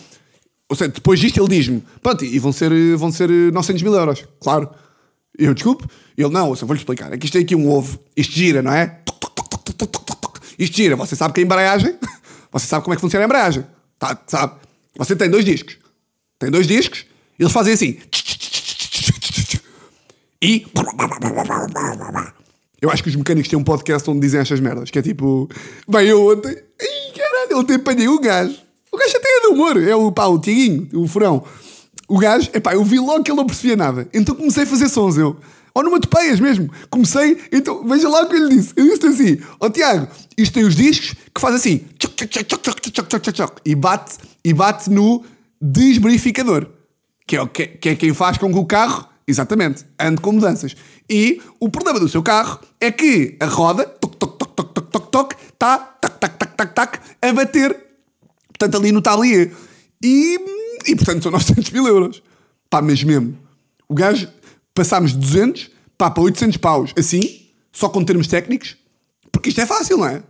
Ou 0.68 0.76
seja, 0.76 0.92
depois 0.92 1.20
disto 1.20 1.40
ele 1.40 1.50
diz-me, 1.50 1.84
pronto, 2.02 2.24
e 2.26 2.40
vão 2.40 2.52
ser, 2.52 2.72
vão 2.96 3.12
ser 3.12 3.30
900 3.30 3.84
mil 3.84 3.94
euros, 3.94 4.26
claro. 4.40 4.70
Eu, 5.38 5.54
desculpe. 5.54 5.86
Ele, 6.18 6.30
não, 6.30 6.50
ouça, 6.50 6.66
vou-lhe 6.66 6.80
explicar. 6.80 7.16
Que 7.18 7.26
isto 7.26 7.38
é 7.38 7.42
aqui 7.42 7.56
um 7.56 7.70
ovo, 7.70 8.00
isto 8.16 8.34
gira, 8.34 8.62
não 8.62 8.72
é? 8.72 9.00
Isto 10.60 10.78
gira, 10.78 10.96
você 10.96 11.16
sabe 11.16 11.34
que 11.34 11.40
a 11.40 11.44
embreagem, 11.44 11.96
você 12.52 12.68
sabe 12.68 12.84
como 12.84 12.94
é 12.94 12.96
que 12.96 13.02
funciona 13.02 13.26
a 13.26 13.28
embreagem, 13.28 13.66
tá, 13.98 14.22
sabe? 14.28 14.60
Você 14.96 15.16
tem 15.16 15.30
dois 15.30 15.44
discos, 15.44 15.78
tem 16.38 16.52
dois 16.52 16.68
discos, 16.68 17.06
eles 17.40 17.52
fazem 17.52 17.74
assim, 17.74 17.98
e... 20.42 20.66
Eu 22.82 22.90
acho 22.90 23.04
que 23.04 23.10
os 23.10 23.16
mecânicos 23.16 23.48
têm 23.48 23.58
um 23.58 23.64
podcast 23.64 24.10
onde 24.10 24.20
dizem 24.22 24.40
estas 24.40 24.60
merdas, 24.60 24.90
que 24.90 25.00
é 25.00 25.02
tipo, 25.02 25.48
bem, 25.88 26.08
eu 26.08 26.32
ontem, 26.32 26.50
ai, 26.50 27.14
caralho, 27.16 27.60
ontem 27.60 27.76
apanhei 27.76 28.08
um 28.08 28.20
gajo, 28.20 28.58
o 28.92 28.98
gajo 28.98 29.18
até 29.18 29.28
é 29.28 29.42
de 29.42 29.48
humor, 29.48 29.82
é 29.82 29.96
o, 29.96 30.12
pá, 30.12 30.26
o 30.26 30.40
Tiguinho, 30.40 30.90
o 30.94 31.08
Furão. 31.08 31.44
O 32.12 32.18
gajo, 32.18 32.50
epá, 32.54 32.74
eu 32.74 32.84
vi 32.84 33.00
logo 33.00 33.24
que 33.24 33.32
ele 33.32 33.38
não 33.38 33.46
percebia 33.46 33.78
nada. 33.78 34.06
Então 34.14 34.36
comecei 34.36 34.64
a 34.64 34.68
fazer 34.68 34.90
sons 34.90 35.16
eu. 35.16 35.38
Ou 35.74 35.82
numa 35.82 35.98
topeias 35.98 36.42
mesmo. 36.42 36.70
Comecei, 36.90 37.40
então 37.50 37.88
veja 37.88 38.10
lá 38.10 38.24
o 38.24 38.28
que 38.28 38.36
eu 38.36 38.50
lhe 38.50 38.58
disse. 38.58 38.74
Eu 38.76 38.84
disse 38.84 39.08
assim: 39.08 39.42
Ó 39.62 39.70
Tiago, 39.70 40.10
isto 40.38 40.54
tem 40.54 40.66
os 40.66 40.76
discos 40.76 41.16
que 41.34 41.40
faz 41.40 41.56
assim. 41.56 41.86
tchoc, 41.98 42.14
tchoc, 42.14 42.44
tchoc, 42.44 42.62
tchoc, 42.62 42.82
tchoc, 42.82 42.92
tchoc, 42.92 43.22
tchoc, 43.22 43.32
tchoc, 43.32 43.62
E 43.64 43.74
bate, 43.74 44.18
e 44.44 44.54
bate 44.54 44.90
no 44.90 45.24
desverificador. 45.62 46.68
Que 47.26 47.38
é, 47.38 47.48
que, 47.48 47.68
que 47.68 47.90
é 47.90 47.96
quem 47.96 48.14
faz 48.14 48.38
com 48.38 48.52
que 48.52 48.60
o 48.60 48.66
carro, 48.66 49.08
exatamente, 49.26 49.86
ande 49.98 50.20
com 50.20 50.34
mudanças. 50.34 50.76
E 51.10 51.42
o 51.62 51.70
problema 51.70 51.98
do 51.98 52.10
seu 52.10 52.22
carro 52.22 52.60
é 52.78 52.92
que 52.92 53.38
a 53.40 53.46
roda, 53.46 53.86
toc, 53.86 54.18
toc, 54.18 54.38
toc, 54.38 54.54
toc, 54.54 54.74
toc, 54.74 54.92
toc, 54.92 55.12
toc, 55.12 55.34
está 55.54 55.78
tac, 55.78 56.20
tac, 56.20 56.38
tac, 56.38 56.58
tac, 56.58 56.74
tac, 56.74 57.00
a 57.22 57.32
bater 57.32 57.92
portanto, 58.62 58.78
ali 58.78 58.92
no 58.92 59.02
talier. 59.02 59.52
E, 60.04 60.38
e 60.86 60.96
portanto, 60.96 61.24
são 61.24 61.32
900 61.32 61.72
mil 61.72 61.88
euros. 61.88 62.22
Pá, 62.70 62.82
mas 62.82 63.04
mesmo. 63.04 63.38
O 63.88 63.94
gajo, 63.94 64.30
passámos 64.74 65.12
de 65.12 65.18
200 65.18 65.70
pá, 65.98 66.10
para 66.10 66.24
800 66.24 66.58
paus, 66.58 66.94
assim, 66.98 67.48
só 67.72 67.90
com 67.90 68.04
termos 68.04 68.28
técnicos, 68.28 68.78
porque 69.32 69.50
isto 69.50 69.62
é 69.62 69.66
fácil, 69.66 69.98
não 69.98 70.08
é? 70.08 70.24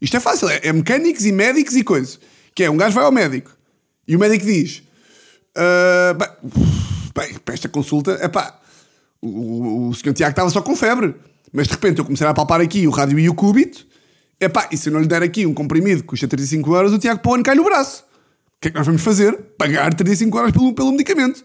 Isto 0.00 0.16
é 0.16 0.20
fácil, 0.20 0.48
é, 0.48 0.60
é 0.62 0.72
mecânicos 0.72 1.24
e 1.24 1.32
médicos 1.32 1.76
e 1.76 1.84
coisa. 1.84 2.18
Que 2.54 2.64
é, 2.64 2.70
um 2.70 2.76
gajo 2.76 2.94
vai 2.94 3.04
ao 3.04 3.12
médico 3.12 3.50
e 4.06 4.16
o 4.16 4.18
médico 4.18 4.44
diz: 4.44 4.82
"Ah, 5.56 6.14
bem, 6.14 6.28
bem, 7.16 7.38
para 7.38 7.54
esta 7.54 7.68
consulta, 7.68 8.18
é 8.20 8.28
pá, 8.28 8.60
o, 9.20 9.28
o, 9.28 9.88
o 9.88 9.94
senhor 9.94 10.12
Tiago 10.14 10.32
estava 10.32 10.50
só 10.50 10.60
com 10.60 10.74
febre, 10.74 11.14
mas 11.52 11.66
de 11.66 11.74
repente 11.74 11.98
eu 11.98 12.04
comecei 12.04 12.26
a 12.26 12.34
palpar 12.34 12.60
aqui 12.60 12.86
o 12.86 12.90
rádio 12.90 13.18
e 13.18 13.28
o 13.28 13.34
cúbito, 13.34 13.86
Epá, 14.42 14.68
e 14.72 14.76
se 14.76 14.88
eu 14.88 14.92
não 14.92 15.00
lhe 15.00 15.06
der 15.06 15.22
aqui 15.22 15.46
um 15.46 15.54
comprimido 15.54 16.00
que 16.00 16.08
custa 16.08 16.26
35 16.26 16.74
euros, 16.74 16.92
o 16.92 16.98
Tiago 16.98 17.32
ano 17.32 17.44
cai 17.44 17.54
no 17.54 17.62
braço. 17.62 18.04
Que 18.62 18.68
é 18.68 18.70
que 18.70 18.76
nós 18.78 18.86
vamos 18.86 19.02
fazer? 19.02 19.36
Pagar 19.58 19.92
35 19.92 20.38
euros 20.38 20.52
pelo, 20.52 20.72
pelo 20.72 20.92
medicamento. 20.92 21.44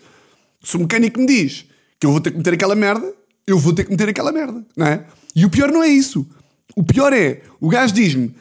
Se 0.63 0.77
o 0.77 0.81
mecânico 0.81 1.19
me 1.19 1.25
diz 1.25 1.65
que 1.99 2.05
eu 2.05 2.11
vou 2.11 2.21
ter 2.21 2.29
que 2.29 2.37
meter 2.37 2.53
aquela 2.53 2.75
merda, 2.75 3.11
eu 3.47 3.57
vou 3.57 3.73
ter 3.73 3.85
que 3.85 3.89
meter 3.89 4.09
aquela 4.09 4.31
merda, 4.31 4.63
não 4.75 4.85
é? 4.85 5.03
E 5.35 5.43
o 5.43 5.49
pior 5.49 5.71
não 5.71 5.81
é 5.81 5.87
isso. 5.87 6.27
O 6.75 6.83
pior 6.83 7.11
é, 7.11 7.41
o 7.59 7.69
gajo 7.69 7.91
diz-me, 7.91 8.35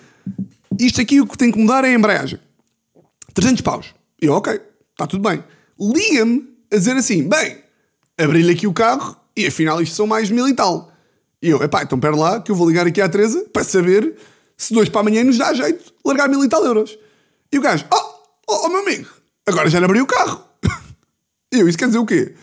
isto 0.78 1.00
aqui 1.00 1.22
o 1.22 1.26
que 1.26 1.38
tem 1.38 1.50
que 1.50 1.58
mudar 1.58 1.84
é 1.86 1.88
a 1.88 1.94
embreagem. 1.94 2.38
300 3.32 3.62
paus. 3.62 3.94
Eu, 4.20 4.34
ok, 4.34 4.60
está 4.92 5.06
tudo 5.06 5.26
bem. 5.26 5.42
Liga-me 5.80 6.46
a 6.70 6.76
dizer 6.76 6.96
assim, 6.96 7.26
bem, 7.26 7.58
abri-lhe 8.18 8.52
aqui 8.52 8.66
o 8.66 8.74
carro 8.74 9.16
e 9.34 9.46
afinal 9.46 9.80
isto 9.80 9.96
são 9.96 10.06
mais 10.06 10.30
mil 10.30 10.46
e 10.46 10.52
tal. 10.52 10.92
E 11.40 11.48
eu, 11.48 11.62
epá, 11.62 11.82
então 11.82 11.98
pera 11.98 12.14
lá 12.14 12.42
que 12.42 12.50
eu 12.50 12.54
vou 12.54 12.68
ligar 12.68 12.86
aqui 12.86 13.00
à 13.00 13.08
Teresa 13.08 13.46
para 13.50 13.64
saber 13.64 14.16
se 14.54 14.74
dois 14.74 14.90
para 14.90 15.00
amanhã 15.00 15.24
nos 15.24 15.38
dá 15.38 15.54
jeito 15.54 15.94
largar 16.04 16.28
mil 16.28 16.44
e 16.44 16.48
tal 16.48 16.62
euros. 16.62 16.98
E 17.50 17.58
o 17.58 17.62
gajo, 17.62 17.86
oh, 17.90 18.05
oh, 18.48 18.66
oh 18.66 18.68
meu 18.68 18.80
amigo, 18.80 19.08
agora 19.46 19.68
já 19.68 19.78
lhe 19.78 19.84
abri 19.84 20.00
o 20.00 20.06
carro. 20.06 20.44
E 21.54 21.60
eu, 21.60 21.68
isso 21.68 21.78
quer 21.78 21.86
dizer 21.86 21.98
o 21.98 22.04
quê? 22.04 22.34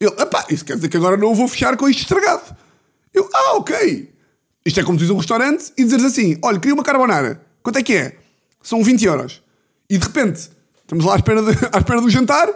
Ele, 0.00 0.12
epá, 0.16 0.46
isso 0.48 0.64
quer 0.64 0.76
dizer 0.76 0.88
que 0.88 0.96
agora 0.96 1.16
não 1.16 1.32
o 1.32 1.34
vou 1.34 1.48
fechar 1.48 1.76
com 1.76 1.88
isto 1.88 2.02
estragado. 2.02 2.56
Eu, 3.12 3.28
ah, 3.34 3.56
ok. 3.56 4.14
Isto 4.64 4.80
é 4.80 4.84
como 4.84 4.96
tu 4.96 5.12
um 5.12 5.18
restaurante 5.18 5.72
e 5.76 5.84
dizeres 5.84 6.04
assim, 6.04 6.38
olha, 6.42 6.58
queria 6.58 6.74
uma 6.74 6.84
carbonara. 6.84 7.44
Quanto 7.62 7.78
é 7.78 7.82
que 7.82 7.94
é? 7.94 8.16
São 8.62 8.82
20 8.82 9.04
euros. 9.04 9.42
E 9.90 9.98
de 9.98 10.06
repente, 10.06 10.50
estamos 10.80 11.04
lá 11.04 11.14
à 11.14 11.16
espera, 11.16 11.42
de- 11.42 11.50
à 11.72 11.78
espera 11.78 12.00
do 12.00 12.08
jantar 12.08 12.48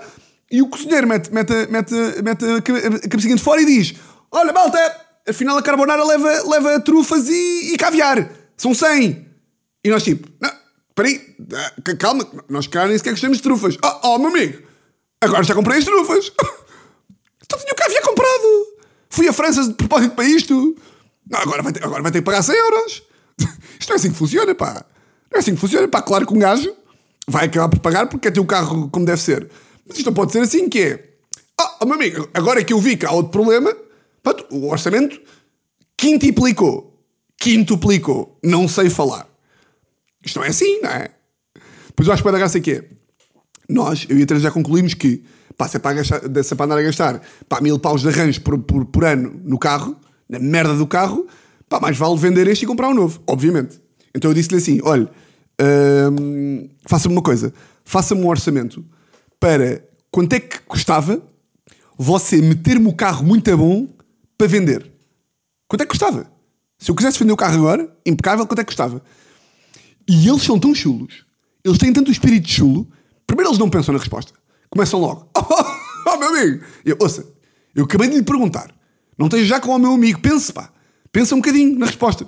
e 0.51 0.63
o 0.63 0.69
cozinheiro 0.69 1.07
mete, 1.07 1.33
mete, 1.33 1.53
mete, 1.71 1.95
mete 2.23 2.45
a 2.45 3.09
cabecinha 3.09 3.37
de 3.37 3.43
fora 3.43 3.61
e 3.61 3.67
diz, 3.67 3.95
olha, 4.31 4.53
malta, 4.53 4.79
afinal 5.29 5.59
a 5.59 5.63
carbonara 5.63 6.03
leva, 6.05 6.49
leva 6.49 6.81
trufas 6.81 7.29
e, 7.29 7.75
e 7.75 7.77
caviar. 7.77 8.31
São 8.57 8.73
100. 8.73 9.27
E 9.85 9.91
nós 9.91 10.03
tipo, 10.03 10.29
não, 10.41 10.51
peraí, 10.99 11.37
ah, 11.55 11.97
calma, 11.97 12.27
nós 12.49 12.67
cá 12.67 12.89
nem 12.89 12.99
sequer 12.99 13.13
gostamos 13.13 13.37
de 13.37 13.43
trufas. 13.45 13.79
Oh, 13.85 14.15
oh, 14.15 14.19
meu 14.19 14.31
amigo, 14.31 14.61
agora 15.21 15.45
já 15.45 15.55
comprei 15.55 15.79
as 15.79 15.85
trufas. 15.85 16.33
Então 17.51 17.59
tinha 17.61 17.73
o 17.73 17.77
caviar 17.77 18.03
comprado. 18.03 18.67
Fui 19.09 19.27
a 19.27 19.33
França 19.33 19.67
de 19.67 19.73
propósito 19.73 20.15
para 20.15 20.27
isto. 20.27 20.77
Agora 21.33 21.63
vai 21.63 21.73
ter, 21.73 21.83
agora 21.83 22.03
vai 22.03 22.13
ter 22.13 22.19
que 22.19 22.25
pagar 22.27 22.43
100 22.43 22.55
euros. 22.55 23.03
Isto 23.81 23.89
não 23.89 23.95
é 23.95 23.97
assim 23.97 24.11
que 24.11 24.19
funciona, 24.19 24.55
pá. 24.55 24.85
Não 25.31 25.37
é 25.37 25.39
assim 25.39 25.55
que 25.55 25.61
funciona, 25.61 25.89
pá. 25.89 26.03
Claro 26.03 26.27
que 26.27 26.35
um 26.35 26.39
gajo 26.39 26.71
vai 27.27 27.47
acabar 27.47 27.71
por 27.71 27.79
pagar 27.79 28.07
porque 28.07 28.29
quer 28.29 28.35
ter 28.35 28.41
o 28.41 28.45
carro 28.45 28.91
como 28.91 29.07
deve 29.07 29.23
ser. 29.23 29.49
Mas 29.87 29.97
isto 29.97 30.05
não 30.09 30.13
pode 30.13 30.33
ser 30.33 30.41
assim, 30.41 30.69
que 30.69 30.79
é... 30.79 31.09
Ah, 31.59 31.77
oh, 31.81 31.87
meu 31.87 31.95
amigo, 31.95 32.29
agora 32.35 32.61
é 32.61 32.65
que 32.65 32.75
eu 32.75 32.81
vi 32.81 32.99
que 32.99 33.07
há 33.07 33.13
outro 33.13 33.33
problema, 33.33 33.75
pronto, 34.23 34.45
o 34.51 34.69
orçamento 34.69 35.19
quintuplicou. 35.97 37.03
Quintuplicou. 37.39 38.39
Não 38.45 38.69
sei 38.69 38.91
falar. 38.91 39.28
Isto 40.25 40.39
não 40.39 40.45
é 40.45 40.49
assim, 40.49 40.81
não 40.81 40.91
é? 40.91 41.09
Pois 41.95 42.07
eu 42.07 42.15
acho 42.15 42.25
dar 42.25 42.39
graça 42.39 42.61
que 42.61 42.73
é. 42.73 42.85
Nós, 43.69 44.07
eu 44.09 44.19
e 44.19 44.23
a 44.23 44.27
Teresa 44.27 44.45
já 44.45 44.51
concluímos 44.51 44.95
que, 44.95 45.23
pá, 45.57 45.69
se 45.69 45.77
é 45.77 45.81
para, 45.81 45.97
gastar, 45.97 46.21
se 46.43 46.55
é 46.55 46.57
para 46.57 46.67
andar 46.67 46.79
a 46.79 46.83
gastar 46.83 47.21
pá, 47.49 47.61
mil 47.61 47.79
paus 47.79 48.01
de 48.03 48.09
arranjo 48.09 48.41
por, 48.41 48.59
por, 48.59 48.85
por 48.87 49.05
ano 49.05 49.41
no 49.45 49.59
carro, 49.59 49.97
na 50.29 50.39
merda 50.39 50.75
do 50.75 50.87
carro, 50.87 51.27
pá, 51.69 51.79
mais 51.81 51.97
vale 51.97 52.17
vender 52.17 52.47
este 52.47 52.65
e 52.65 52.67
comprar 52.67 52.89
um 52.89 52.95
novo, 52.95 53.21
obviamente. 53.27 53.81
Então 54.15 54.31
eu 54.31 54.35
disse-lhe 54.35 54.57
assim: 54.57 54.81
olha, 54.83 55.09
hum, 56.13 56.69
faça-me 56.87 57.15
uma 57.15 57.23
coisa, 57.23 57.53
faça-me 57.85 58.23
um 58.23 58.29
orçamento 58.29 58.85
para 59.39 59.83
quanto 60.11 60.33
é 60.33 60.41
que 60.41 60.61
custava 60.61 61.23
você 61.97 62.41
meter-me 62.41 62.87
o 62.89 62.93
carro 62.93 63.25
muito 63.25 63.55
bom 63.57 63.89
para 64.37 64.47
vender. 64.47 64.91
Quanto 65.67 65.83
é 65.83 65.85
que 65.85 65.91
custava? 65.91 66.31
Se 66.79 66.91
eu 66.91 66.95
quisesse 66.95 67.19
vender 67.19 67.33
o 67.33 67.37
carro 67.37 67.57
agora, 67.57 67.93
impecável, 68.07 68.47
quanto 68.47 68.61
é 68.61 68.63
que 68.63 68.69
custava? 68.69 69.03
E 70.09 70.29
eles 70.29 70.43
são 70.43 70.59
tão 70.59 70.75
chulos, 70.75 71.25
eles 71.65 71.79
têm 71.79 71.93
tanto 71.93 72.11
espírito 72.11 72.49
chulo, 72.49 72.89
primeiro 73.27 73.51
eles 73.51 73.59
não 73.59 73.69
pensam 73.69 73.93
na 73.93 73.99
resposta. 74.01 74.33
Começam 74.71 75.01
logo. 75.01 75.29
Oh, 76.11 76.17
meu 76.17 76.29
amigo! 76.31 76.65
Eu, 76.87 76.97
ouça, 77.01 77.27
eu 77.75 77.85
acabei 77.85 78.09
de 78.09 78.17
lhe 78.17 78.23
perguntar. 78.23 78.71
Não 79.19 79.27
esteja 79.27 79.45
já 79.45 79.61
com 79.61 79.75
o 79.75 79.79
meu 79.79 79.93
amigo. 79.93 80.19
Pense, 80.21 80.51
pá. 80.51 80.71
Pensa 81.13 81.35
um 81.35 81.39
bocadinho 81.39 81.79
na 81.79 81.85
resposta. 81.85 82.27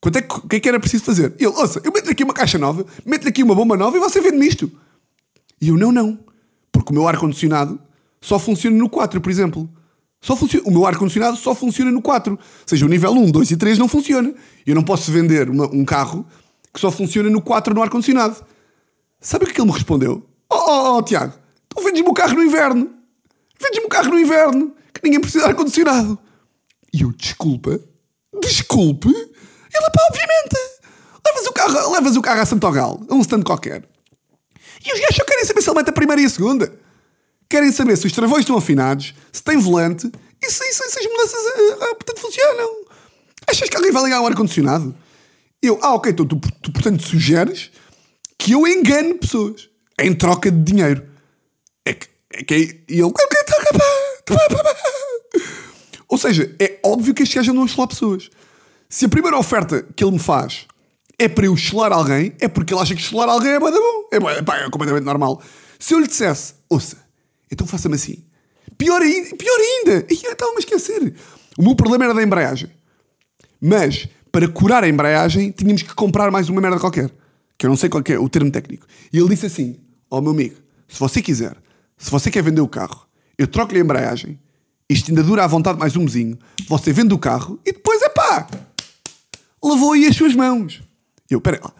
Quanto 0.00 0.16
é 0.16 0.22
que, 0.22 0.34
o 0.34 0.40
que 0.48 0.56
é 0.56 0.60
que 0.60 0.68
era 0.68 0.80
preciso 0.80 1.04
fazer? 1.04 1.34
Ele, 1.38 1.48
ouça, 1.48 1.82
eu 1.84 1.92
meto-lhe 1.92 2.12
aqui 2.12 2.24
uma 2.24 2.32
caixa 2.32 2.56
nova, 2.56 2.86
meto-lhe 3.04 3.28
aqui 3.28 3.42
uma 3.42 3.54
bomba 3.54 3.76
nova 3.76 3.94
e 3.96 4.00
você 4.00 4.22
vende-me 4.22 4.46
isto. 4.46 4.72
E 5.60 5.68
eu, 5.68 5.76
não, 5.76 5.92
não. 5.92 6.18
Porque 6.72 6.92
o 6.92 6.94
meu 6.94 7.06
ar-condicionado 7.06 7.78
só 8.22 8.38
funciona 8.38 8.74
no 8.76 8.88
4, 8.88 9.20
por 9.20 9.30
exemplo. 9.30 9.68
Só 10.22 10.34
funciona, 10.34 10.66
o 10.66 10.70
meu 10.70 10.86
ar-condicionado 10.86 11.36
só 11.36 11.54
funciona 11.54 11.90
no 11.90 12.00
4. 12.00 12.32
Ou 12.32 12.38
seja, 12.64 12.86
o 12.86 12.88
nível 12.88 13.10
1, 13.12 13.30
2 13.32 13.50
e 13.50 13.56
3 13.58 13.76
não 13.76 13.88
funciona. 13.88 14.32
Eu 14.66 14.74
não 14.74 14.82
posso 14.82 15.12
vender 15.12 15.50
uma- 15.50 15.68
um 15.74 15.84
carro 15.84 16.24
que 16.76 16.80
só 16.80 16.90
funciona 16.90 17.30
no 17.30 17.40
4 17.40 17.74
no 17.74 17.82
ar-condicionado. 17.82 18.36
Sabe 19.18 19.44
o 19.44 19.46
que 19.46 19.52
é 19.52 19.54
que 19.54 19.60
ele 19.62 19.68
me 19.68 19.74
respondeu? 19.74 20.22
Oh, 20.52 20.54
oh, 20.54 20.96
oh 20.98 21.02
Tiago, 21.02 21.32
tu 21.70 21.82
vendes-me 21.82 22.08
o 22.08 22.12
carro 22.12 22.34
no 22.34 22.44
inverno. 22.44 22.90
Vendes-me 23.58 23.86
o 23.86 23.88
carro 23.88 24.10
no 24.10 24.18
inverno, 24.18 24.74
que 24.92 25.00
ninguém 25.02 25.18
precisa 25.20 25.44
de 25.44 25.50
ar-condicionado. 25.50 26.18
E 26.92 27.00
eu, 27.00 27.10
desculpa, 27.12 27.80
desculpe. 28.42 29.08
Ele, 29.08 29.90
pá, 29.90 30.06
obviamente. 30.10 30.56
Levas 31.26 31.46
o 31.46 31.52
carro, 31.52 31.92
levas 31.92 32.16
o 32.16 32.22
carro 32.22 32.40
a 32.42 32.46
Santogal, 32.46 33.00
a 33.08 33.14
um 33.14 33.20
stand 33.22 33.42
qualquer. 33.42 33.88
E 34.84 34.92
os 34.92 35.00
gajos 35.00 35.16
só 35.16 35.24
querem 35.24 35.44
saber 35.46 35.62
se 35.62 35.70
ele 35.70 35.76
mete 35.78 35.88
a 35.88 35.92
primeira 35.92 36.20
e 36.20 36.26
a 36.26 36.30
segunda. 36.30 36.78
Querem 37.48 37.72
saber 37.72 37.96
se 37.96 38.06
os 38.06 38.12
travões 38.12 38.40
estão 38.40 38.56
afinados, 38.56 39.14
se 39.32 39.42
tem 39.42 39.56
volante 39.56 40.10
e 40.42 40.50
se, 40.50 40.72
se- 40.72 40.90
se 40.90 40.98
as 40.98 41.06
mudanças 41.06 41.40
ah, 41.46 41.84
ah, 41.90 41.94
portanto, 41.94 42.20
funcionam. 42.20 42.84
Achas 43.48 43.68
que 43.68 43.76
alguém 43.76 43.92
vai 43.92 44.04
ligar 44.04 44.20
um 44.20 44.26
ar-condicionado? 44.26 44.94
Eu, 45.62 45.78
ah, 45.82 45.94
ok, 45.94 46.12
então 46.12 46.26
tu, 46.26 46.38
tu 46.62 46.72
portanto 46.72 47.02
sugeres 47.02 47.70
que 48.38 48.52
eu 48.52 48.66
engane 48.66 49.14
pessoas 49.14 49.68
em 50.00 50.14
troca 50.14 50.50
de 50.50 50.62
dinheiro. 50.62 51.06
É 51.84 51.94
que 51.94 52.06
É 52.32 52.44
que 52.44 52.54
é, 52.54 52.58
e 52.92 53.00
ele. 53.00 53.12
Ou 56.08 56.18
seja, 56.18 56.54
é 56.58 56.78
óbvio 56.84 57.14
que 57.14 57.22
este 57.22 57.36
gajo 57.36 57.50
andou 57.50 57.64
a 57.64 57.68
chular 57.68 57.88
pessoas. 57.88 58.30
Se 58.88 59.04
a 59.04 59.08
primeira 59.08 59.36
oferta 59.36 59.84
que 59.94 60.04
ele 60.04 60.12
me 60.12 60.18
faz 60.18 60.66
é 61.18 61.28
para 61.28 61.46
eu 61.46 61.56
chular 61.56 61.92
alguém, 61.92 62.32
é 62.40 62.46
porque 62.46 62.72
ele 62.72 62.80
acha 62.80 62.94
que 62.94 63.02
chular 63.02 63.28
alguém 63.28 63.52
é 63.52 63.58
bom. 63.58 63.68
É, 64.12 64.42
pá, 64.42 64.58
é 64.58 64.70
completamente 64.70 65.04
normal. 65.04 65.42
Se 65.78 65.94
eu 65.94 65.98
lhe 65.98 66.06
dissesse, 66.06 66.54
ouça, 66.68 66.96
então 67.50 67.66
faça-me 67.66 67.96
assim. 67.96 68.24
Pior 68.78 69.00
ainda, 69.00 69.34
pior 69.36 69.58
ainda. 69.58 70.06
Eu 70.08 70.32
Estava-me 70.32 70.56
a 70.56 70.60
esquecer. 70.60 71.14
O 71.58 71.62
meu 71.62 71.74
problema 71.74 72.04
era 72.04 72.14
da 72.14 72.22
embreagem. 72.22 72.70
Mas, 73.60 74.08
para 74.36 74.48
curar 74.48 74.84
a 74.84 74.88
embreagem, 74.88 75.50
tínhamos 75.50 75.80
que 75.80 75.94
comprar 75.94 76.30
mais 76.30 76.50
uma 76.50 76.60
merda 76.60 76.78
qualquer. 76.78 77.10
Que 77.56 77.64
eu 77.64 77.70
não 77.70 77.76
sei 77.76 77.88
qual 77.88 78.04
é 78.06 78.18
o 78.18 78.28
termo 78.28 78.50
técnico. 78.50 78.86
E 79.10 79.16
ele 79.16 79.30
disse 79.30 79.46
assim: 79.46 79.76
Ó 80.10 80.20
meu 80.20 80.32
amigo, 80.32 80.56
se 80.86 81.00
você 81.00 81.22
quiser, 81.22 81.56
se 81.96 82.10
você 82.10 82.30
quer 82.30 82.42
vender 82.42 82.60
o 82.60 82.68
carro, 82.68 83.06
eu 83.38 83.46
troco-lhe 83.46 83.78
a 83.78 83.82
embreagem, 83.82 84.38
isto 84.90 85.10
ainda 85.10 85.22
dura 85.22 85.42
à 85.42 85.46
vontade 85.46 85.78
mais 85.78 85.96
um 85.96 86.02
mesinho, 86.02 86.38
você 86.68 86.92
vende 86.92 87.14
o 87.14 87.18
carro 87.18 87.58
e 87.64 87.72
depois, 87.72 88.02
é 88.02 88.10
pá, 88.10 88.46
lavou 89.64 89.92
aí 89.92 90.06
as 90.06 90.14
suas 90.14 90.34
mãos. 90.34 90.82
Eu, 91.30 91.40
pera 91.40 91.58
lá, 91.64 91.72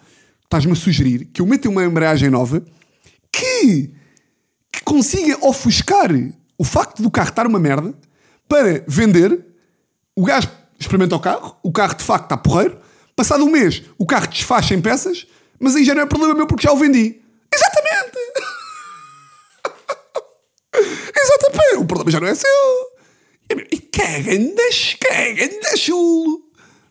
estás-me 0.45 0.73
a 0.73 0.77
sugerir 0.77 1.27
que 1.27 1.43
eu 1.43 1.47
meta 1.47 1.69
uma 1.69 1.85
embreagem 1.85 2.31
nova 2.31 2.65
que, 3.31 3.91
que 4.73 4.83
consiga 4.83 5.47
ofuscar 5.47 6.09
o 6.57 6.65
facto 6.65 7.03
do 7.03 7.11
carro 7.11 7.29
estar 7.29 7.47
uma 7.47 7.61
merda 7.61 7.93
para 8.49 8.83
vender 8.89 9.45
o 10.17 10.25
gajo 10.25 10.49
experimenta 10.79 11.17
o 11.17 11.21
carro, 11.21 11.57
o 11.63 11.73
carro 11.73 11.95
de 11.95 12.05
facto 12.05 12.25
está 12.25 12.37
porreiro, 12.37 12.79
passado 13.15 13.45
um 13.45 13.51
mês 13.51 13.83
o 13.99 14.07
carro 14.07 14.27
desfaz 14.29 14.71
em 14.71 14.81
peças, 14.81 15.27
mas 15.59 15.75
aí 15.75 15.85
já 15.85 15.95
não 15.95 16.03
é 16.03 16.07
problema 16.07 16.35
meu 16.35 16.47
porque 16.47 16.67
já 16.67 16.73
o 16.73 16.77
vendi. 16.77 17.21
Exatamente! 17.55 18.19
Exatamente! 21.17 21.77
O 21.77 21.87
problema 21.87 22.11
já 22.11 22.21
não 22.21 22.29
é 22.29 22.35
seu. 22.35 22.49
E 23.71 23.79
cagandas, 23.79 24.97
cagandas 25.01 25.81
chulo. 25.81 26.43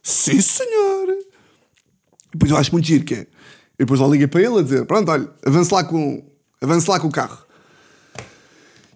Sim, 0.02 0.42
senhor. 0.42 1.10
E 1.10 2.32
depois 2.34 2.52
eu 2.52 2.58
acho 2.58 2.72
muito 2.72 2.86
giro 2.86 3.04
que 3.04 3.14
é. 3.14 3.28
E 3.76 3.80
depois 3.80 4.00
eu 4.00 4.10
liguei 4.10 4.28
para 4.28 4.42
ele 4.42 4.60
a 4.60 4.62
dizer: 4.62 4.86
Pronto, 4.86 5.12
olha, 5.12 5.30
avance 5.46 5.74
lá 5.74 5.84
com, 5.84 6.24
avance 6.62 6.90
lá 6.90 7.00
com 7.00 7.08
o 7.08 7.12
carro. 7.12 7.46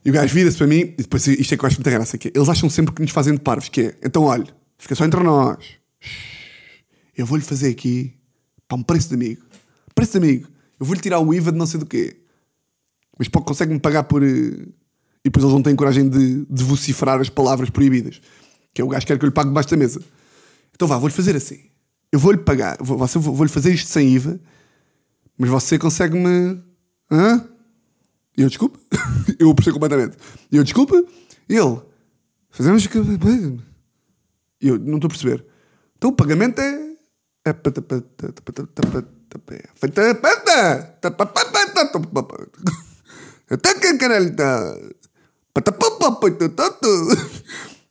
E 0.03 0.09
o 0.09 0.13
gajo 0.13 0.33
vira-se 0.33 0.57
para 0.57 0.67
mim, 0.67 0.79
e 0.97 1.03
depois 1.03 1.27
isto 1.27 1.53
é 1.53 1.57
que 1.57 1.63
eu 1.63 1.67
acho 1.67 1.77
muita 1.77 1.91
graça, 1.91 2.17
que 2.17 2.29
é, 2.29 2.31
eles 2.33 2.47
acham 2.47 2.69
sempre 2.69 2.95
que 2.95 3.01
nos 3.01 3.11
fazem 3.11 3.33
de 3.33 3.41
parvos, 3.41 3.67
que 3.67 3.81
é, 3.81 3.95
então 4.01 4.23
olha, 4.23 4.47
fica 4.79 4.95
só 4.95 5.05
entre 5.05 5.21
nós. 5.21 5.63
Eu 7.15 7.25
vou-lhe 7.25 7.43
fazer 7.43 7.69
aqui, 7.69 8.15
para 8.67 8.77
um 8.77 8.83
preço 8.83 9.09
de 9.09 9.15
amigo. 9.15 9.43
Preço 9.93 10.13
de 10.13 10.17
amigo. 10.25 10.47
Eu 10.79 10.85
vou-lhe 10.85 11.01
tirar 11.01 11.19
o 11.19 11.33
IVA 11.33 11.51
de 11.51 11.57
não 11.57 11.65
sei 11.67 11.79
do 11.79 11.85
quê. 11.85 12.17
Mas 13.17 13.27
consegue-me 13.27 13.79
pagar 13.79 14.03
por... 14.03 14.23
eh, 14.23 14.27
E 14.27 14.69
depois 15.25 15.43
eles 15.43 15.53
não 15.53 15.61
têm 15.61 15.75
coragem 15.75 16.07
de, 16.09 16.45
de 16.45 16.63
vociferar 16.63 17.19
as 17.19 17.29
palavras 17.29 17.69
proibidas. 17.69 18.21
Que 18.73 18.81
é 18.81 18.85
o 18.85 18.87
gajo 18.87 19.05
que 19.05 19.11
quer 19.13 19.19
que 19.19 19.25
eu 19.25 19.27
lhe 19.29 19.33
pague 19.33 19.49
debaixo 19.49 19.69
da 19.69 19.75
mesa. 19.77 20.01
Então 20.73 20.87
vá, 20.87 20.97
vou-lhe 20.97 21.13
fazer 21.13 21.35
assim. 21.35 21.59
Eu 22.11 22.17
vou-lhe 22.19 22.37
pagar, 22.37 22.77
você- 22.79 23.19
vou-lhe 23.19 23.51
fazer 23.51 23.73
isto 23.73 23.87
sem 23.89 24.07
IVA, 24.13 24.39
mas 25.37 25.49
você 25.49 25.77
consegue-me... 25.77 26.59
Hã? 27.11 27.45
Eu, 28.37 28.47
desculpa. 28.47 28.79
eu 29.37 29.53
percebo 29.53 29.75
completamente. 29.79 30.15
Eu, 30.51 30.63
desculpa. 30.63 30.95
Ele, 31.49 31.81
fazemos 32.49 32.87
que. 32.87 32.97
E 34.61 34.67
eu, 34.67 34.77
não 34.77 34.95
estou 34.95 35.07
a 35.07 35.11
perceber. 35.11 35.45
Então 35.97 36.09
o 36.09 36.13
pagamento 36.13 36.59
é. 36.59 36.95
é. 37.45 37.53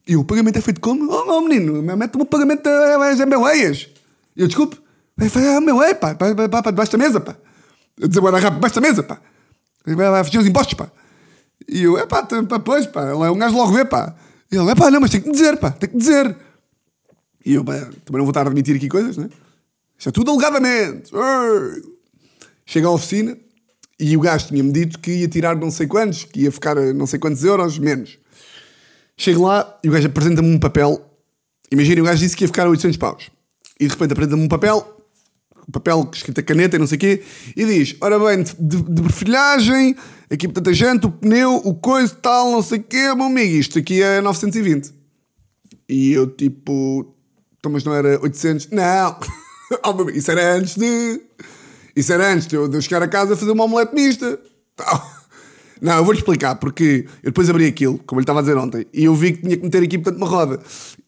E 0.06 0.16
o 0.16 0.24
pagamento 0.24 0.56
é 0.56 0.62
feito 0.62 0.80
como? 0.80 1.10
Oh, 1.12 1.36
oh 1.36 1.40
menino, 1.42 1.82
mete-me 1.82 2.22
o 2.22 2.26
pagamento 2.26 2.66
a 2.66 3.26
meu 3.26 3.46
eias. 3.46 3.88
E 4.34 4.40
eu, 4.42 4.46
desculpe. 4.46 4.80
É 5.20 5.60
meu 5.60 5.82
ei, 5.82 5.94
pá. 5.94 6.14
Pá, 6.14 6.30
debaixo 6.70 6.92
da 6.92 6.98
mesa, 6.98 7.20
pá. 7.20 7.36
Dizer, 7.98 8.20
rápido, 8.22 8.54
debaixo 8.54 8.74
da 8.76 8.80
mesa, 8.80 9.02
pá. 9.02 9.20
Vai 9.84 10.24
fugir 10.24 10.38
os 10.38 10.46
impostos, 10.46 10.74
pá. 10.74 10.90
E 11.68 11.82
eu, 11.82 11.98
é 11.98 12.06
pá, 12.06 12.22
tá- 12.22 12.58
pois, 12.60 12.86
pá, 12.86 13.02
é 13.02 13.30
um 13.30 13.38
gajo 13.38 13.56
logo 13.56 13.72
vê, 13.72 13.84
pá. 13.84 14.14
E 14.50 14.56
ele, 14.56 14.70
é 14.70 14.74
pá, 14.74 14.90
não, 14.90 15.00
mas 15.00 15.10
tem 15.10 15.20
que 15.20 15.30
dizer, 15.30 15.58
pá, 15.58 15.70
tem 15.72 15.90
que 15.90 15.96
dizer. 15.98 16.34
E 17.48 17.54
eu, 17.54 17.64
pá, 17.64 17.72
também 18.04 18.18
não 18.18 18.26
vou 18.26 18.28
estar 18.28 18.46
a 18.46 18.50
admitir 18.50 18.76
aqui 18.76 18.88
coisas, 18.88 19.16
né? 19.16 19.30
Isto 19.96 20.10
é 20.10 20.12
tudo 20.12 20.30
alegadamente. 20.30 21.10
Ei. 21.14 21.82
Chega 22.66 22.88
à 22.88 22.90
oficina 22.90 23.38
e 23.98 24.14
o 24.18 24.20
gajo 24.20 24.48
tinha-me 24.48 24.70
dito 24.70 24.98
que 24.98 25.10
ia 25.12 25.28
tirar 25.28 25.56
não 25.56 25.70
sei 25.70 25.86
quantos, 25.86 26.24
que 26.24 26.42
ia 26.42 26.52
ficar 26.52 26.76
a 26.76 26.92
não 26.92 27.06
sei 27.06 27.18
quantos 27.18 27.42
euros 27.42 27.78
menos. 27.78 28.18
Chego 29.16 29.46
lá 29.46 29.80
e 29.82 29.88
o 29.88 29.92
gajo 29.92 30.08
apresenta-me 30.08 30.54
um 30.54 30.58
papel. 30.58 31.02
Imaginem, 31.72 32.02
o 32.02 32.04
gajo 32.04 32.20
disse 32.20 32.36
que 32.36 32.44
ia 32.44 32.48
ficar 32.48 32.66
a 32.66 32.68
800 32.68 32.98
paus. 32.98 33.30
E 33.80 33.86
de 33.86 33.92
repente 33.94 34.12
apresenta-me 34.12 34.42
um 34.42 34.48
papel 34.48 34.96
papel 35.72 36.08
escrito 36.12 36.40
a 36.40 36.42
caneta 36.42 36.76
e 36.76 36.78
não 36.78 36.86
sei 36.86 36.96
o 36.96 37.00
quê, 37.00 37.22
e 37.56 37.64
diz: 37.64 37.96
Ora 38.00 38.18
bem, 38.18 38.42
de, 38.42 38.82
de 38.82 39.02
perfilhagem, 39.02 39.96
aqui 40.30 40.48
portanto 40.48 40.68
a 40.68 40.72
jante, 40.72 41.06
o 41.06 41.10
pneu, 41.10 41.56
o 41.56 41.74
coisa 41.74 42.14
tal, 42.14 42.52
não 42.52 42.62
sei 42.62 42.78
o 42.78 42.82
quê, 42.82 43.14
meu 43.14 43.24
amigo, 43.24 43.54
isto 43.54 43.78
aqui 43.78 44.02
é 44.02 44.20
920. 44.20 44.92
E 45.88 46.12
eu 46.12 46.26
tipo, 46.26 47.14
então, 47.58 47.70
mas 47.72 47.84
não 47.84 47.94
era 47.94 48.20
800? 48.22 48.68
Não, 48.70 49.16
Oh, 49.84 50.08
isso 50.10 50.30
era 50.30 50.54
antes 50.56 50.76
de. 50.76 51.20
Isso 51.94 52.12
era 52.12 52.32
antes 52.32 52.46
de 52.46 52.56
eu, 52.56 52.68
de 52.68 52.76
eu 52.76 52.80
chegar 52.80 53.02
a 53.02 53.08
casa 53.08 53.34
a 53.34 53.36
fazer 53.36 53.50
uma 53.50 53.64
omelete 53.64 53.94
mista. 53.94 54.38
Não, 55.80 55.96
eu 55.98 56.04
vou-lhe 56.04 56.18
explicar, 56.18 56.56
porque 56.56 57.04
eu 57.22 57.30
depois 57.30 57.48
abri 57.50 57.66
aquilo, 57.66 57.98
como 58.06 58.18
ele 58.18 58.24
estava 58.24 58.40
a 58.40 58.42
dizer 58.42 58.56
ontem, 58.56 58.84
e 58.92 59.04
eu 59.04 59.14
vi 59.14 59.32
que 59.34 59.42
tinha 59.42 59.56
que 59.56 59.62
meter 59.62 59.82
aqui, 59.82 59.98
portanto, 59.98 60.16
uma 60.16 60.26
roda. 60.28 60.58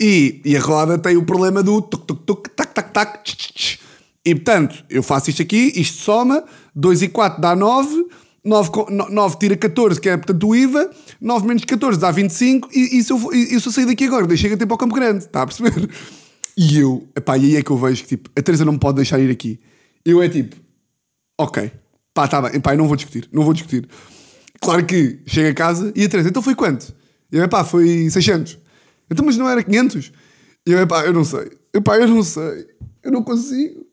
E, 0.01 0.40
e 0.44 0.57
a 0.57 0.61
roda 0.61 0.96
tem 0.98 1.16
o 1.16 1.24
problema 1.24 1.62
do 1.62 1.80
tuc, 1.82 2.05
tuc, 2.07 2.20
tuc, 2.24 2.48
tac, 2.55 2.72
tac, 2.74 2.92
tac, 2.92 3.24
tch, 3.24 3.34
tch, 3.36 3.53
tch. 3.53 3.78
E, 4.24 4.34
portanto, 4.34 4.84
eu 4.88 5.03
faço 5.03 5.30
isto 5.30 5.42
aqui, 5.42 5.72
isto 5.74 5.98
soma, 6.03 6.44
2 6.74 7.03
e 7.03 7.09
4 7.09 7.40
dá 7.40 7.57
9, 7.57 8.07
9, 8.44 8.70
co- 8.70 8.86
no- 8.90 9.09
9 9.11 9.38
tira 9.38 9.57
14, 9.57 10.01
que 10.01 10.09
é, 10.09 10.16
portanto, 10.16 10.46
o 10.46 10.55
IVA, 10.55 10.88
9 11.20 11.46
menos 11.48 11.64
14 11.64 11.98
dá 11.98 12.11
25, 12.12 12.68
e, 12.72 12.98
e 12.98 13.03
se 13.03 13.12
eu, 13.12 13.32
e, 13.32 13.55
e 13.57 13.61
se 13.61 13.66
eu 13.66 13.72
sair 13.72 13.86
daqui 13.86 14.05
agora, 14.05 14.26
deixei 14.26 14.53
a 14.53 14.57
tempo 14.57 14.74
ao 14.74 14.78
Campo 14.78 14.94
Grande, 14.94 15.24
está 15.24 15.42
a 15.42 15.46
perceber? 15.46 15.88
E 16.62 16.78
eu, 16.78 17.08
epá, 17.16 17.38
e 17.38 17.46
aí 17.46 17.56
é 17.56 17.62
que 17.62 17.70
eu 17.70 17.78
vejo 17.78 18.02
que, 18.02 18.08
tipo, 18.08 18.28
a 18.36 18.42
Teresa 18.42 18.66
não 18.66 18.74
me 18.74 18.78
pode 18.78 18.96
deixar 18.96 19.18
ir 19.18 19.30
aqui. 19.30 19.58
Eu 20.04 20.22
é 20.22 20.28
tipo, 20.28 20.54
ok, 21.38 21.72
pá, 22.12 22.28
tá 22.28 22.42
bem, 22.42 22.61
pá, 22.61 22.74
eu 22.74 22.76
não 22.76 22.86
vou 22.86 22.96
discutir, 22.96 23.26
não 23.32 23.44
vou 23.44 23.54
discutir. 23.54 23.88
Claro 24.61 24.84
que 24.84 25.20
chega 25.24 25.48
a 25.48 25.54
casa 25.54 25.90
e 25.96 26.04
a 26.04 26.08
Teresa, 26.11 26.28
então 26.28 26.42
foi 26.42 26.54
quanto? 26.54 26.94
Eu, 27.32 27.48
pá, 27.48 27.64
foi 27.64 28.11
600. 28.11 28.58
Então, 29.11 29.24
mas 29.24 29.38
não 29.38 29.48
era 29.48 29.64
500? 29.64 30.12
E 30.66 30.72
eu, 30.72 30.86
pá, 30.86 31.06
eu 31.06 31.14
não 31.14 31.24
sei. 31.24 31.50
Eu, 31.72 31.80
pá, 31.80 31.96
eu 31.96 32.06
não 32.06 32.22
sei. 32.22 32.66
Eu 33.02 33.11
não 33.11 33.22
consigo. 33.22 33.86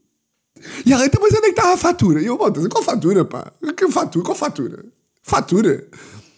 E 0.85 0.91
ela, 0.91 1.05
então, 1.05 1.21
mas 1.21 1.31
onde 1.31 1.45
é 1.45 1.53
que 1.53 1.59
está 1.59 1.71
a 1.71 1.77
fatura? 1.77 2.21
E 2.21 2.25
eu, 2.25 2.37
bom, 2.37 2.51
qual 2.69 2.83
fatura, 2.83 3.23
pá? 3.23 3.49
Que 3.77 3.89
fatura? 3.89 4.25
Qual 4.25 4.35
fatura? 4.35 4.83
Fatura? 5.23 5.87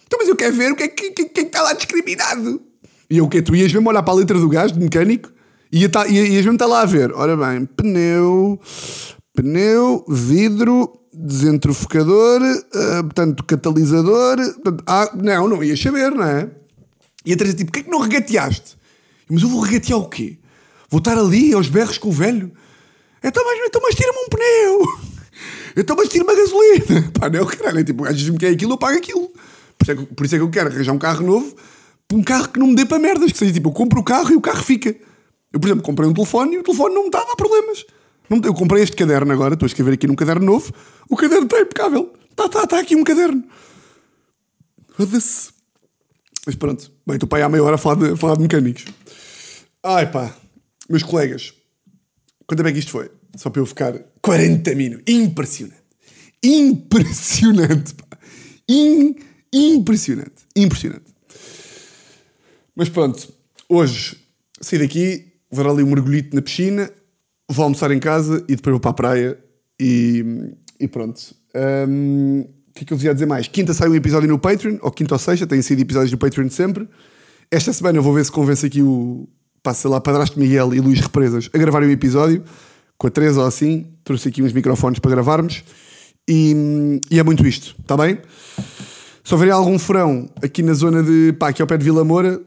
Então, 0.06 0.16
mas 0.20 0.28
eu 0.28 0.36
quero 0.36 0.54
ver 0.54 0.70
o 0.70 0.76
que 0.76 0.84
é 0.84 0.88
que, 0.88 1.10
que, 1.10 1.24
que 1.24 1.40
está 1.40 1.60
lá 1.60 1.72
discriminado. 1.72 2.62
E 3.10 3.18
eu, 3.18 3.24
o 3.24 3.28
quê? 3.28 3.42
Tu 3.42 3.56
ias 3.56 3.72
mesmo 3.72 3.88
olhar 3.88 4.04
para 4.04 4.14
a 4.14 4.16
letra 4.16 4.38
do 4.38 4.48
gajo, 4.48 4.74
de 4.74 4.78
mecânico, 4.78 5.32
e 5.72 5.88
tá, 5.88 6.06
ia- 6.08 6.22
ias 6.26 6.36
mesmo 6.44 6.52
estar 6.54 6.66
lá 6.66 6.82
a 6.82 6.86
ver. 6.86 7.12
Ora 7.12 7.36
bem, 7.36 7.64
pneu, 7.66 8.60
pneu, 9.34 10.04
vidro, 10.08 10.92
desentrofocador, 11.12 12.40
ah, 12.74 13.02
portanto, 13.02 13.44
catalisador. 13.44 14.36
Portanto, 14.54 14.84
ah, 14.86 15.10
não, 15.14 15.48
não 15.48 15.62
ias 15.64 15.80
saber, 15.80 16.10
não 16.12 16.24
é? 16.24 16.50
E 17.24 17.32
a 17.32 17.36
Teresa, 17.36 17.56
tipo, 17.56 17.70
porquê 17.70 17.80
é 17.80 17.82
que 17.84 17.90
não 17.90 18.00
regateaste? 18.00 18.76
Mas 19.30 19.42
eu 19.42 19.48
vou 19.48 19.60
regatear 19.60 19.98
o 19.98 20.08
quê? 20.08 20.38
Vou 20.90 20.98
estar 20.98 21.16
ali 21.18 21.52
aos 21.52 21.68
berros 21.68 21.98
com 21.98 22.08
o 22.08 22.12
velho? 22.12 22.50
Então, 23.22 23.44
mas, 23.44 23.58
então, 23.66 23.80
mas 23.84 23.94
tira-me 23.94 24.18
um 24.18 24.28
pneu. 24.28 25.10
Então, 25.76 25.94
mas 25.96 26.08
tira-me 26.08 26.32
a 26.32 26.34
gasolina. 26.34 27.10
Pá, 27.18 27.30
não, 27.30 27.46
caralho. 27.46 27.78
É 27.78 27.84
tipo, 27.84 28.02
o 28.02 28.04
gajo 28.04 28.18
diz-me 28.18 28.36
que 28.36 28.44
é 28.44 28.50
aquilo, 28.50 28.72
eu 28.72 28.76
pago 28.76 28.98
aquilo. 28.98 29.30
Por 29.78 29.84
isso, 29.84 29.92
é 29.92 29.94
que, 29.96 30.14
por 30.14 30.26
isso 30.26 30.34
é 30.34 30.38
que 30.38 30.44
eu 30.44 30.50
quero 30.50 30.68
arranjar 30.68 30.92
um 30.92 30.98
carro 30.98 31.24
novo, 31.24 31.54
um 32.12 32.22
carro 32.24 32.48
que 32.48 32.58
não 32.58 32.66
me 32.66 32.74
dê 32.74 32.84
para 32.84 32.98
merdas. 32.98 33.30
Que 33.30 33.38
seja 33.38 33.52
tipo, 33.52 33.68
eu 33.68 33.72
compro 33.72 34.00
o 34.00 34.02
carro 34.04 34.32
e 34.32 34.36
o 34.36 34.40
carro 34.40 34.62
fica. 34.64 34.94
Eu, 35.52 35.58
por 35.60 35.66
exemplo, 35.66 35.82
comprei 35.82 36.08
um 36.08 36.14
telefone 36.14 36.54
e 36.56 36.58
o 36.58 36.62
telefone 36.62 36.94
não 36.94 37.04
me 37.04 37.10
dava 37.10 37.34
problemas. 37.36 37.84
Não 38.28 38.38
me- 38.38 38.46
eu 38.46 38.54
comprei 38.54 38.82
este 38.82 38.94
caderno 38.96 39.32
agora, 39.32 39.54
estou 39.54 39.66
a 39.66 39.68
escrever 39.68 39.94
aqui 39.94 40.06
num 40.06 40.14
caderno 40.14 40.46
novo. 40.46 40.72
O 41.08 41.16
caderno 41.16 41.44
está 41.46 41.60
impecável. 41.60 42.12
Está 42.30 42.48
tá, 42.48 42.66
tá 42.66 42.78
aqui 42.78 42.94
um 42.94 43.02
caderno. 43.04 43.42
Foda-se. 44.90 45.50
Mas 46.46 46.54
pronto, 46.54 46.90
bem, 47.06 47.16
estou 47.16 47.28
para 47.28 47.38
aí 47.38 47.42
há 47.42 47.48
meia 47.48 47.62
hora 47.62 47.74
a 47.74 47.78
falar 47.78 47.96
de, 47.96 48.12
a 48.12 48.16
falar 48.16 48.34
de 48.36 48.42
mecânicos. 48.42 48.84
Ai 49.82 50.10
pá, 50.10 50.34
meus 50.88 51.02
colegas, 51.02 51.52
quanto 52.46 52.66
é 52.66 52.72
que 52.72 52.78
isto 52.78 52.90
foi? 52.92 53.10
Só 53.36 53.50
para 53.50 53.60
eu 53.60 53.66
ficar 53.66 53.94
40 54.22 54.74
minutos. 54.74 55.04
Impressionante. 55.12 55.80
Impressionante, 56.42 57.94
pá. 57.94 58.18
In- 58.68 59.16
impressionante. 59.52 60.32
Impressionante. 60.56 61.04
Mas 62.74 62.88
pronto, 62.88 63.32
hoje 63.68 64.16
saí 64.60 64.78
daqui, 64.78 65.29
vou 65.50 65.64
dar 65.64 65.70
ali 65.70 65.82
um 65.82 65.86
mergulhito 65.90 66.34
na 66.34 66.42
piscina, 66.42 66.90
vou 67.50 67.64
almoçar 67.64 67.90
em 67.90 67.98
casa 67.98 68.44
e 68.48 68.56
depois 68.56 68.72
vou 68.72 68.80
para 68.80 68.90
a 68.90 68.94
praia 68.94 69.38
e, 69.80 70.24
e 70.78 70.86
pronto. 70.88 71.20
Hum, 71.88 72.44
O 72.68 72.72
que 72.74 72.84
é 72.84 72.86
que 72.86 72.92
eu 72.92 72.96
vos 72.96 73.04
ia 73.04 73.12
dizer 73.12 73.26
mais? 73.26 73.48
Quinta 73.48 73.74
sai 73.74 73.88
um 73.88 73.94
episódio 73.94 74.28
no 74.28 74.38
Patreon, 74.38 74.78
ou 74.80 74.90
quinta 74.90 75.14
ou 75.14 75.18
sexta, 75.18 75.46
têm 75.46 75.60
sido 75.62 75.80
episódios 75.80 76.10
do 76.10 76.18
Patreon 76.18 76.48
sempre. 76.48 76.88
Esta 77.50 77.72
semana 77.72 77.98
eu 77.98 78.02
vou 78.02 78.14
ver 78.14 78.24
se 78.24 78.30
convence 78.30 78.64
aqui 78.64 78.80
o. 78.82 79.28
Passa 79.62 79.88
lá, 79.88 80.00
Padrasto 80.00 80.38
Miguel 80.38 80.72
e 80.72 80.80
Luís 80.80 81.00
Represas 81.00 81.50
a 81.52 81.58
gravarem 81.58 81.88
um 81.88 81.92
episódio, 81.92 82.42
com 82.96 83.08
a 83.08 83.10
Teresa 83.10 83.40
ou 83.40 83.46
assim. 83.46 83.86
Trouxe 84.04 84.28
aqui 84.28 84.42
uns 84.42 84.52
microfones 84.52 84.98
para 85.00 85.10
gravarmos. 85.10 85.62
E, 86.28 87.00
e 87.10 87.18
é 87.18 87.22
muito 87.22 87.44
isto, 87.46 87.74
está 87.80 87.96
bem? 87.96 88.18
Se 89.24 89.34
houver 89.34 89.50
algum 89.50 89.78
furão 89.78 90.30
aqui 90.42 90.62
na 90.62 90.72
zona 90.74 91.02
de. 91.02 91.32
pá, 91.38 91.48
aqui 91.48 91.60
ao 91.60 91.66
pé 91.68 91.76
de 91.76 91.84
Vila 91.84 92.04
Moura, 92.04 92.40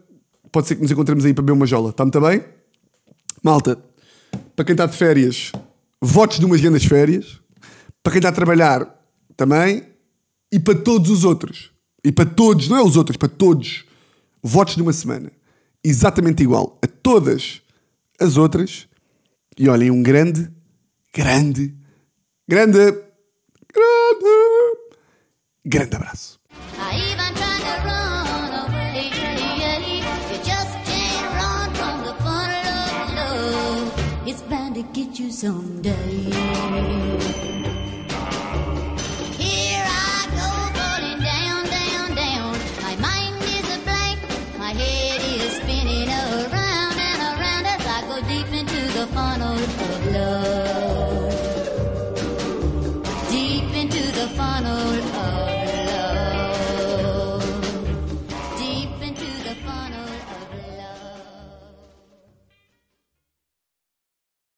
pode 0.52 0.68
ser 0.68 0.76
que 0.76 0.82
nos 0.82 0.90
encontremos 0.92 1.26
aí 1.26 1.34
para 1.34 1.44
beber 1.44 1.54
uma 1.54 1.66
jola. 1.68 1.90
Está 1.90 2.04
muito 2.06 2.20
bem? 2.22 2.42
Malta, 3.44 3.78
para 4.56 4.64
quem 4.64 4.74
está 4.74 4.86
de 4.86 4.96
férias, 4.96 5.52
votos 6.02 6.40
de 6.40 6.46
umas 6.46 6.62
grandes 6.62 6.86
férias. 6.86 7.42
Para 8.02 8.14
quem 8.14 8.20
está 8.20 8.30
a 8.30 8.34
trabalhar, 8.34 8.88
também. 9.36 9.84
E 10.52 10.60
para 10.60 10.76
todos 10.76 11.10
os 11.10 11.26
outros. 11.26 11.72
E 12.04 12.12
para 12.12 12.26
todos, 12.26 12.70
não 12.70 12.78
é 12.78 12.84
os 12.84 12.96
outros, 12.96 13.18
para 13.18 13.28
todos. 13.28 13.84
Votos 14.42 14.76
de 14.76 14.82
uma 14.82 14.94
semana. 14.94 15.32
Exatamente 15.84 16.42
igual 16.42 16.80
a 16.82 16.88
todas 16.88 17.62
as 18.20 18.38
outras. 18.38 18.88
E 19.58 19.68
olhem, 19.68 19.92
um 19.92 20.02
grande, 20.02 20.50
grande, 21.14 21.74
grande, 22.48 22.80
grande, 23.74 24.24
grande 25.66 25.96
abraço. 25.96 26.40
Of 35.20 35.26
love. 35.26 35.34
It's 35.34 35.44
bound 35.44 35.84
to 35.84 35.92
get 35.92 36.34
you 36.34 36.34
someday. 36.34 37.03